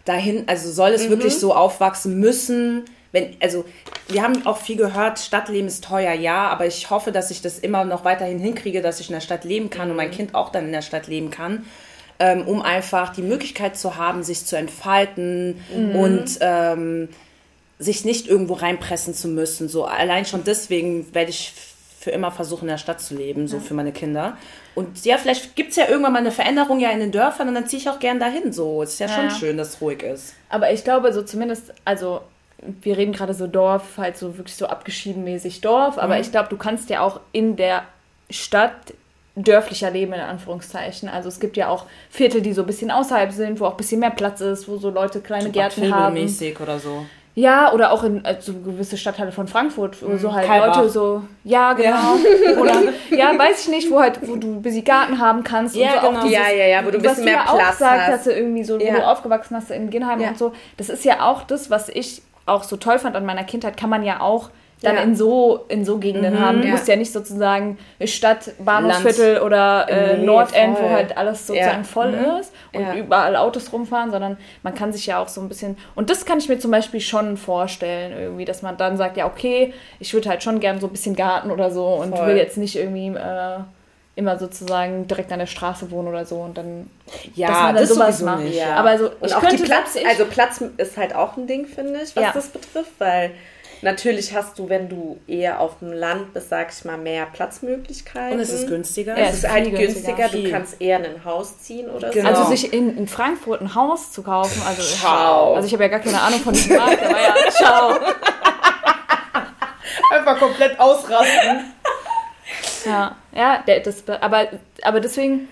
dahin, 0.04 0.44
also 0.46 0.70
soll 0.70 0.90
es 0.90 1.06
mhm. 1.06 1.10
wirklich 1.10 1.38
so 1.38 1.54
aufwachsen 1.54 2.18
müssen? 2.18 2.84
Wenn, 3.12 3.36
also 3.40 3.64
wir 4.08 4.22
haben 4.22 4.46
auch 4.46 4.58
viel 4.58 4.76
gehört, 4.76 5.18
Stadtleben 5.18 5.68
ist 5.68 5.84
teuer, 5.84 6.12
ja, 6.12 6.48
aber 6.48 6.66
ich 6.66 6.90
hoffe, 6.90 7.12
dass 7.12 7.30
ich 7.30 7.42
das 7.42 7.58
immer 7.58 7.84
noch 7.84 8.04
weiterhin 8.04 8.38
hinkriege, 8.38 8.82
dass 8.82 9.00
ich 9.00 9.08
in 9.08 9.14
der 9.14 9.20
Stadt 9.20 9.44
leben 9.44 9.68
kann 9.68 9.90
und 9.90 9.96
mein 9.96 10.08
mhm. 10.08 10.14
Kind 10.14 10.34
auch 10.34 10.50
dann 10.50 10.66
in 10.66 10.72
der 10.72 10.82
Stadt 10.82 11.06
leben 11.06 11.30
kann, 11.30 11.66
ähm, 12.18 12.46
um 12.46 12.62
einfach 12.62 13.12
die 13.12 13.22
Möglichkeit 13.22 13.76
zu 13.76 13.96
haben, 13.96 14.22
sich 14.22 14.44
zu 14.46 14.56
entfalten 14.56 15.60
mhm. 15.74 15.96
und 15.96 16.38
ähm, 16.40 17.08
sich 17.78 18.04
nicht 18.04 18.26
irgendwo 18.26 18.54
reinpressen 18.54 19.14
zu 19.14 19.28
müssen. 19.28 19.68
So 19.68 19.84
allein 19.84 20.24
schon 20.24 20.44
deswegen 20.44 21.14
werde 21.14 21.30
ich 21.30 21.52
für 22.06 22.12
immer 22.12 22.30
versuchen, 22.30 22.66
in 22.66 22.68
der 22.68 22.78
Stadt 22.78 23.00
zu 23.00 23.16
leben, 23.16 23.48
so 23.48 23.56
ja. 23.56 23.62
für 23.64 23.74
meine 23.74 23.90
Kinder. 23.90 24.36
Und 24.76 25.04
ja, 25.04 25.18
vielleicht 25.18 25.56
gibt 25.56 25.70
es 25.70 25.76
ja 25.76 25.88
irgendwann 25.88 26.12
mal 26.12 26.20
eine 26.20 26.30
Veränderung 26.30 26.78
ja 26.78 26.90
in 26.90 27.00
den 27.00 27.10
Dörfern 27.10 27.48
und 27.48 27.54
dann 27.54 27.66
ziehe 27.66 27.82
ich 27.82 27.90
auch 27.90 27.98
gern 27.98 28.20
dahin. 28.20 28.52
So, 28.52 28.80
es 28.84 28.92
ist 28.92 29.00
ja, 29.00 29.08
ja 29.08 29.14
schon 29.14 29.30
schön, 29.32 29.56
dass 29.56 29.70
es 29.70 29.80
ruhig 29.80 30.04
ist. 30.04 30.34
Aber 30.48 30.70
ich 30.70 30.84
glaube, 30.84 31.12
so 31.12 31.22
zumindest, 31.22 31.74
also 31.84 32.20
wir 32.80 32.96
reden 32.96 33.12
gerade 33.12 33.34
so 33.34 33.48
Dorf, 33.48 33.98
halt 33.98 34.16
so 34.16 34.38
wirklich 34.38 34.54
so 34.54 34.66
abgeschiedenmäßig 34.66 35.62
Dorf, 35.62 35.98
aber 35.98 36.14
mhm. 36.14 36.20
ich 36.20 36.30
glaube, 36.30 36.48
du 36.48 36.56
kannst 36.56 36.90
ja 36.90 37.00
auch 37.00 37.18
in 37.32 37.56
der 37.56 37.82
Stadt 38.30 38.94
dörflicher 39.34 39.90
leben, 39.90 40.12
in 40.12 40.20
Anführungszeichen. 40.20 41.08
Also 41.08 41.28
es 41.28 41.40
gibt 41.40 41.56
ja 41.56 41.70
auch 41.70 41.86
Viertel, 42.08 42.40
die 42.40 42.52
so 42.52 42.62
ein 42.62 42.68
bisschen 42.68 42.92
außerhalb 42.92 43.32
sind, 43.32 43.58
wo 43.58 43.64
auch 43.64 43.72
ein 43.72 43.78
bisschen 43.78 43.98
mehr 43.98 44.10
Platz 44.10 44.40
ist, 44.40 44.68
wo 44.68 44.76
so 44.76 44.90
Leute 44.90 45.20
kleine 45.20 45.50
Gärten 45.50 45.92
haben. 45.92 46.14
mäßig 46.14 46.60
oder 46.60 46.78
so. 46.78 47.04
Ja, 47.38 47.70
oder 47.74 47.92
auch 47.92 48.02
in 48.02 48.24
also 48.24 48.54
gewisse 48.54 48.96
Stadtteile 48.96 49.30
von 49.30 49.46
Frankfurt, 49.46 50.02
wo 50.02 50.08
mhm. 50.08 50.18
so 50.18 50.32
halt 50.32 50.46
Kalbach. 50.46 50.78
Leute 50.78 50.88
so, 50.88 51.22
ja, 51.44 51.74
genau. 51.74 51.90
Ja. 52.16 52.56
Oder, 52.58 52.74
ja, 53.10 53.38
weiß 53.38 53.60
ich 53.60 53.68
nicht, 53.68 53.90
wo 53.90 54.00
halt, 54.00 54.26
wo 54.26 54.36
du 54.36 54.54
ein 54.54 54.62
bisschen 54.62 54.84
Garten 54.84 55.20
haben 55.20 55.44
kannst. 55.44 55.76
Ja, 55.76 55.86
und 55.86 55.92
so 55.92 56.00
genau. 56.06 56.18
auch 56.18 56.24
dieses, 56.24 56.38
ja, 56.38 56.50
ja, 56.50 56.66
ja, 56.66 56.86
wo 56.86 56.90
du 56.90 56.96
ein 56.96 57.02
bisschen 57.02 57.26
mehr 57.26 57.42
Platz 57.42 57.50
auch 57.50 57.72
sagt, 57.74 58.00
hast. 58.00 58.10
dass 58.10 58.24
du 58.24 58.32
irgendwie 58.32 58.64
so, 58.64 58.78
ja. 58.78 58.94
wo 58.94 58.96
du 58.96 59.06
aufgewachsen 59.06 59.54
hast 59.54 59.70
in 59.70 59.90
Genheim 59.90 60.22
und 60.22 60.38
so. 60.38 60.54
Das 60.78 60.88
ist 60.88 61.04
ja 61.04 61.20
auch 61.20 61.42
das, 61.42 61.68
was 61.68 61.90
ich 61.90 62.22
auch 62.46 62.64
so 62.64 62.78
toll 62.78 62.98
fand 62.98 63.14
an 63.16 63.26
meiner 63.26 63.44
Kindheit, 63.44 63.76
kann 63.76 63.90
man 63.90 64.02
ja 64.02 64.20
auch 64.20 64.48
dann 64.82 64.96
ja. 64.96 65.02
in 65.02 65.16
so 65.16 65.64
in 65.68 65.84
so 65.84 65.98
Gegenden 65.98 66.34
mhm, 66.34 66.40
haben. 66.40 66.60
Du 66.60 66.66
ja. 66.66 66.72
musst 66.72 66.86
ja 66.86 66.96
nicht 66.96 67.12
sozusagen 67.12 67.78
Stadt, 68.04 68.52
Bahnhofsviertel 68.58 69.40
oder 69.40 69.86
äh, 69.88 70.18
nee, 70.18 70.26
Nordend, 70.26 70.76
voll. 70.76 70.84
wo 70.84 70.90
halt 70.90 71.16
alles 71.16 71.46
sozusagen 71.46 71.78
ja. 71.78 71.84
voll 71.84 72.12
mhm. 72.12 72.40
ist 72.40 72.52
und 72.74 72.94
überall 72.94 73.36
Autos 73.36 73.72
rumfahren, 73.72 74.10
sondern 74.10 74.36
man 74.62 74.74
kann 74.74 74.92
sich 74.92 75.06
ja 75.06 75.18
auch 75.18 75.28
so 75.28 75.40
ein 75.40 75.48
bisschen 75.48 75.78
und 75.94 76.10
das 76.10 76.26
kann 76.26 76.38
ich 76.38 76.48
mir 76.48 76.58
zum 76.58 76.70
Beispiel 76.70 77.00
schon 77.00 77.38
vorstellen 77.38 78.12
irgendwie, 78.18 78.44
dass 78.44 78.60
man 78.62 78.76
dann 78.76 78.98
sagt, 78.98 79.16
ja 79.16 79.26
okay, 79.26 79.72
ich 79.98 80.12
würde 80.12 80.28
halt 80.28 80.42
schon 80.42 80.60
gern 80.60 80.78
so 80.78 80.88
ein 80.88 80.92
bisschen 80.92 81.16
Garten 81.16 81.50
oder 81.50 81.70
so 81.70 81.86
und 81.86 82.14
voll. 82.14 82.28
will 82.28 82.36
jetzt 82.36 82.58
nicht 82.58 82.76
irgendwie 82.76 83.08
äh, 83.16 83.60
immer 84.14 84.38
sozusagen 84.38 85.06
direkt 85.06 85.32
an 85.32 85.38
der 85.38 85.46
Straße 85.46 85.90
wohnen 85.90 86.08
oder 86.08 86.26
so 86.26 86.36
und 86.36 86.58
dann 86.58 86.90
ja 87.34 87.48
dass 87.48 87.56
man 87.56 87.74
dann 87.74 87.84
das 87.84 87.94
sowas 87.94 88.22
macht. 88.22 88.44
Nicht, 88.44 88.56
ja. 88.56 88.74
Aber 88.74 88.98
so 88.98 89.10
und 89.20 89.36
auch 89.36 89.44
die 89.48 89.56
Platz, 89.56 89.96
also 90.06 90.26
Platz 90.26 90.62
ist 90.76 90.98
halt 90.98 91.14
auch 91.14 91.38
ein 91.38 91.46
Ding 91.46 91.66
finde 91.66 92.00
ich, 92.02 92.14
was 92.14 92.34
das 92.34 92.48
betrifft, 92.48 92.92
weil 92.98 93.32
Natürlich 93.86 94.34
hast 94.34 94.58
du, 94.58 94.68
wenn 94.68 94.88
du 94.88 95.20
eher 95.28 95.60
auf 95.60 95.78
dem 95.78 95.92
Land 95.92 96.34
bist, 96.34 96.48
sag 96.48 96.72
ich 96.76 96.84
mal, 96.84 96.98
mehr 96.98 97.24
Platzmöglichkeiten. 97.26 98.32
Und 98.32 98.40
es 98.40 98.50
ist 98.50 98.66
günstiger. 98.66 99.16
Ja, 99.16 99.26
es 99.26 99.36
ist 99.36 99.48
halt 99.48 99.70
günstiger. 99.70 100.28
Du 100.28 100.50
kannst 100.50 100.80
eher 100.80 100.96
ein 100.96 101.24
Haus 101.24 101.60
ziehen 101.60 101.88
oder 101.88 102.10
genau. 102.10 102.30
so. 102.30 102.36
Also 102.36 102.50
sich 102.50 102.72
in, 102.72 102.98
in, 102.98 103.06
Frankfurt 103.06 103.60
ein 103.60 103.76
Haus 103.76 104.10
zu 104.10 104.24
kaufen, 104.24 104.60
also 104.66 104.82
ciao. 104.82 105.54
Also 105.54 105.68
ich 105.68 105.72
habe 105.72 105.84
ja 105.84 105.88
gar 105.88 106.00
keine 106.00 106.20
Ahnung 106.20 106.40
von 106.40 106.52
diesem 106.52 106.76
Markt, 106.80 107.00
aber 107.00 107.22
ja, 107.22 107.36
ciao. 107.48 107.90
Einfach 110.12 110.36
komplett 110.40 110.80
ausrasten. 110.80 111.72
Ja, 112.86 113.14
ja, 113.32 113.62
das, 113.84 114.02
aber, 114.20 114.48
aber 114.82 114.98
deswegen, 114.98 115.46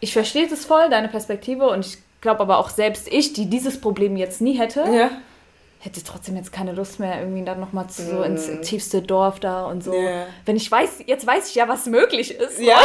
ich 0.00 0.14
verstehe 0.14 0.48
das 0.48 0.64
voll, 0.64 0.88
deine 0.88 1.08
Perspektive 1.08 1.68
und 1.68 1.84
ich 1.84 1.98
glaube 2.22 2.40
aber 2.40 2.56
auch 2.56 2.70
selbst 2.70 3.08
ich, 3.08 3.34
die 3.34 3.50
dieses 3.50 3.78
Problem 3.78 4.16
jetzt 4.16 4.40
nie 4.40 4.58
hätte, 4.58 4.86
ja 4.90 5.10
hätte 5.80 6.02
trotzdem 6.02 6.36
jetzt 6.36 6.52
keine 6.52 6.72
Lust 6.72 6.98
mehr, 6.98 7.20
irgendwie 7.20 7.44
dann 7.44 7.60
nochmal 7.60 7.86
so 7.88 8.02
mm. 8.02 8.24
ins 8.24 8.48
tiefste 8.62 9.00
Dorf 9.00 9.38
da 9.38 9.66
und 9.66 9.84
so. 9.84 9.92
Yeah. 9.92 10.26
Wenn 10.44 10.56
ich 10.56 10.70
weiß, 10.70 11.04
jetzt 11.06 11.26
weiß 11.26 11.48
ich 11.48 11.54
ja, 11.54 11.68
was 11.68 11.86
möglich 11.86 12.32
ist. 12.32 12.60
Ja. 12.60 12.78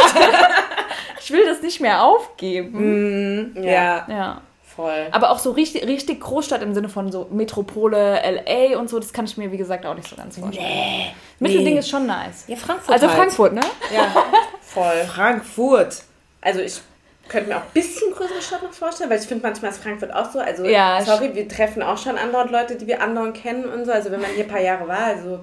ich 1.20 1.30
will 1.30 1.44
das 1.44 1.60
nicht 1.60 1.80
mehr 1.80 2.04
aufgeben. 2.04 3.52
Mm. 3.52 3.64
Ja. 3.64 4.06
Ja. 4.08 4.40
Voll. 4.76 5.06
Aber 5.12 5.30
auch 5.30 5.38
so 5.38 5.52
richtig, 5.52 5.86
richtig 5.86 6.20
Großstadt 6.20 6.62
im 6.62 6.74
Sinne 6.74 6.88
von 6.88 7.12
so 7.12 7.28
Metropole, 7.30 8.20
LA 8.24 8.76
und 8.78 8.90
so, 8.90 8.98
das 8.98 9.12
kann 9.12 9.24
ich 9.24 9.36
mir, 9.36 9.52
wie 9.52 9.56
gesagt, 9.56 9.86
auch 9.86 9.94
nicht 9.94 10.08
so 10.08 10.16
ganz 10.16 10.36
vorstellen. 10.36 10.66
Nee. 10.66 11.12
Mittelding 11.38 11.74
nee. 11.74 11.78
ist 11.78 11.88
schon 11.88 12.06
nice. 12.06 12.44
Ja, 12.48 12.56
Frankfurt. 12.56 12.92
Also 12.92 13.06
halt. 13.06 13.16
Frankfurt, 13.16 13.52
ne? 13.52 13.60
Ja, 13.94 14.12
voll. 14.60 15.04
Frankfurt. 15.06 16.02
Also 16.40 16.60
ich 16.60 16.80
könnte 17.28 17.48
mir 17.48 17.56
auch 17.56 17.62
ein 17.62 17.72
bisschen 17.72 18.12
größere 18.12 18.42
Stadt 18.42 18.62
noch 18.62 18.72
vorstellen, 18.72 19.10
weil 19.10 19.18
ich 19.18 19.26
finde 19.26 19.46
manchmal 19.46 19.70
ist 19.70 19.82
Frankfurt 19.82 20.12
auch 20.12 20.30
so. 20.30 20.38
Also, 20.38 20.64
ja, 20.64 21.02
sorry, 21.04 21.34
wir 21.34 21.48
treffen 21.48 21.82
auch 21.82 21.98
schon 21.98 22.18
andere 22.18 22.48
Leute, 22.48 22.76
die 22.76 22.86
wir 22.86 23.02
anderen 23.02 23.32
kennen 23.32 23.64
und 23.64 23.84
so. 23.84 23.92
Also, 23.92 24.10
wenn 24.10 24.20
man 24.20 24.30
hier 24.30 24.44
ein 24.44 24.50
paar 24.50 24.60
Jahre 24.60 24.86
war, 24.86 25.04
also 25.04 25.40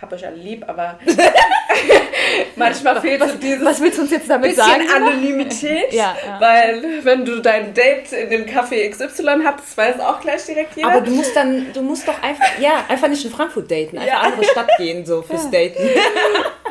hab 0.00 0.12
euch 0.12 0.26
alle 0.26 0.36
lieb, 0.36 0.64
aber 0.68 0.98
manchmal 2.56 3.00
fehlt 3.00 3.20
was, 3.20 3.32
so 3.32 3.38
dieses 3.38 3.64
was 3.64 3.80
willst 3.80 3.98
du 3.98 4.02
uns 4.02 4.10
jetzt 4.10 4.28
damit 4.28 4.50
bisschen 4.50 4.64
sagen? 4.64 4.84
Anonymität, 4.94 5.92
ja, 5.92 6.16
ja. 6.24 6.40
weil 6.40 6.82
wenn 7.02 7.24
du 7.24 7.40
dein 7.40 7.74
Date 7.74 8.12
in 8.12 8.30
dem 8.30 8.46
Café 8.46 8.88
XY 8.90 9.42
hattest, 9.44 9.76
weiß 9.76 10.00
auch 10.00 10.20
gleich 10.20 10.44
direkt 10.46 10.76
jeder. 10.76 10.88
Aber 10.88 11.00
du 11.00 11.12
musst 11.12 11.34
dann, 11.36 11.72
du 11.72 11.82
musst 11.82 12.06
doch 12.06 12.22
einfach, 12.22 12.58
ja, 12.58 12.84
einfach 12.88 13.08
nicht 13.08 13.24
in 13.24 13.30
Frankfurt 13.30 13.70
daten, 13.70 13.98
einfach 13.98 14.12
ja. 14.12 14.20
andere 14.20 14.44
Stadt 14.44 14.70
gehen 14.78 15.04
so 15.04 15.22
fürs 15.22 15.50
Daten. 15.50 15.78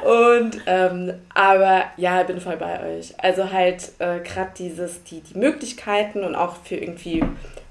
Und 0.03 0.61
ähm, 0.65 1.13
aber 1.33 1.85
ja, 1.95 2.21
ich 2.21 2.27
bin 2.27 2.41
voll 2.41 2.57
bei 2.57 2.97
euch. 2.97 3.13
Also 3.17 3.51
halt 3.51 3.91
äh, 3.99 4.19
gerade 4.19 4.51
dieses, 4.57 5.03
die, 5.05 5.21
die 5.21 5.37
Möglichkeiten 5.37 6.23
und 6.23 6.35
auch 6.35 6.57
für 6.63 6.75
irgendwie, 6.75 7.23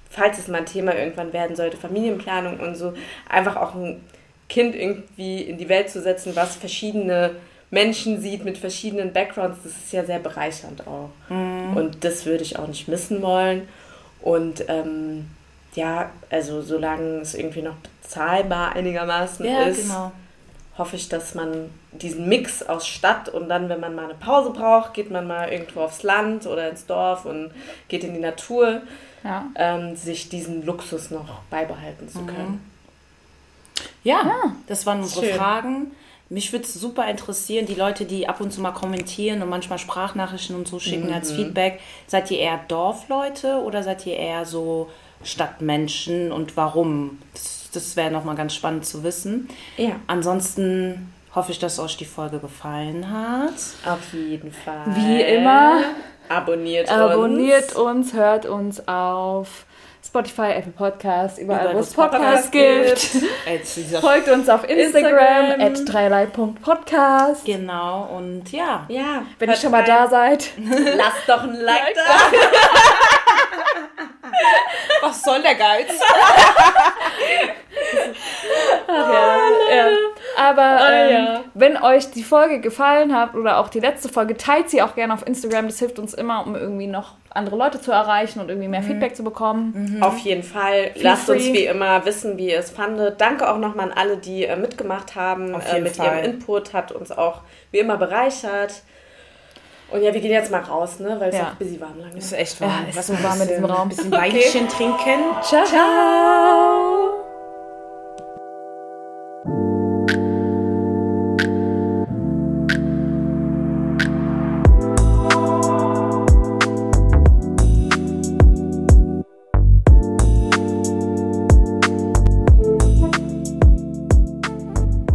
falls 0.08 0.38
es 0.38 0.48
mal 0.48 0.58
ein 0.58 0.66
Thema 0.66 0.96
irgendwann 0.96 1.34
werden 1.34 1.56
sollte, 1.56 1.76
Familienplanung 1.76 2.58
und 2.58 2.74
so, 2.74 2.94
einfach 3.28 3.56
auch 3.56 3.74
ein 3.74 4.02
Kind 4.48 4.74
irgendwie 4.74 5.42
in 5.42 5.58
die 5.58 5.68
Welt 5.68 5.90
zu 5.90 6.00
setzen, 6.00 6.34
was 6.34 6.56
verschiedene 6.56 7.36
Menschen 7.72 8.20
sieht 8.20 8.44
mit 8.44 8.58
verschiedenen 8.58 9.14
Backgrounds, 9.14 9.60
das 9.64 9.72
ist 9.72 9.92
ja 9.92 10.04
sehr 10.04 10.18
bereichernd 10.18 10.86
auch. 10.86 11.08
Mhm. 11.30 11.74
Und 11.74 12.04
das 12.04 12.26
würde 12.26 12.42
ich 12.42 12.58
auch 12.58 12.68
nicht 12.68 12.86
missen 12.86 13.22
wollen. 13.22 13.66
Und 14.20 14.68
ähm, 14.68 15.30
ja, 15.74 16.10
also 16.28 16.60
solange 16.60 17.20
es 17.20 17.34
irgendwie 17.34 17.62
noch 17.62 17.76
bezahlbar 18.02 18.76
einigermaßen 18.76 19.46
ja, 19.46 19.62
ist, 19.62 19.84
genau. 19.84 20.12
hoffe 20.76 20.96
ich, 20.96 21.08
dass 21.08 21.34
man 21.34 21.70
diesen 21.92 22.28
Mix 22.28 22.62
aus 22.62 22.86
Stadt 22.86 23.30
und 23.30 23.48
dann, 23.48 23.70
wenn 23.70 23.80
man 23.80 23.94
mal 23.94 24.04
eine 24.04 24.14
Pause 24.14 24.50
braucht, 24.50 24.92
geht 24.92 25.10
man 25.10 25.26
mal 25.26 25.50
irgendwo 25.50 25.80
aufs 25.80 26.02
Land 26.02 26.46
oder 26.46 26.68
ins 26.68 26.84
Dorf 26.84 27.24
und 27.24 27.52
geht 27.88 28.04
in 28.04 28.12
die 28.12 28.20
Natur, 28.20 28.82
ja. 29.24 29.46
ähm, 29.54 29.96
sich 29.96 30.28
diesen 30.28 30.66
Luxus 30.66 31.10
noch 31.10 31.40
beibehalten 31.48 32.06
zu 32.06 32.18
können. 32.26 32.50
Mhm. 32.50 32.60
Ja, 34.04 34.22
ja, 34.26 34.52
das 34.66 34.84
waren 34.84 35.00
unsere 35.00 35.24
schön. 35.24 35.36
Fragen. 35.36 35.92
Mich 36.32 36.50
würde 36.50 36.64
es 36.64 36.72
super 36.72 37.06
interessieren, 37.10 37.66
die 37.66 37.74
Leute, 37.74 38.06
die 38.06 38.26
ab 38.26 38.40
und 38.40 38.50
zu 38.52 38.62
mal 38.62 38.72
kommentieren 38.72 39.42
und 39.42 39.50
manchmal 39.50 39.78
Sprachnachrichten 39.78 40.56
und 40.56 40.66
so 40.66 40.78
schicken 40.78 41.08
mhm. 41.08 41.12
als 41.12 41.30
Feedback. 41.30 41.80
Seid 42.06 42.30
ihr 42.30 42.38
eher 42.38 42.58
Dorfleute 42.68 43.56
oder 43.58 43.82
seid 43.82 44.06
ihr 44.06 44.16
eher 44.16 44.46
so 44.46 44.88
Stadtmenschen 45.22 46.32
und 46.32 46.56
warum? 46.56 47.18
Das, 47.34 47.68
das 47.74 47.96
wäre 47.96 48.10
nochmal 48.10 48.34
ganz 48.34 48.54
spannend 48.54 48.86
zu 48.86 49.04
wissen. 49.04 49.46
Ja. 49.76 49.96
Ansonsten 50.06 51.12
hoffe 51.34 51.52
ich, 51.52 51.58
dass 51.58 51.78
euch 51.78 51.98
die 51.98 52.06
Folge 52.06 52.38
gefallen 52.38 53.10
hat. 53.10 53.52
Auf 53.84 54.14
jeden 54.14 54.52
Fall. 54.52 54.86
Wie 54.86 55.20
immer. 55.20 55.82
Abonniert, 56.30 56.90
Abonniert 56.90 57.76
uns. 57.76 58.06
uns, 58.08 58.12
hört 58.14 58.46
uns 58.46 58.88
auf 58.88 59.66
Spotify, 60.12 60.52
Apple 60.58 60.72
Podcast, 60.72 61.38
überall, 61.38 61.74
wo 61.74 61.78
es 61.78 61.94
Podcasts 61.94 62.50
gibt. 62.50 62.98
Folgt 63.98 64.28
uns 64.28 64.46
auf 64.46 64.68
Instagram, 64.68 65.58
Instagram. 65.58 65.60
at 65.62 65.88
dreilei.podcast. 65.90 67.46
Genau, 67.46 68.10
und 68.14 68.52
ja. 68.52 68.84
Ja, 68.88 69.22
Wenn 69.38 69.48
ihr 69.48 69.56
schon 69.56 69.70
mal 69.70 69.84
da 69.84 70.06
seid. 70.08 70.50
lasst 70.58 71.26
doch 71.26 71.44
ein 71.44 71.54
Like 71.54 71.94
da. 71.94 72.02
Was 75.00 75.22
soll 75.22 75.40
der 75.40 75.54
Geiz? 75.54 75.88
ja. 78.88 79.86
Aber 80.38 80.78
ähm, 80.90 81.26
wenn 81.54 81.76
euch 81.82 82.10
die 82.10 82.22
Folge 82.22 82.60
gefallen 82.60 83.14
hat 83.16 83.34
oder 83.34 83.58
auch 83.58 83.68
die 83.68 83.80
letzte 83.80 84.08
Folge, 84.08 84.36
teilt 84.36 84.70
sie 84.70 84.82
auch 84.82 84.94
gerne 84.94 85.12
auf 85.14 85.26
Instagram. 85.26 85.66
Das 85.66 85.78
hilft 85.78 85.98
uns 85.98 86.14
immer, 86.14 86.46
um 86.46 86.54
irgendwie 86.54 86.86
noch 86.86 87.14
andere 87.30 87.56
Leute 87.56 87.80
zu 87.80 87.92
erreichen 87.92 88.40
und 88.40 88.48
irgendwie 88.48 88.68
mehr 88.68 88.82
Feedback 88.82 89.16
zu 89.16 89.24
bekommen. 89.24 89.98
Auf 90.02 90.18
jeden 90.18 90.42
Fall. 90.42 90.90
Lasst 90.96 91.28
uns 91.30 91.42
free. 91.44 91.52
wie 91.54 91.64
immer 91.66 92.04
wissen, 92.04 92.36
wie 92.38 92.50
ihr 92.50 92.58
es 92.58 92.70
fandet. 92.70 93.20
Danke 93.20 93.50
auch 93.50 93.58
nochmal 93.58 93.90
an 93.90 93.96
alle, 93.96 94.16
die 94.18 94.44
äh, 94.44 94.56
mitgemacht 94.56 95.14
haben 95.16 95.54
Auf 95.54 95.72
äh, 95.72 95.80
mit 95.80 95.96
Fall. 95.96 96.18
ihrem 96.18 96.24
Input. 96.34 96.72
Hat 96.74 96.92
uns 96.92 97.10
auch 97.12 97.40
wie 97.70 97.78
immer 97.78 97.96
bereichert. 97.96 98.82
Und 99.90 100.02
ja, 100.02 100.14
wir 100.14 100.20
gehen 100.22 100.30
jetzt 100.32 100.50
mal 100.50 100.60
raus, 100.62 101.00
ne? 101.00 101.16
Weil 101.20 101.28
es 101.30 101.36
Ja. 101.36 101.48
auch 101.50 101.54
busy 101.54 101.78
warm 101.80 101.98
lange. 102.00 102.16
ist 102.16 102.32
echt 102.32 102.58
warm. 102.62 102.70
Ja, 102.90 102.98
ist 103.00 103.06
so 103.06 103.22
warm 103.22 103.40
in 103.42 103.48
diesem 103.48 103.64
Raum. 103.66 103.82
Ein 103.82 103.88
bisschen 103.90 104.10
Weinchen 104.10 104.68
trinken. 104.68 105.20
Ciao. 105.42 105.64
Ciao. 105.66 107.21